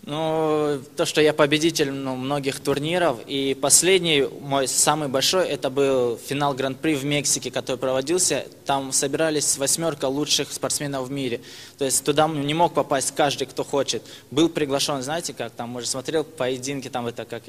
Ну, 0.04 0.82
то, 0.96 1.06
что 1.06 1.22
я 1.22 1.34
победитель 1.34 1.92
ну, 1.92 2.16
многих 2.16 2.60
турниров. 2.62 3.20
И 3.28 3.56
последний, 3.60 4.28
мой 4.42 4.68
самый 4.68 5.08
большой, 5.08 5.48
это 5.48 5.70
был 5.70 6.18
финал 6.18 6.54
Гран-при 6.54 6.96
в 6.96 7.04
Мексике, 7.06 7.52
который 7.52 7.78
проводился. 7.78 8.46
Там 8.66 8.92
собирались 8.92 9.58
восьмерка 9.58 10.06
лучших 10.06 10.52
спортсменов 10.52 11.08
в 11.08 11.12
мире. 11.12 11.42
То 11.78 11.86
есть 11.86 12.04
туда 12.04 12.28
не 12.28 12.54
мог 12.54 12.74
попасть 12.74 13.14
каждый, 13.14 13.46
кто 13.46 13.64
хочет. 13.64 14.02
Был 14.32 14.50
приглашен, 14.50 15.02
знаете, 15.04 15.34
как 15.34 15.52
там, 15.52 15.70
может, 15.70 15.90
смотрел 15.90 16.24
поединки, 16.24 16.90
там 16.90 17.06
это 17.06 17.26
как 17.26 17.44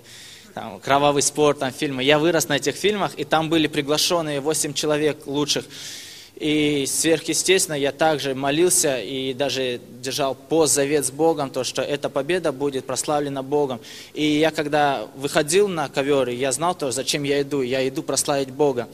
там, 0.52 0.80
кровавый 0.80 1.22
спорт, 1.22 1.60
там 1.60 1.72
фильмы. 1.72 2.02
Я 2.02 2.18
вырос 2.18 2.48
на 2.48 2.56
этих 2.56 2.74
фильмах, 2.74 3.14
и 3.16 3.24
там 3.24 3.48
были 3.48 3.68
приглашенные 3.68 4.40
восемь 4.40 4.74
человек 4.74 5.26
лучших. 5.26 5.64
И 6.40 6.86
сверхъестественно 6.86 7.74
я 7.76 7.92
также 7.92 8.34
молился 8.34 8.98
и 8.98 9.34
даже 9.34 9.78
держал 10.00 10.34
пост 10.34 10.74
завет 10.74 11.04
с 11.04 11.10
Богом, 11.10 11.50
то, 11.50 11.64
что 11.64 11.82
эта 11.82 12.08
победа 12.08 12.50
будет 12.50 12.86
прославлена 12.86 13.42
Богом. 13.42 13.78
И 14.14 14.24
я 14.24 14.50
когда 14.50 15.06
выходил 15.16 15.68
на 15.68 15.90
ковер, 15.90 16.30
я 16.30 16.50
знал 16.52 16.74
то, 16.74 16.90
зачем 16.92 17.24
я 17.24 17.42
иду. 17.42 17.60
Я 17.60 17.86
иду 17.86 18.02
прославить 18.02 18.50
Бога. 18.50 18.88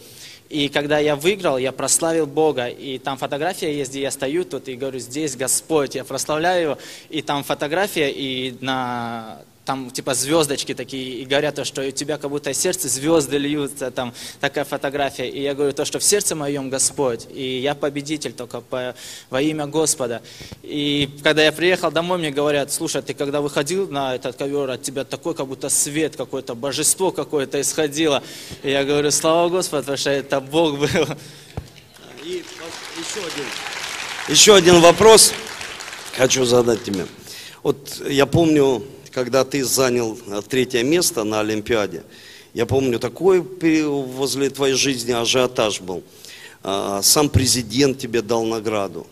И 0.49 0.69
когда 0.69 0.99
я 0.99 1.15
выиграл, 1.15 1.57
я 1.57 1.71
прославил 1.71 2.27
Бога. 2.27 2.67
И 2.67 2.99
там 2.99 3.17
фотография 3.17 3.73
есть, 3.73 3.93
где 3.93 4.03
я 4.03 4.11
стою 4.11 4.45
тут 4.45 4.67
и 4.67 4.75
говорю, 4.75 4.99
здесь 4.99 5.37
Господь, 5.37 5.95
я 5.95 6.03
прославляю 6.03 6.63
Его. 6.63 6.79
И 7.11 7.23
там 7.23 7.45
фотография, 7.45 8.11
и 8.11 8.57
на 8.61 9.43
там 9.67 9.91
типа 9.91 10.15
звездочки 10.15 10.75
такие, 10.75 11.19
и 11.19 11.27
говорят, 11.27 11.57
то, 11.57 11.65
что 11.65 11.83
у 11.83 11.91
тебя 11.91 12.19
как 12.19 12.31
будто 12.31 12.51
из 12.51 12.59
сердца 12.59 12.89
звезды 12.89 13.37
льются, 13.37 13.91
там 13.91 14.15
такая 14.41 14.65
фотография. 14.65 15.29
И 15.29 15.43
я 15.43 15.55
говорю, 15.55 15.73
то, 15.73 15.85
что 15.85 15.99
в 15.99 16.05
сердце 16.05 16.37
моем 16.37 16.71
Господь, 16.71 17.27
и 17.29 17.59
я 17.59 17.75
победитель 17.75 18.33
только 18.33 18.61
по, 18.61 18.95
во 19.29 19.43
имя 19.43 19.67
Господа. 19.67 20.23
И 20.63 21.11
когда 21.25 21.43
я 21.43 21.51
приехал 21.51 21.91
домой, 21.91 22.19
мне 22.19 22.31
говорят, 22.31 22.73
слушай, 22.73 23.03
ты 23.03 23.13
когда 23.13 23.41
выходил 23.41 23.89
на 23.89 24.15
этот 24.15 24.37
ковер, 24.37 24.71
от 24.71 24.83
тебя 24.83 25.05
такой 25.05 25.35
как 25.35 25.49
будто 25.49 25.69
свет 25.69 26.15
какое-то, 26.15 26.55
божество 26.55 27.11
какое-то 27.11 27.61
исходило. 27.61 28.23
И 28.63 28.71
я 28.71 28.85
говорю, 28.85 29.11
слава 29.11 29.49
Господу, 29.49 29.83
потому 29.83 29.99
что 29.99 30.11
это 30.11 30.41
Бог 30.41 30.79
был. 30.79 31.07
И 32.25 32.45
еще 32.99 33.21
один, 33.21 33.45
еще 34.29 34.55
один 34.55 34.81
вопрос 34.81 35.33
хочу 36.17 36.45
задать 36.45 36.85
тебе. 36.85 37.07
Вот 37.65 38.01
я 38.09 38.27
помню, 38.27 38.85
когда 39.17 39.47
ты 39.47 39.65
занял 39.65 40.19
э, 40.27 40.43
третье 40.47 40.83
место 40.83 41.25
на 41.25 41.41
Олимпиаде, 41.41 42.05
я 42.53 42.67
помню, 42.67 42.99
такой 42.99 43.41
возле 43.41 44.51
твоей 44.51 44.75
жизни 44.75 45.13
ажиотаж 45.13 45.81
был. 45.81 46.03
А, 46.63 47.01
сам 47.01 47.31
президент 47.31 47.99
тебе 47.99 48.21
дал 48.21 48.45
награду. 48.45 49.07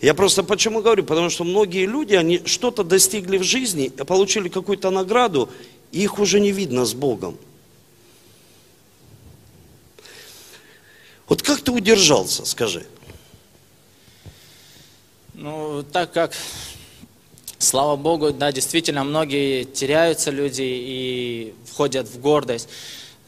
Я 0.00 0.12
просто 0.12 0.42
почему 0.42 0.82
говорю? 0.82 1.04
Потому 1.04 1.30
что 1.30 1.44
многие 1.44 1.86
люди, 1.86 2.14
они 2.14 2.42
что-то 2.46 2.82
достигли 2.82 3.38
в 3.38 3.44
жизни, 3.44 3.90
получили 3.90 4.48
какую-то 4.48 4.90
награду, 4.90 5.50
и 5.92 6.02
их 6.02 6.18
уже 6.18 6.40
не 6.40 6.50
видно 6.50 6.84
с 6.84 6.92
Богом. 6.92 7.38
Вот 11.28 11.42
как 11.42 11.60
ты 11.60 11.70
удержался, 11.70 12.44
скажи? 12.44 12.84
Ну, 15.34 15.84
так 15.92 16.12
как 16.12 16.32
Слава 17.58 17.96
Богу, 17.96 18.32
да, 18.32 18.52
действительно, 18.52 19.02
многие 19.02 19.64
теряются 19.64 20.30
люди 20.30 20.62
и 20.62 21.54
входят 21.64 22.06
в 22.06 22.20
гордость. 22.20 22.68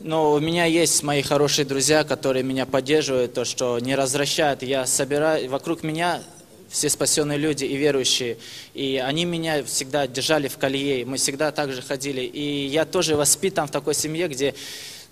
Но 0.00 0.32
у 0.32 0.38
меня 0.38 0.66
есть 0.66 1.02
мои 1.02 1.22
хорошие 1.22 1.64
друзья, 1.64 2.04
которые 2.04 2.42
меня 2.42 2.66
поддерживают, 2.66 3.32
то, 3.32 3.46
что 3.46 3.78
не 3.78 3.94
развращают. 3.94 4.62
Я 4.62 4.84
собираю, 4.86 5.48
вокруг 5.48 5.82
меня 5.82 6.22
все 6.68 6.90
спасенные 6.90 7.38
люди 7.38 7.64
и 7.64 7.74
верующие. 7.76 8.36
И 8.74 9.02
они 9.02 9.24
меня 9.24 9.64
всегда 9.64 10.06
держали 10.06 10.48
в 10.48 10.58
колье. 10.58 11.06
Мы 11.06 11.16
всегда 11.16 11.50
так 11.50 11.72
же 11.72 11.80
ходили. 11.80 12.20
И 12.20 12.66
я 12.66 12.84
тоже 12.84 13.16
воспитан 13.16 13.66
в 13.66 13.70
такой 13.70 13.94
семье, 13.94 14.28
где 14.28 14.54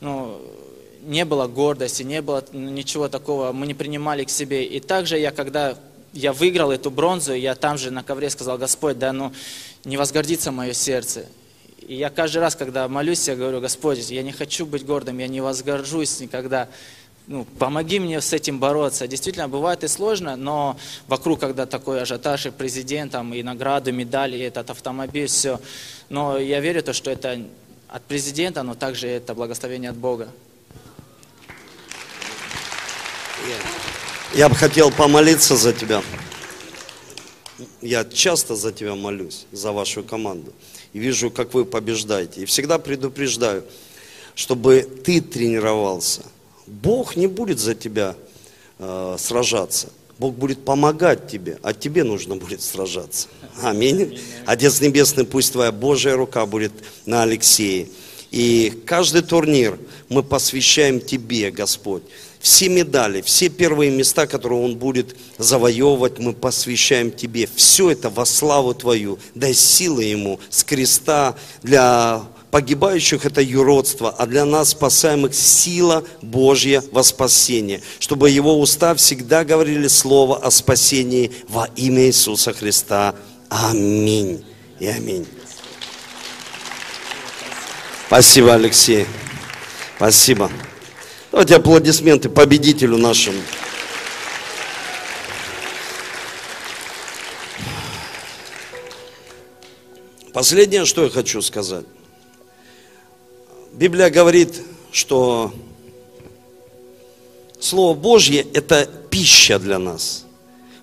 ну, 0.00 0.42
не 1.02 1.24
было 1.24 1.46
гордости, 1.46 2.02
не 2.02 2.20
было 2.20 2.44
ничего 2.52 3.08
такого. 3.08 3.52
Мы 3.52 3.66
не 3.66 3.74
принимали 3.74 4.24
к 4.24 4.30
себе. 4.30 4.64
И 4.64 4.78
также 4.78 5.18
я, 5.18 5.30
когда 5.30 5.78
я 6.16 6.32
выиграл 6.32 6.72
эту 6.72 6.90
бронзу, 6.90 7.34
и 7.34 7.40
я 7.40 7.54
там 7.54 7.78
же 7.78 7.90
на 7.90 8.02
ковре 8.02 8.30
сказал, 8.30 8.58
Господь, 8.58 8.98
да 8.98 9.12
ну 9.12 9.32
не 9.84 9.96
возгордится 9.96 10.50
мое 10.50 10.72
сердце. 10.72 11.26
И 11.86 11.94
я 11.94 12.10
каждый 12.10 12.38
раз, 12.38 12.56
когда 12.56 12.88
молюсь, 12.88 13.28
я 13.28 13.36
говорю, 13.36 13.60
Господь, 13.60 14.10
я 14.10 14.22
не 14.22 14.32
хочу 14.32 14.66
быть 14.66 14.84
гордым, 14.84 15.18
я 15.18 15.28
не 15.28 15.40
возгоржусь 15.40 16.18
никогда. 16.20 16.68
Ну, 17.28 17.44
помоги 17.58 17.98
мне 17.98 18.20
с 18.20 18.32
этим 18.32 18.58
бороться. 18.58 19.06
Действительно, 19.06 19.48
бывает 19.48 19.84
и 19.84 19.88
сложно, 19.88 20.36
но 20.36 20.76
вокруг, 21.06 21.40
когда 21.40 21.66
такой 21.66 22.00
ажиотаж 22.02 22.46
и 22.46 22.50
президент, 22.50 23.12
там, 23.12 23.34
и 23.34 23.42
награды, 23.42 23.92
медали, 23.92 24.36
и 24.36 24.40
этот 24.40 24.70
автомобиль, 24.70 25.26
все. 25.26 25.60
Но 26.08 26.38
я 26.38 26.60
верю, 26.60 26.82
то, 26.82 26.92
что 26.92 27.10
это 27.10 27.42
от 27.88 28.02
президента, 28.04 28.62
но 28.62 28.74
также 28.74 29.08
это 29.08 29.34
благословение 29.34 29.90
от 29.90 29.96
Бога. 29.96 30.28
Я 34.36 34.50
бы 34.50 34.54
хотел 34.54 34.90
помолиться 34.90 35.56
за 35.56 35.72
тебя. 35.72 36.02
Я 37.80 38.04
часто 38.04 38.54
за 38.54 38.70
тебя 38.70 38.94
молюсь, 38.94 39.46
за 39.50 39.72
вашу 39.72 40.02
команду. 40.02 40.52
И 40.92 40.98
вижу, 40.98 41.30
как 41.30 41.54
вы 41.54 41.64
побеждаете. 41.64 42.42
И 42.42 42.44
всегда 42.44 42.78
предупреждаю, 42.78 43.64
чтобы 44.34 44.82
ты 44.82 45.22
тренировался. 45.22 46.20
Бог 46.66 47.16
не 47.16 47.28
будет 47.28 47.58
за 47.58 47.74
тебя 47.74 48.14
э, 48.78 49.16
сражаться. 49.18 49.88
Бог 50.18 50.34
будет 50.34 50.62
помогать 50.66 51.28
тебе, 51.28 51.58
а 51.62 51.72
тебе 51.72 52.04
нужно 52.04 52.36
будет 52.36 52.60
сражаться. 52.60 53.28
Аминь. 53.62 54.20
Отец 54.44 54.82
Небесный, 54.82 55.24
пусть 55.24 55.52
Твоя 55.52 55.72
Божья 55.72 56.14
рука 56.14 56.44
будет 56.44 56.72
на 57.06 57.22
Алексее. 57.22 57.88
И 58.30 58.82
каждый 58.84 59.22
турнир 59.22 59.78
мы 60.10 60.22
посвящаем 60.22 61.00
Тебе, 61.00 61.50
Господь 61.50 62.02
все 62.46 62.68
медали, 62.68 63.22
все 63.22 63.48
первые 63.48 63.90
места, 63.90 64.28
которые 64.28 64.62
Он 64.62 64.76
будет 64.76 65.16
завоевывать, 65.36 66.20
мы 66.20 66.32
посвящаем 66.32 67.10
Тебе. 67.10 67.48
Все 67.56 67.90
это 67.90 68.08
во 68.08 68.24
славу 68.24 68.72
Твою. 68.72 69.18
Дай 69.34 69.52
силы 69.52 70.04
Ему 70.04 70.38
с 70.48 70.62
креста 70.62 71.34
для 71.64 72.22
погибающих 72.52 73.26
это 73.26 73.42
юродство, 73.42 74.10
а 74.10 74.26
для 74.26 74.44
нас 74.44 74.68
спасаемых 74.68 75.34
сила 75.34 76.04
Божья 76.22 76.84
во 76.92 77.02
спасение, 77.02 77.82
чтобы 77.98 78.30
Его 78.30 78.60
уста 78.60 78.94
всегда 78.94 79.44
говорили 79.44 79.88
слово 79.88 80.38
о 80.38 80.52
спасении 80.52 81.32
во 81.48 81.68
имя 81.74 82.06
Иисуса 82.06 82.52
Христа. 82.52 83.16
Аминь 83.48 84.44
и 84.78 84.86
аминь. 84.86 85.26
Спасибо, 88.06 88.54
Алексей. 88.54 89.04
Спасибо. 89.96 90.48
Давайте 91.36 91.56
аплодисменты 91.56 92.30
победителю 92.30 92.96
нашему. 92.96 93.38
Последнее, 100.32 100.86
что 100.86 101.04
я 101.04 101.10
хочу 101.10 101.42
сказать. 101.42 101.84
Библия 103.74 104.08
говорит, 104.08 104.62
что 104.90 105.52
Слово 107.60 107.94
Божье– 107.94 108.40
это 108.54 108.88
пища 109.10 109.58
для 109.58 109.78
нас. 109.78 110.24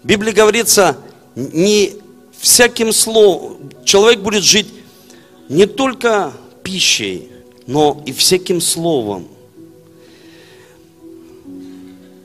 В 0.04 0.06
Библии 0.06 0.34
говорится, 0.34 0.98
не 1.34 1.96
всяким 2.38 2.94
словом, 2.94 3.72
человек 3.86 4.20
будет 4.20 4.44
жить 4.44 4.72
не 5.50 5.66
только 5.66 6.32
пищей, 6.62 7.32
но 7.66 8.04
и 8.06 8.14
всяким 8.14 8.62
словом, 8.62 9.33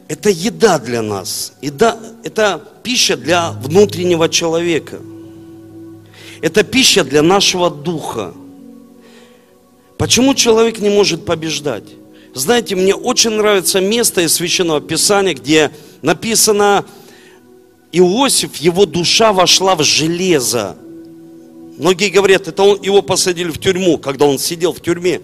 это 0.08 0.30
еда 0.30 0.78
для 0.78 1.02
нас. 1.02 1.52
Еда, 1.60 1.98
это 2.24 2.62
пища 2.82 3.16
для 3.16 3.52
внутреннего 3.52 4.28
человека. 4.28 4.98
Это 6.40 6.62
пища 6.62 7.04
для 7.04 7.22
нашего 7.22 7.70
духа. 7.70 8.32
Почему 9.98 10.34
человек 10.34 10.78
не 10.78 10.88
может 10.88 11.26
побеждать? 11.26 11.84
Знаете, 12.34 12.76
мне 12.76 12.94
очень 12.94 13.30
нравится 13.30 13.80
место 13.80 14.22
из 14.22 14.34
Священного 14.34 14.80
Писания, 14.80 15.34
где 15.34 15.72
написано, 16.02 16.84
Иосиф, 17.90 18.56
его 18.56 18.86
душа 18.86 19.32
вошла 19.32 19.74
в 19.74 19.82
железо. 19.82 20.76
Многие 21.78 22.10
говорят, 22.10 22.48
это 22.48 22.62
он, 22.62 22.80
его 22.80 23.02
посадили 23.02 23.50
в 23.50 23.58
тюрьму, 23.58 23.98
когда 23.98 24.26
он 24.26 24.38
сидел 24.38 24.72
в 24.72 24.80
тюрьме 24.80 25.20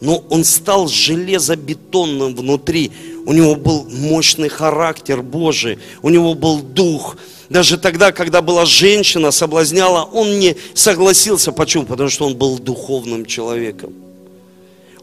но 0.00 0.22
он 0.30 0.44
стал 0.44 0.88
железобетонным 0.88 2.34
внутри. 2.34 2.92
У 3.26 3.32
него 3.32 3.56
был 3.56 3.86
мощный 3.90 4.48
характер 4.48 5.22
Божий, 5.22 5.78
у 6.02 6.08
него 6.08 6.34
был 6.34 6.60
дух. 6.60 7.16
Даже 7.48 7.78
тогда, 7.78 8.12
когда 8.12 8.42
была 8.42 8.64
женщина, 8.64 9.30
соблазняла, 9.30 10.04
он 10.04 10.38
не 10.38 10.56
согласился. 10.74 11.50
Почему? 11.50 11.84
Потому 11.84 12.10
что 12.10 12.26
он 12.26 12.36
был 12.36 12.58
духовным 12.58 13.26
человеком. 13.26 13.92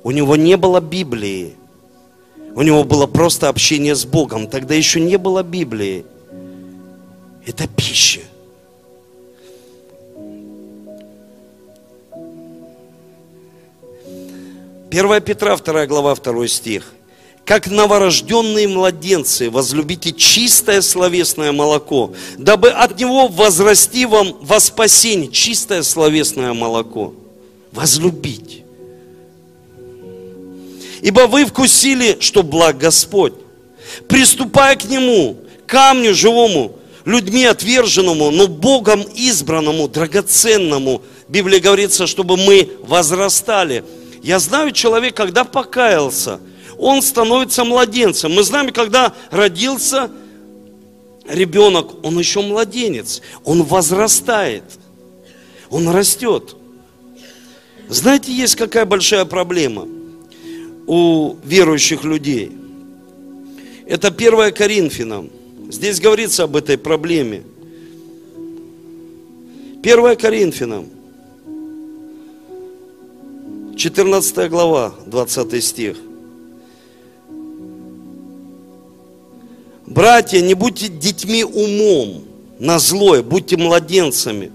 У 0.03 0.11
него 0.11 0.35
не 0.35 0.55
было 0.55 0.79
Библии. 0.79 1.55
У 2.55 2.61
него 2.61 2.83
было 2.83 3.07
просто 3.07 3.49
общение 3.49 3.95
с 3.95 4.05
Богом. 4.05 4.47
Тогда 4.47 4.75
еще 4.75 5.01
не 5.01 5.17
было 5.17 5.43
Библии. 5.43 6.05
Это 7.45 7.67
пища. 7.67 8.21
1 14.97 15.21
Петра, 15.21 15.57
2 15.57 15.87
глава, 15.87 16.15
2 16.15 16.47
стих. 16.47 16.93
Как 17.43 17.67
новорожденные 17.67 18.67
младенцы, 18.69 19.49
возлюбите 19.49 20.13
чистое 20.13 20.81
словесное 20.81 21.51
молоко, 21.51 22.13
дабы 22.37 22.69
от 22.69 22.97
него 22.97 23.27
возрасти 23.27 24.05
вам 24.05 24.37
во 24.41 24.61
спасение. 24.61 25.29
Чистое 25.29 25.83
словесное 25.83 26.53
молоко. 26.53 27.13
Возлюбить. 27.73 28.63
Ибо 31.01 31.27
вы 31.27 31.45
вкусили, 31.45 32.17
что 32.21 32.41
благ 32.41 32.77
Господь. 32.77 33.33
приступая 34.07 34.77
к 34.77 34.85
Нему, 34.85 35.37
камню 35.67 36.15
живому, 36.15 36.77
людьми 37.03 37.45
отверженному, 37.45 38.31
но 38.31 38.47
Богом 38.47 39.01
избранному, 39.01 39.89
драгоценному. 39.89 41.01
Библия 41.27 41.59
говорится, 41.59 42.07
чтобы 42.07 42.37
мы 42.37 42.69
возрастали. 42.83 43.83
Я 44.25 44.39
знаю 44.39 44.71
человек, 44.71 45.15
когда 45.15 45.43
покаялся, 45.43 46.39
он 46.79 47.03
становится 47.03 47.63
младенцем. 47.63 48.33
Мы 48.33 48.41
знаем, 48.41 48.73
когда 48.73 49.13
родился 49.29 50.09
ребенок, 51.29 52.03
он 52.03 52.17
еще 52.17 52.41
младенец, 52.41 53.21
он 53.43 53.61
возрастает, 53.61 54.63
он 55.69 55.87
растет. 55.89 56.55
Знаете, 57.87 58.31
есть 58.31 58.55
какая 58.55 58.85
большая 58.85 59.25
проблема 59.25 59.87
у 60.87 61.35
верующих 61.43 62.03
людей? 62.03 62.51
Это 63.85 64.07
1 64.07 64.51
Коринфянам. 64.53 65.29
Здесь 65.69 65.99
говорится 65.99 66.45
об 66.45 66.55
этой 66.55 66.79
проблеме. 66.79 67.43
1 69.83 70.15
Коринфянам, 70.15 70.89
14 73.75 74.49
глава, 74.49 74.93
20 75.05 75.63
стих. 75.63 75.97
Братья, 79.85 80.41
не 80.41 80.53
будьте 80.53 80.87
детьми 80.87 81.43
умом, 81.43 82.23
на 82.59 82.79
злое, 82.79 83.21
будьте 83.21 83.57
младенцами. 83.57 84.51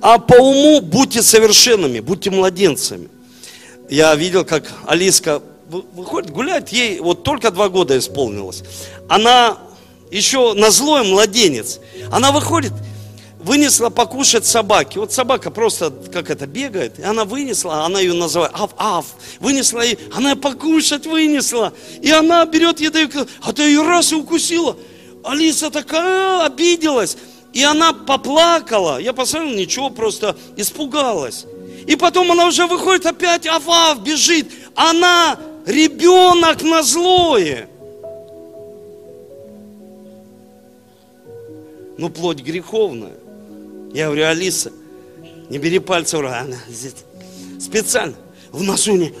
А 0.00 0.18
по 0.18 0.34
уму 0.34 0.80
будьте 0.80 1.22
совершенными, 1.22 2.00
будьте 2.00 2.30
младенцами. 2.30 3.08
Я 3.88 4.14
видел, 4.14 4.44
как 4.44 4.72
Алиска 4.86 5.42
выходит 5.68 6.30
гулять, 6.30 6.72
ей 6.72 7.00
вот 7.00 7.22
только 7.22 7.50
два 7.50 7.68
года 7.68 7.96
исполнилось. 7.98 8.62
Она 9.08 9.58
еще 10.10 10.54
на 10.54 10.70
злой 10.70 11.06
младенец. 11.06 11.80
Она 12.10 12.32
выходит, 12.32 12.72
вынесла 13.44 13.90
покушать 13.90 14.46
собаки. 14.46 14.98
Вот 14.98 15.12
собака 15.12 15.50
просто, 15.50 15.92
как 16.12 16.30
это, 16.30 16.46
бегает. 16.46 16.98
И 16.98 17.02
она 17.02 17.24
вынесла, 17.24 17.84
она 17.84 18.00
ее 18.00 18.14
называет 18.14 18.52
ав-ав. 18.54 19.04
Вынесла, 19.38 19.84
и 19.84 19.98
она 20.12 20.34
покушать 20.34 21.06
вынесла. 21.06 21.72
И 22.00 22.10
она 22.10 22.44
берет 22.46 22.80
еду, 22.80 23.26
а 23.42 23.52
ты 23.52 23.62
ее 23.64 23.82
раз 23.82 24.12
и 24.12 24.16
укусила. 24.16 24.76
Алиса 25.22 25.70
такая 25.70 26.44
обиделась. 26.44 27.16
И 27.52 27.62
она 27.62 27.92
поплакала. 27.92 28.98
Я 28.98 29.12
посмотрел, 29.12 29.54
ничего, 29.54 29.90
просто 29.90 30.36
испугалась. 30.56 31.44
И 31.86 31.96
потом 31.96 32.32
она 32.32 32.46
уже 32.46 32.66
выходит 32.66 33.04
опять, 33.04 33.46
ав-ав, 33.46 34.02
бежит. 34.02 34.50
Она 34.74 35.38
ребенок 35.66 36.62
на 36.62 36.82
злое. 36.82 37.68
Ну, 41.96 42.08
плоть 42.08 42.40
греховная. 42.40 43.23
Я 43.94 44.06
говорю, 44.06 44.26
Алиса, 44.26 44.72
не 45.48 45.58
бери 45.58 45.78
пальцы 45.78 46.18
в 46.18 46.20
рот. 46.20 46.32
Она 46.32 46.56
здесь 46.68 46.94
специально 47.60 48.16
в 48.50 48.62
носу 48.62 48.96
не... 48.96 49.14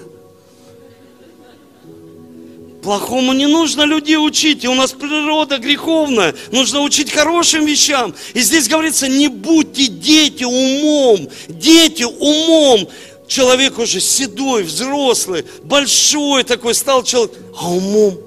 Плохому 2.82 3.32
не 3.32 3.46
нужно 3.46 3.82
людей 3.84 4.16
учить, 4.16 4.64
и 4.64 4.68
у 4.68 4.74
нас 4.74 4.90
природа 4.90 5.58
греховная. 5.58 6.34
Нужно 6.50 6.80
учить 6.80 7.12
хорошим 7.12 7.64
вещам. 7.64 8.14
И 8.34 8.40
здесь 8.40 8.68
говорится, 8.68 9.08
не 9.08 9.28
будьте 9.28 9.86
дети 9.86 10.42
умом, 10.42 11.28
дети 11.48 12.02
умом. 12.02 12.88
Человек 13.28 13.78
уже 13.78 14.00
седой, 14.00 14.64
взрослый, 14.64 15.46
большой 15.62 16.42
такой 16.42 16.74
стал 16.74 17.04
человек, 17.04 17.32
а 17.56 17.70
умом 17.70 18.18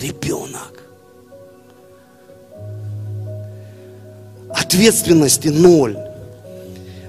ребенок. 0.00 0.75
Ответственности 4.56 5.48
ноль. 5.48 5.96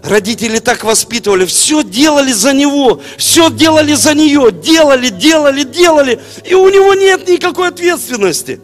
Родители 0.04 0.60
так 0.60 0.84
воспитывали, 0.84 1.45
все 1.45 1.84
делали 1.84 2.32
за 2.32 2.54
него, 2.54 3.02
все 3.18 3.50
делали 3.50 3.93
за 3.93 4.14
нее, 4.14 4.52
делали, 4.52 5.10
делали, 5.10 5.64
делали, 5.64 6.22
и 6.45 6.54
у 6.54 6.70
него 6.70 6.93
нет 6.93 7.28
никакой 7.28 7.70
ответственности. 7.70 8.62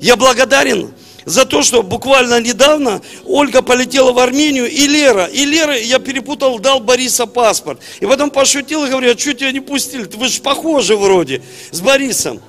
Я 0.00 0.16
благодарен 0.16 0.92
за 1.24 1.44
то, 1.44 1.62
что 1.62 1.82
буквально 1.82 2.40
недавно 2.40 3.02
Ольга 3.24 3.62
полетела 3.62 4.12
в 4.12 4.18
Армению, 4.18 4.70
и 4.70 4.86
Лера, 4.86 5.24
и 5.24 5.44
Лера, 5.44 5.76
я 5.76 5.98
перепутал, 5.98 6.58
дал 6.58 6.80
Бориса 6.80 7.26
паспорт. 7.26 7.80
И 8.00 8.06
потом 8.06 8.30
пошутил 8.30 8.84
и 8.84 8.90
говорю, 8.90 9.12
а 9.12 9.18
что 9.18 9.34
тебя 9.34 9.50
не 9.50 9.60
пустили? 9.60 10.08
Вы 10.14 10.28
же 10.28 10.40
похожи 10.40 10.96
вроде 10.96 11.42
с 11.72 11.80
Борисом. 11.80 12.40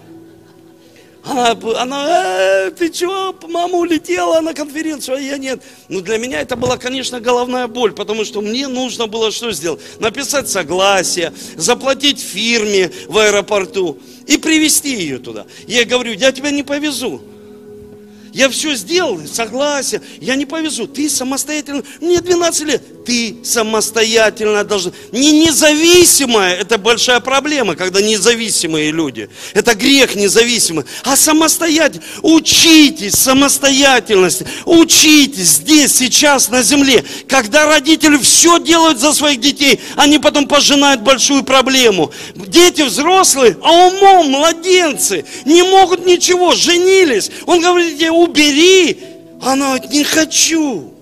Она, 1.30 1.58
она 1.78 2.68
э, 2.68 2.72
ты 2.72 2.94
что, 2.94 3.36
мама 3.50 3.78
улетела 3.78 4.40
на 4.40 4.54
конференцию, 4.54 5.18
а 5.18 5.20
я 5.20 5.38
нет. 5.38 5.62
Ну, 5.90 6.02
для 6.02 6.18
меня 6.18 6.42
это 6.42 6.56
была, 6.56 6.78
конечно, 6.78 7.20
головная 7.20 7.68
боль, 7.68 7.92
потому 7.92 8.24
что 8.24 8.42
мне 8.42 8.68
нужно 8.68 9.08
было 9.08 9.32
что 9.32 9.52
сделать? 9.52 9.82
Написать 10.00 10.50
согласие, 10.50 11.34
заплатить 11.56 12.20
фирме 12.20 12.92
в 13.08 13.18
аэропорту 13.18 14.00
и 14.26 14.38
привезти 14.38 14.96
ее 14.96 15.18
туда. 15.18 15.46
Я 15.68 15.84
говорю, 15.86 16.14
я 16.14 16.32
тебя 16.32 16.52
не 16.52 16.64
повезу. 16.64 17.22
Я 18.38 18.50
все 18.50 18.76
сделал, 18.76 19.20
согласен, 19.26 20.00
я 20.22 20.36
не 20.36 20.46
повезу. 20.46 20.86
Ты 20.86 21.10
самостоятельно, 21.10 21.82
мне 22.00 22.22
12 22.22 22.68
лет, 22.68 23.04
ты 23.04 23.38
самостоятельно 23.44 24.64
должен. 24.64 24.94
Не 25.12 25.46
независимая, 25.46 26.54
это 26.54 26.78
большая 26.78 27.20
проблема, 27.20 27.76
когда 27.76 28.00
независимые 28.00 28.92
люди. 28.92 29.28
Это 29.56 29.74
грех 29.74 30.14
независимый. 30.14 30.86
А 31.04 31.16
самостоятельно. 31.16 32.04
Учитесь 32.22 33.16
самостоятельности. 33.16 34.46
Учитесь 34.66 35.54
здесь, 35.54 35.96
сейчас, 35.96 36.50
на 36.50 36.62
земле. 36.62 37.04
Когда 37.28 37.66
родители 37.66 38.18
все 38.18 38.60
делают 38.60 39.00
за 39.00 39.14
своих 39.14 39.40
детей, 39.40 39.80
они 39.96 40.20
потом 40.20 40.48
пожинают 40.48 41.02
большую 41.02 41.44
проблему. 41.44 42.12
Дети 42.36 42.84
взрослые, 42.84 43.58
а 43.64 43.88
умом 43.88 44.30
младенцы. 44.30 45.26
Не 45.46 45.64
могут 45.64 46.06
ничего, 46.06 46.54
женились. 46.54 47.32
Он 47.48 47.62
говорит, 47.62 47.98
убери. 48.28 49.00
Она 49.42 49.76
говорит, 49.76 49.92
не 49.92 50.04
хочу. 50.04 50.94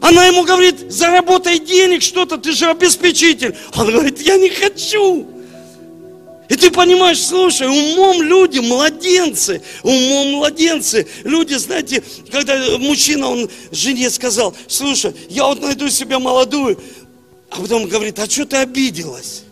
Она 0.00 0.26
ему 0.26 0.44
говорит, 0.44 0.92
заработай 0.92 1.58
денег 1.58 2.02
что-то, 2.02 2.36
ты 2.36 2.52
же 2.52 2.66
обеспечитель. 2.66 3.56
Он 3.74 3.90
говорит, 3.90 4.20
я 4.20 4.36
не 4.36 4.50
хочу. 4.50 5.26
И 6.48 6.56
ты 6.56 6.70
понимаешь, 6.70 7.22
слушай, 7.22 7.66
умом 7.66 8.20
люди, 8.20 8.58
младенцы, 8.58 9.62
умом 9.82 10.34
младенцы. 10.34 11.06
Люди, 11.24 11.54
знаете, 11.54 12.02
когда 12.30 12.78
мужчина, 12.78 13.30
он 13.30 13.50
жене 13.72 14.10
сказал, 14.10 14.54
слушай, 14.68 15.14
я 15.30 15.46
вот 15.46 15.62
найду 15.62 15.88
себе 15.88 16.18
молодую, 16.18 16.78
а 17.50 17.60
потом 17.60 17.88
говорит, 17.88 18.18
а 18.18 18.28
что 18.28 18.44
ты 18.44 18.56
обиделась? 18.58 19.44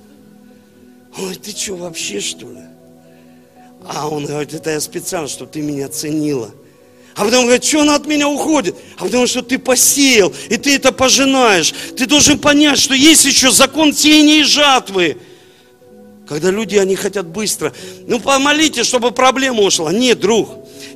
Говорит, 1.16 1.42
ты 1.42 1.52
что, 1.52 1.76
вообще 1.76 2.20
что 2.20 2.46
ли? 2.46 2.71
А 3.88 4.08
он 4.08 4.26
говорит, 4.26 4.54
это 4.54 4.70
я 4.70 4.80
специально, 4.80 5.28
чтобы 5.28 5.50
ты 5.50 5.60
меня 5.60 5.88
ценила. 5.88 6.50
А 7.14 7.24
потом 7.24 7.44
говорит, 7.44 7.64
что 7.64 7.82
она 7.82 7.96
от 7.96 8.06
меня 8.06 8.28
уходит? 8.28 8.74
А 8.96 9.04
потому 9.04 9.26
что 9.26 9.42
ты 9.42 9.58
посеял, 9.58 10.32
и 10.48 10.56
ты 10.56 10.76
это 10.76 10.92
пожинаешь. 10.92 11.74
Ты 11.96 12.06
должен 12.06 12.38
понять, 12.38 12.78
что 12.78 12.94
есть 12.94 13.24
еще 13.24 13.50
закон 13.50 13.92
сеяния 13.92 14.40
и 14.40 14.44
жатвы. 14.44 15.18
Когда 16.26 16.50
люди, 16.50 16.76
они 16.76 16.96
хотят 16.96 17.26
быстро. 17.26 17.74
Ну, 18.06 18.18
помолитесь, 18.18 18.86
чтобы 18.86 19.10
проблема 19.10 19.60
ушла. 19.62 19.92
Нет, 19.92 20.20
друг, 20.20 20.48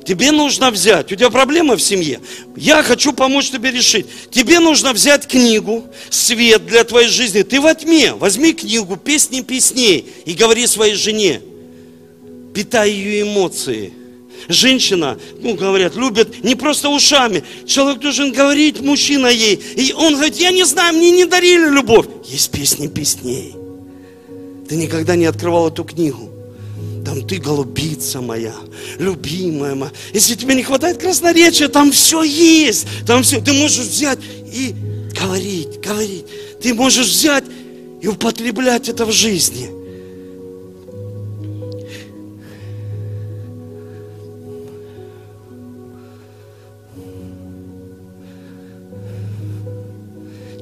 тебе 0.05 0.31
нужно 0.31 0.71
взять. 0.71 1.11
У 1.11 1.15
тебя 1.15 1.29
проблема 1.29 1.75
в 1.75 1.81
семье. 1.81 2.19
Я 2.55 2.81
хочу 2.81 3.13
помочь 3.13 3.51
тебе 3.51 3.69
решить. 3.69 4.07
Тебе 4.31 4.59
нужно 4.59 4.93
взять 4.93 5.27
книгу, 5.27 5.85
свет 6.09 6.65
для 6.65 6.83
твоей 6.83 7.09
жизни. 7.09 7.43
Ты 7.43 7.61
во 7.61 7.75
тьме. 7.75 8.13
Возьми 8.13 8.53
книгу, 8.53 8.95
песни 8.95 9.41
песней 9.41 10.07
и 10.25 10.33
говори 10.33 10.65
своей 10.65 10.95
жене. 10.95 11.41
Питай 12.57 12.89
ее 12.89 13.21
эмоции 13.21 13.93
женщина, 14.49 15.15
ну, 15.41 15.53
говорят, 15.53 15.95
любят 15.95 16.43
не 16.43 16.55
просто 16.55 16.89
ушами. 16.89 17.43
Человек 17.67 18.01
должен 18.01 18.31
говорить, 18.31 18.81
мужчина 18.81 19.27
ей. 19.27 19.61
И 19.75 19.93
он 19.93 20.15
говорит, 20.15 20.37
я 20.37 20.49
не 20.49 20.63
знаю, 20.65 20.95
мне 20.95 21.11
не 21.11 21.25
дарили 21.25 21.69
любовь. 21.69 22.07
Есть 22.25 22.49
песни 22.49 22.87
песней. 22.87 23.53
Ты 24.67 24.75
никогда 24.75 25.15
не 25.15 25.25
открывал 25.25 25.67
эту 25.67 25.83
книгу. 25.83 26.31
Там 27.05 27.27
ты 27.27 27.37
голубица 27.37 28.21
моя, 28.21 28.55
любимая 28.97 29.75
моя. 29.75 29.91
Если 30.11 30.33
тебе 30.33 30.55
не 30.55 30.63
хватает 30.63 30.97
красноречия, 30.97 31.67
там 31.67 31.91
все 31.91 32.23
есть. 32.23 32.87
Там 33.05 33.21
все. 33.21 33.39
Ты 33.39 33.53
можешь 33.53 33.85
взять 33.85 34.19
и 34.51 34.73
говорить, 35.13 35.79
говорить. 35.79 36.25
Ты 36.59 36.73
можешь 36.73 37.05
взять 37.05 37.43
и 38.01 38.07
употреблять 38.07 38.89
это 38.89 39.05
в 39.05 39.11
жизни. 39.11 39.77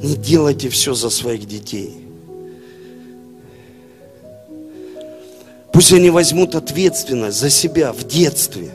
Не 0.01 0.15
делайте 0.15 0.69
все 0.69 0.93
за 0.93 1.09
своих 1.09 1.47
детей. 1.47 2.05
Пусть 5.73 5.91
они 5.91 6.09
возьмут 6.09 6.55
ответственность 6.55 7.37
за 7.37 7.49
себя 7.49 7.91
в 7.91 8.03
детстве. 8.05 8.71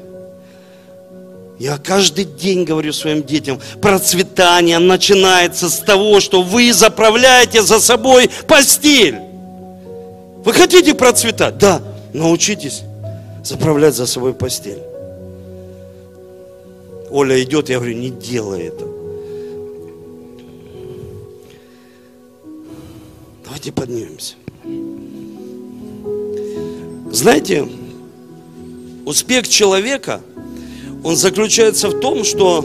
Я 1.59 1.79
каждый 1.79 2.25
день 2.25 2.65
говорю 2.65 2.93
своим 2.93 3.23
детям, 3.23 3.61
процветание 3.81 4.79
начинается 4.79 5.69
с 5.69 5.79
того, 5.79 6.21
что 6.21 6.43
вы 6.43 6.73
заправляете 6.73 7.63
за 7.63 7.81
собой 7.81 8.31
постель. 8.47 9.19
Вы 10.45 10.53
хотите 10.53 10.95
процветать? 10.95 11.59
Да, 11.59 11.83
научитесь 12.15 12.83
заправлять 13.45 13.95
за 13.95 14.07
собой 14.07 14.35
постель. 14.35 14.83
Оля 17.11 17.43
идет, 17.43 17.69
я 17.69 17.77
говорю, 17.77 17.97
не 17.97 18.11
делай 18.11 18.69
это. 18.69 18.90
Давайте 23.63 23.73
поднимемся. 23.73 24.35
Знаете, 27.13 27.69
успех 29.05 29.47
человека, 29.47 30.23
он 31.05 31.15
заключается 31.15 31.91
в 31.91 32.01
том, 32.01 32.25
что 32.25 32.65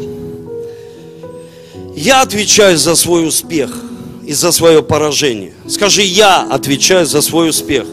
я 1.97 2.21
отвечаю 2.21 2.77
за 2.77 2.95
свой 2.95 3.27
успех 3.27 3.75
и 4.25 4.31
за 4.31 4.53
свое 4.53 4.81
поражение. 4.81 5.51
Скажи, 5.67 6.01
я 6.03 6.43
отвечаю 6.43 7.05
за 7.05 7.21
свой 7.21 7.49
успех 7.49 7.85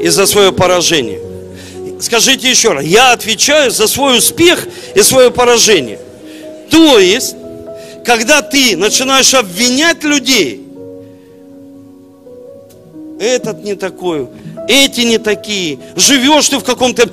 и 0.00 0.08
за 0.08 0.24
свое 0.24 0.50
поражение. 0.50 1.20
Скажите 2.00 2.48
еще 2.48 2.72
раз, 2.72 2.84
я 2.86 3.12
отвечаю 3.12 3.70
за 3.70 3.86
свой 3.86 4.16
успех 4.16 4.66
и 4.94 5.02
свое 5.02 5.30
поражение. 5.30 6.00
То 6.70 6.98
есть, 6.98 7.36
когда 8.02 8.40
ты 8.40 8.78
начинаешь 8.78 9.34
обвинять 9.34 10.02
людей, 10.04 10.69
этот 13.20 13.62
не 13.62 13.74
такой, 13.74 14.28
эти 14.66 15.02
не 15.02 15.18
такие, 15.18 15.78
живешь 15.94 16.48
ты 16.48 16.58
в 16.58 16.64
каком-то... 16.64 17.08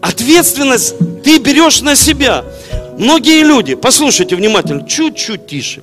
Ответственность 0.00 0.94
ты 1.22 1.36
берешь 1.36 1.82
на 1.82 1.94
себя. 1.94 2.42
Многие 2.96 3.42
люди, 3.42 3.74
послушайте 3.74 4.34
внимательно, 4.34 4.88
чуть-чуть 4.88 5.46
тише, 5.46 5.82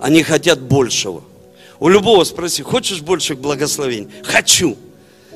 они 0.00 0.22
хотят 0.22 0.62
большего. 0.62 1.22
У 1.78 1.88
любого 1.90 2.24
спроси, 2.24 2.62
хочешь 2.62 3.02
больших 3.02 3.38
благословений? 3.38 4.08
Хочу. 4.22 4.78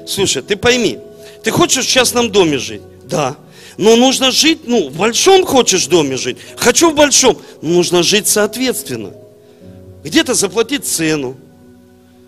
Слушай, 0.06 0.40
ты 0.40 0.56
пойми, 0.56 0.98
ты 1.44 1.50
хочешь 1.50 1.84
в 1.84 1.90
частном 1.90 2.30
доме 2.30 2.56
жить? 2.56 2.82
Да. 3.04 3.36
Но 3.76 3.96
нужно 3.96 4.30
жить, 4.30 4.60
ну, 4.64 4.88
в 4.88 4.96
большом 4.96 5.44
хочешь 5.44 5.86
доме 5.86 6.16
жить? 6.16 6.38
Хочу 6.56 6.90
в 6.90 6.94
большом. 6.94 7.36
Нужно 7.60 8.02
жить 8.02 8.26
соответственно. 8.26 9.12
Где-то 10.02 10.32
заплатить 10.32 10.86
цену, 10.86 11.36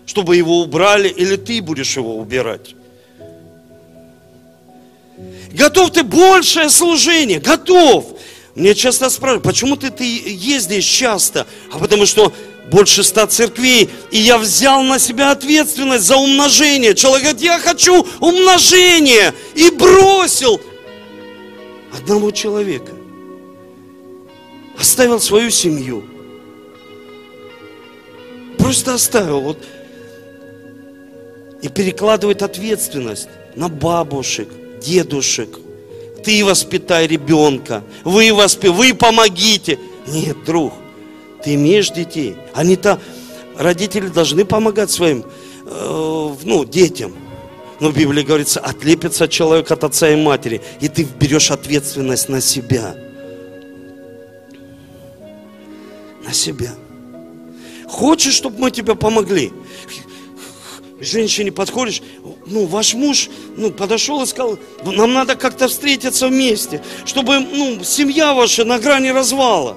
чтобы 0.09 0.36
его 0.36 0.62
убрали, 0.62 1.09
или 1.09 1.36
ты 1.36 1.61
будешь 1.61 1.96
его 1.96 2.16
убирать. 2.16 2.74
Готов 5.52 5.90
ты 5.90 6.02
большее 6.02 6.70
служение? 6.70 7.40
Готов. 7.40 8.06
Мне 8.54 8.74
часто 8.74 9.11
спрашивают, 9.11 9.44
почему 9.44 9.76
ты, 9.76 9.90
ты 9.90 10.04
ездишь 10.04 10.86
часто? 10.86 11.46
А 11.70 11.78
потому 11.78 12.06
что 12.06 12.32
больше 12.70 13.04
ста 13.04 13.26
церквей, 13.26 13.90
и 14.11 14.18
я 14.18 14.38
взял 14.38 14.82
на 14.82 14.98
себя 14.98 15.30
ответственность 15.30 16.06
за 16.06 16.16
умножение. 16.16 16.94
Человек 16.94 17.24
говорит, 17.24 17.42
я 17.42 17.59
хочу 17.59 18.06
умножение, 18.18 19.34
и 19.54 19.68
бросил 19.68 20.59
одного 21.92 22.30
человека. 22.30 22.92
Оставил 24.78 25.20
свою 25.20 25.50
семью. 25.50 26.02
Просто 28.59 28.94
оставил. 28.94 29.40
Вот, 29.40 29.59
и 31.62 31.68
перекладывает 31.68 32.42
ответственность 32.42 33.28
на 33.54 33.68
бабушек, 33.68 34.48
дедушек. 34.80 35.48
Ты 36.24 36.44
воспитай 36.44 37.06
ребенка, 37.06 37.82
вы, 38.04 38.32
воспи... 38.32 38.68
вы 38.68 38.94
помогите. 38.94 39.78
Нет, 40.06 40.44
друг, 40.44 40.72
ты 41.44 41.54
имеешь 41.54 41.90
детей. 41.90 42.36
Они-то, 42.54 43.00
родители 43.56 44.09
должны 44.09 44.44
помогать 44.44 44.90
своим 44.90 45.24
э, 45.64 46.34
ну, 46.44 46.64
детям. 46.64 47.14
Но 47.80 47.90
в 47.90 47.96
Библии 47.96 48.22
говорится, 48.22 48.61
отлепится 48.61 49.28
человек 49.28 49.70
от 49.70 49.84
отца 49.84 50.09
и 50.11 50.16
матери, 50.16 50.61
и 50.80 50.88
ты 50.88 51.04
берешь 51.04 51.50
ответственность 51.50 52.28
на 52.28 52.40
себя. 52.40 52.96
На 56.24 56.32
себя. 56.32 56.74
Хочешь, 57.88 58.34
чтобы 58.34 58.59
мы 58.59 58.70
тебе 58.70 58.94
помогли? 58.96 59.52
Женщине 61.01 61.53
подходишь, 61.53 62.03
ну, 62.46 62.66
ваш 62.66 62.94
муж, 62.94 63.28
ну, 63.57 63.70
подошел 63.70 64.22
и 64.22 64.26
сказал, 64.26 64.59
нам 64.84 65.12
надо 65.12 65.36
как-то 65.36 65.68
встретиться 65.68 66.28
вместе, 66.28 66.82
чтобы, 67.05 67.38
ну, 67.40 67.82
семья 67.84 68.34
ваша 68.34 68.64
на 68.64 68.78
грани 68.78 69.09
развала. 69.09 69.76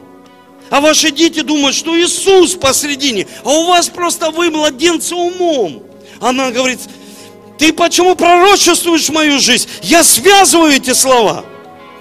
А 0.70 0.80
ваши 0.80 1.12
дети 1.12 1.42
думают, 1.42 1.76
что 1.76 2.00
Иисус 2.00 2.56
посредине, 2.56 3.28
а 3.44 3.50
у 3.50 3.66
вас 3.66 3.90
просто 3.90 4.32
вы 4.32 4.50
младенцы 4.50 5.16
умом. 5.16 5.84
Она 6.22 6.52
говорит, 6.52 6.80
ты 7.58 7.74
почему 7.74 8.16
пророчествуешь 8.16 9.10
мою 9.10 9.40
жизнь? 9.40 9.68
Я 9.84 10.04
связываю 10.04 10.72
эти 10.72 10.94
слова. 10.94 11.44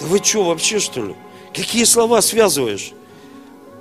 Да 0.00 0.06
вы 0.06 0.20
что, 0.22 0.44
вообще 0.44 0.78
что 0.78 1.04
ли? 1.04 1.14
Какие 1.52 1.84
слова 1.84 2.22
связываешь? 2.22 2.92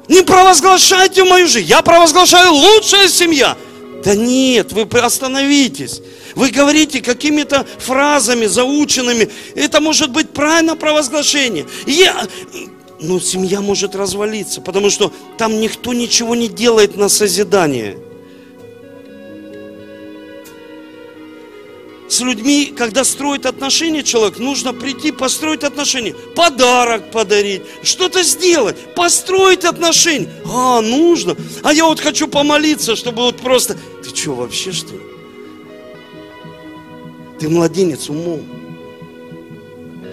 Не 0.07 0.23
провозглашайте 0.23 1.23
мою 1.23 1.47
жизнь. 1.47 1.67
Я 1.67 1.83
провозглашаю 1.83 2.51
лучшая 2.51 3.07
семья. 3.07 3.55
Да 4.03 4.15
нет, 4.15 4.71
вы 4.71 4.83
остановитесь. 4.99 6.01
Вы 6.35 6.51
говорите 6.51 7.01
какими-то 7.01 7.65
фразами 7.79 8.45
заученными. 8.45 9.29
Это 9.55 9.81
может 9.81 10.11
быть 10.11 10.29
правильно 10.29 10.75
провозглашение. 10.75 11.65
Я, 11.85 12.27
но 13.01 13.19
семья 13.19 13.61
может 13.61 13.95
развалиться, 13.95 14.61
потому 14.61 14.89
что 14.89 15.11
там 15.37 15.59
никто 15.59 15.93
ничего 15.93 16.35
не 16.35 16.47
делает 16.47 16.95
на 16.95 17.09
созидание. 17.09 17.97
С 22.09 22.21
людьми, 22.21 22.73
когда 22.75 23.03
строит 23.03 23.45
отношения 23.45 24.01
человек, 24.01 24.39
нужно 24.39 24.73
прийти, 24.73 25.11
построить 25.11 25.63
отношения, 25.63 26.15
подарок 26.35 27.11
подарить, 27.11 27.61
что-то 27.83 28.23
сделать, 28.23 28.75
построить 28.95 29.63
отношения. 29.63 30.27
А, 30.43 30.81
нужно. 30.81 31.35
А 31.61 31.71
я 31.71 31.85
вот 31.85 31.99
хочу 31.99 32.27
помолиться, 32.27 32.95
чтобы 32.95 33.21
вот 33.21 33.37
просто... 33.37 33.77
Ты 34.03 34.09
что, 34.15 34.33
вообще 34.33 34.71
что? 34.71 34.95
Ты 37.39 37.47
младенец 37.47 38.09
умом. 38.09 38.41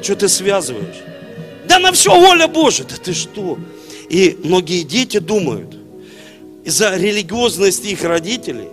Что 0.02 0.16
ты 0.16 0.28
связываешь? 0.28 1.02
Да 1.66 1.78
на 1.78 1.92
все 1.92 2.14
воля 2.14 2.46
Божия. 2.46 2.86
Да 2.86 2.96
ты 2.96 3.14
что? 3.14 3.58
И 4.10 4.38
многие 4.44 4.82
дети 4.82 5.18
думают, 5.18 5.74
из-за 6.62 6.94
религиозности 6.94 7.86
их 7.86 8.04
родителей, 8.04 8.68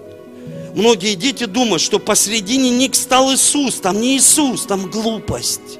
многие 0.73 1.15
дети 1.15 1.45
думают, 1.45 1.81
что 1.81 1.99
посредине 1.99 2.69
них 2.69 2.95
стал 2.95 3.33
Иисус. 3.33 3.75
Там 3.75 3.99
не 4.01 4.17
Иисус, 4.17 4.65
там 4.65 4.89
глупость. 4.89 5.79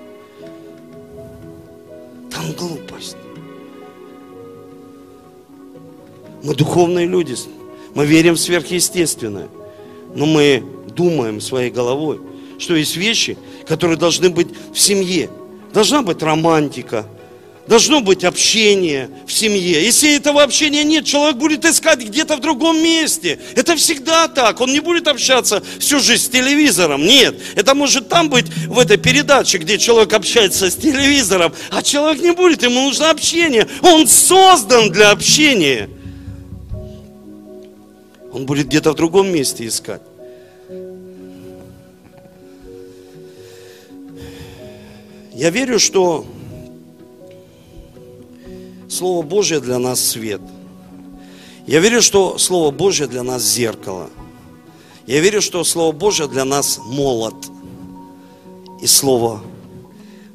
Там 2.32 2.52
глупость. 2.54 3.18
Мы 6.44 6.56
духовные 6.56 7.06
люди. 7.06 7.36
Мы 7.96 8.06
верим 8.06 8.34
в 8.34 8.40
сверхъестественное. 8.40 9.48
Но 10.16 10.26
мы 10.26 10.64
думаем 10.88 11.42
своей 11.42 11.72
головой, 11.72 12.20
что 12.60 12.76
есть 12.76 12.98
вещи, 12.98 13.38
которые 13.68 13.98
должны 13.98 14.30
быть 14.30 14.50
в 14.74 14.80
семье. 14.80 15.30
Должна 15.74 16.04
быть 16.04 16.22
романтика, 16.22 17.08
должно 17.68 18.02
быть 18.02 18.24
общение 18.24 19.10
в 19.26 19.32
семье. 19.32 19.84
Если 19.84 20.16
этого 20.16 20.44
общения 20.44 20.84
нет, 20.84 21.06
человек 21.06 21.38
будет 21.38 21.66
искать 21.66 22.00
где-то 22.00 22.38
в 22.38 22.42
другом 22.42 22.82
месте. 22.84 23.40
Это 23.56 23.76
всегда 23.76 24.28
так. 24.28 24.60
Он 24.62 24.72
не 24.72 24.80
будет 24.80 25.08
общаться 25.08 25.64
всю 25.80 26.00
жизнь 26.00 26.24
с 26.24 26.30
телевизором. 26.30 27.04
Нет. 27.04 27.36
Это 27.56 27.74
может 27.74 28.10
там 28.10 28.30
быть 28.30 28.50
в 28.68 28.78
этой 28.80 28.98
передаче, 28.98 29.58
где 29.58 29.78
человек 29.78 30.14
общается 30.14 30.70
с 30.70 30.76
телевизором, 30.76 31.54
а 31.72 31.82
человек 31.82 32.22
не 32.22 32.32
будет. 32.32 32.64
Ему 32.64 32.82
нужно 32.82 33.10
общение. 33.10 33.68
Он 33.82 34.08
создан 34.08 34.92
для 34.92 35.12
общения. 35.12 35.90
Он 38.32 38.46
будет 38.46 38.68
где-то 38.68 38.92
в 38.92 38.96
другом 38.96 39.32
месте 39.32 39.68
искать. 39.68 40.02
Я 45.34 45.50
верю, 45.50 45.80
что 45.80 46.28
Слово 48.94 49.24
Божье 49.24 49.60
для 49.60 49.80
нас 49.80 50.00
свет. 50.00 50.40
Я 51.66 51.80
верю, 51.80 52.04
что 52.04 52.38
Слово 52.38 52.70
Божье 52.70 53.08
для 53.08 53.24
нас 53.24 53.42
зеркало. 53.42 54.12
Я 55.08 55.20
верю, 55.20 55.42
что 55.42 55.64
Слово 55.64 55.92
Божье 55.94 56.28
для 56.28 56.46
нас 56.46 56.80
молот. 56.86 57.34
И 58.84 58.86
Слово 58.86 59.42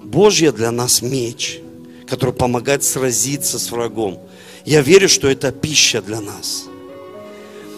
Божье 0.03 0.51
для 0.51 0.73
нас 0.73 1.03
меч, 1.03 1.61
который 2.09 2.35
помогает 2.35 2.83
сразиться 2.83 3.61
с 3.61 3.71
врагом. 3.71 4.19
Я 4.65 4.81
верю, 4.81 5.09
что 5.09 5.29
это 5.29 5.53
пища 5.53 6.03
для 6.03 6.21
нас. 6.21 6.65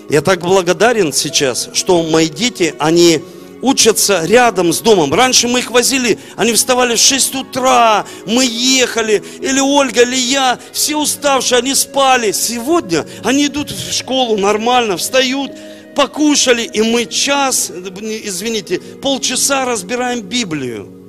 Я 0.08 0.22
так 0.22 0.40
благодарен 0.40 1.12
сейчас, 1.12 1.68
что 1.74 2.02
мои 2.04 2.30
дети, 2.30 2.74
они 2.78 3.20
учатся 3.62 4.24
рядом 4.24 4.72
с 4.72 4.80
домом. 4.80 5.12
Раньше 5.14 5.48
мы 5.48 5.60
их 5.60 5.70
возили, 5.70 6.18
они 6.36 6.52
вставали 6.52 6.96
в 6.96 7.00
6 7.00 7.34
утра, 7.34 8.06
мы 8.26 8.44
ехали, 8.44 9.22
или 9.40 9.60
Ольга, 9.60 10.02
или 10.02 10.16
я, 10.16 10.58
все 10.72 10.96
уставшие, 10.96 11.58
они 11.58 11.74
спали. 11.74 12.32
Сегодня 12.32 13.06
они 13.24 13.46
идут 13.46 13.70
в 13.70 13.92
школу 13.92 14.36
нормально, 14.36 14.96
встают, 14.96 15.52
покушали, 15.94 16.62
и 16.62 16.82
мы 16.82 17.06
час, 17.06 17.70
извините, 17.70 18.80
полчаса 19.02 19.64
разбираем 19.64 20.22
Библию. 20.22 20.99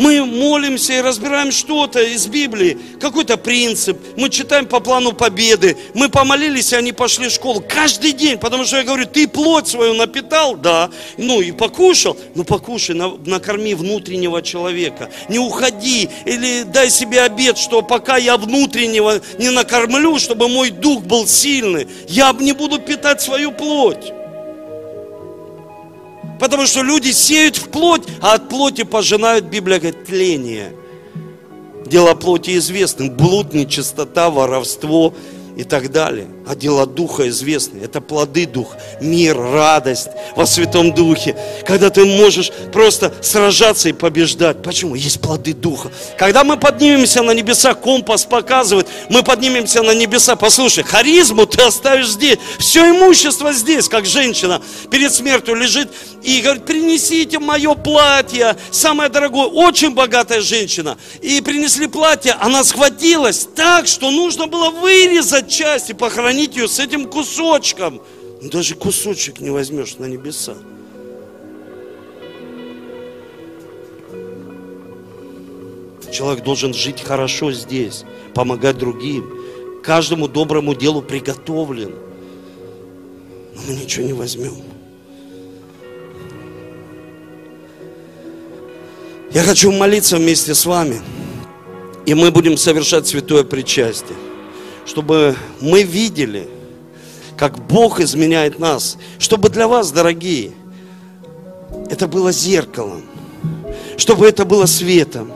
Мы 0.00 0.24
молимся 0.24 0.94
и 0.94 1.02
разбираем 1.02 1.52
что-то 1.52 2.00
из 2.00 2.26
Библии, 2.26 2.78
какой-то 2.98 3.36
принцип. 3.36 3.98
Мы 4.16 4.30
читаем 4.30 4.64
по 4.64 4.80
плану 4.80 5.12
победы. 5.12 5.76
Мы 5.92 6.08
помолились, 6.08 6.72
и 6.72 6.76
они 6.76 6.92
пошли 6.92 7.28
в 7.28 7.32
школу 7.32 7.62
каждый 7.68 8.12
день, 8.12 8.38
потому 8.38 8.64
что 8.64 8.78
я 8.78 8.82
говорю, 8.82 9.04
ты 9.04 9.28
плоть 9.28 9.68
свою 9.68 9.92
напитал, 9.92 10.56
да, 10.56 10.88
ну 11.18 11.42
и 11.42 11.52
покушал, 11.52 12.16
ну 12.34 12.44
покушай, 12.44 12.94
накорми 12.94 13.74
внутреннего 13.74 14.40
человека. 14.40 15.10
Не 15.28 15.38
уходи 15.38 16.08
или 16.24 16.62
дай 16.62 16.88
себе 16.88 17.20
обед, 17.20 17.58
что 17.58 17.82
пока 17.82 18.16
я 18.16 18.38
внутреннего 18.38 19.20
не 19.38 19.50
накормлю, 19.50 20.18
чтобы 20.18 20.48
мой 20.48 20.70
дух 20.70 21.02
был 21.02 21.26
сильный, 21.26 21.86
я 22.08 22.34
не 22.40 22.54
буду 22.54 22.78
питать 22.78 23.20
свою 23.20 23.52
плоть. 23.52 24.14
Потому 26.40 26.66
что 26.66 26.82
люди 26.82 27.12
сеют 27.12 27.56
в 27.56 27.68
плоть, 27.68 28.02
а 28.20 28.34
от 28.34 28.48
плоти 28.48 28.82
пожинают, 28.82 29.44
Библия 29.44 29.78
говорит, 29.78 30.04
тление. 30.06 30.72
Дело 31.86 32.14
плоти 32.14 32.56
известны. 32.56 33.10
Блуд, 33.10 33.52
нечистота, 33.54 34.30
воровство– 34.30 35.14
и 35.60 35.64
так 35.64 35.90
далее. 35.90 36.26
А 36.50 36.56
дела 36.56 36.84
Духа 36.84 37.28
известны. 37.28 37.78
Это 37.78 38.00
плоды 38.00 38.44
Духа. 38.44 38.76
Мир, 39.00 39.38
радость 39.38 40.08
во 40.34 40.46
Святом 40.46 40.92
Духе. 40.92 41.36
Когда 41.64 41.90
ты 41.90 42.04
можешь 42.04 42.50
просто 42.72 43.14
сражаться 43.22 43.88
и 43.88 43.92
побеждать. 43.92 44.60
Почему? 44.60 44.96
Есть 44.96 45.20
плоды 45.20 45.54
Духа. 45.54 45.92
Когда 46.18 46.42
мы 46.42 46.56
поднимемся 46.56 47.22
на 47.22 47.30
небеса, 47.30 47.74
компас 47.74 48.24
показывает, 48.24 48.88
мы 49.10 49.22
поднимемся 49.22 49.84
на 49.84 49.92
небеса. 49.92 50.34
Послушай, 50.34 50.82
харизму 50.82 51.46
ты 51.46 51.62
оставишь 51.62 52.08
здесь. 52.08 52.38
Все 52.58 52.90
имущество 52.90 53.52
здесь, 53.52 53.88
как 53.88 54.04
женщина 54.04 54.60
перед 54.90 55.14
смертью 55.14 55.54
лежит 55.54 55.88
и 56.24 56.40
говорит, 56.40 56.66
принесите 56.66 57.38
мое 57.38 57.74
платье, 57.74 58.56
самое 58.72 59.08
дорогое, 59.08 59.46
очень 59.46 59.90
богатая 59.90 60.40
женщина. 60.40 60.98
И 61.22 61.40
принесли 61.40 61.86
платье, 61.86 62.32
она 62.40 62.64
схватилась 62.64 63.46
так, 63.54 63.86
что 63.86 64.10
нужно 64.10 64.48
было 64.48 64.70
вырезать 64.70 65.48
часть 65.48 65.90
и 65.90 65.94
похоронить 65.94 66.39
ее 66.46 66.68
с 66.68 66.78
этим 66.78 67.06
кусочком. 67.06 68.00
Даже 68.42 68.74
кусочек 68.74 69.40
не 69.40 69.50
возьмешь 69.50 69.96
на 69.96 70.06
небеса. 70.06 70.56
Человек 76.12 76.42
должен 76.42 76.74
жить 76.74 77.02
хорошо 77.02 77.52
здесь, 77.52 78.04
помогать 78.34 78.78
другим. 78.78 79.30
Каждому 79.82 80.28
доброму 80.28 80.74
делу 80.74 81.02
приготовлен. 81.02 81.94
Но 83.54 83.62
мы 83.68 83.74
ничего 83.74 84.06
не 84.06 84.12
возьмем. 84.12 84.54
Я 89.32 89.42
хочу 89.44 89.70
молиться 89.70 90.16
вместе 90.16 90.54
с 90.54 90.66
вами. 90.66 91.00
И 92.06 92.14
мы 92.14 92.30
будем 92.30 92.56
совершать 92.56 93.06
святое 93.06 93.44
причастие 93.44 94.16
чтобы 94.90 95.36
мы 95.60 95.84
видели, 95.84 96.48
как 97.36 97.64
Бог 97.68 98.00
изменяет 98.00 98.58
нас. 98.58 98.98
Чтобы 99.20 99.48
для 99.48 99.68
вас, 99.68 99.92
дорогие, 99.92 100.50
это 101.88 102.08
было 102.08 102.32
зеркалом. 102.32 103.02
Чтобы 103.96 104.26
это 104.26 104.44
было 104.44 104.66
светом. 104.66 105.30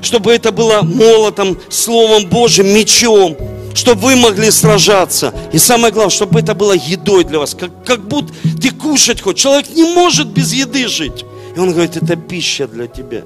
Чтобы 0.00 0.32
это 0.32 0.50
было 0.50 0.80
молотом, 0.80 1.58
Словом 1.68 2.26
Божьим, 2.30 2.68
мечом. 2.68 3.36
Чтобы 3.74 4.00
вы 4.00 4.16
могли 4.16 4.50
сражаться. 4.50 5.34
И 5.52 5.58
самое 5.58 5.92
главное, 5.92 6.10
чтобы 6.10 6.40
это 6.40 6.54
было 6.54 6.72
едой 6.72 7.24
для 7.24 7.38
вас. 7.38 7.54
Как, 7.54 7.84
как 7.84 8.00
будто 8.08 8.32
ты 8.62 8.70
кушать 8.70 9.20
хочешь. 9.20 9.42
Человек 9.42 9.68
не 9.68 9.84
может 9.94 10.28
без 10.28 10.54
еды 10.54 10.88
жить. 10.88 11.26
И 11.54 11.58
он 11.58 11.72
говорит, 11.72 11.98
это 11.98 12.16
пища 12.16 12.66
для 12.66 12.86
тебя. 12.86 13.24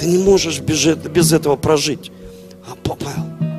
Ты 0.00 0.06
не 0.06 0.18
можешь 0.18 0.58
без, 0.58 0.86
без 0.86 1.32
этого 1.32 1.54
прожить. 1.54 2.10
А 2.68 2.74
Павел, 2.74 3.53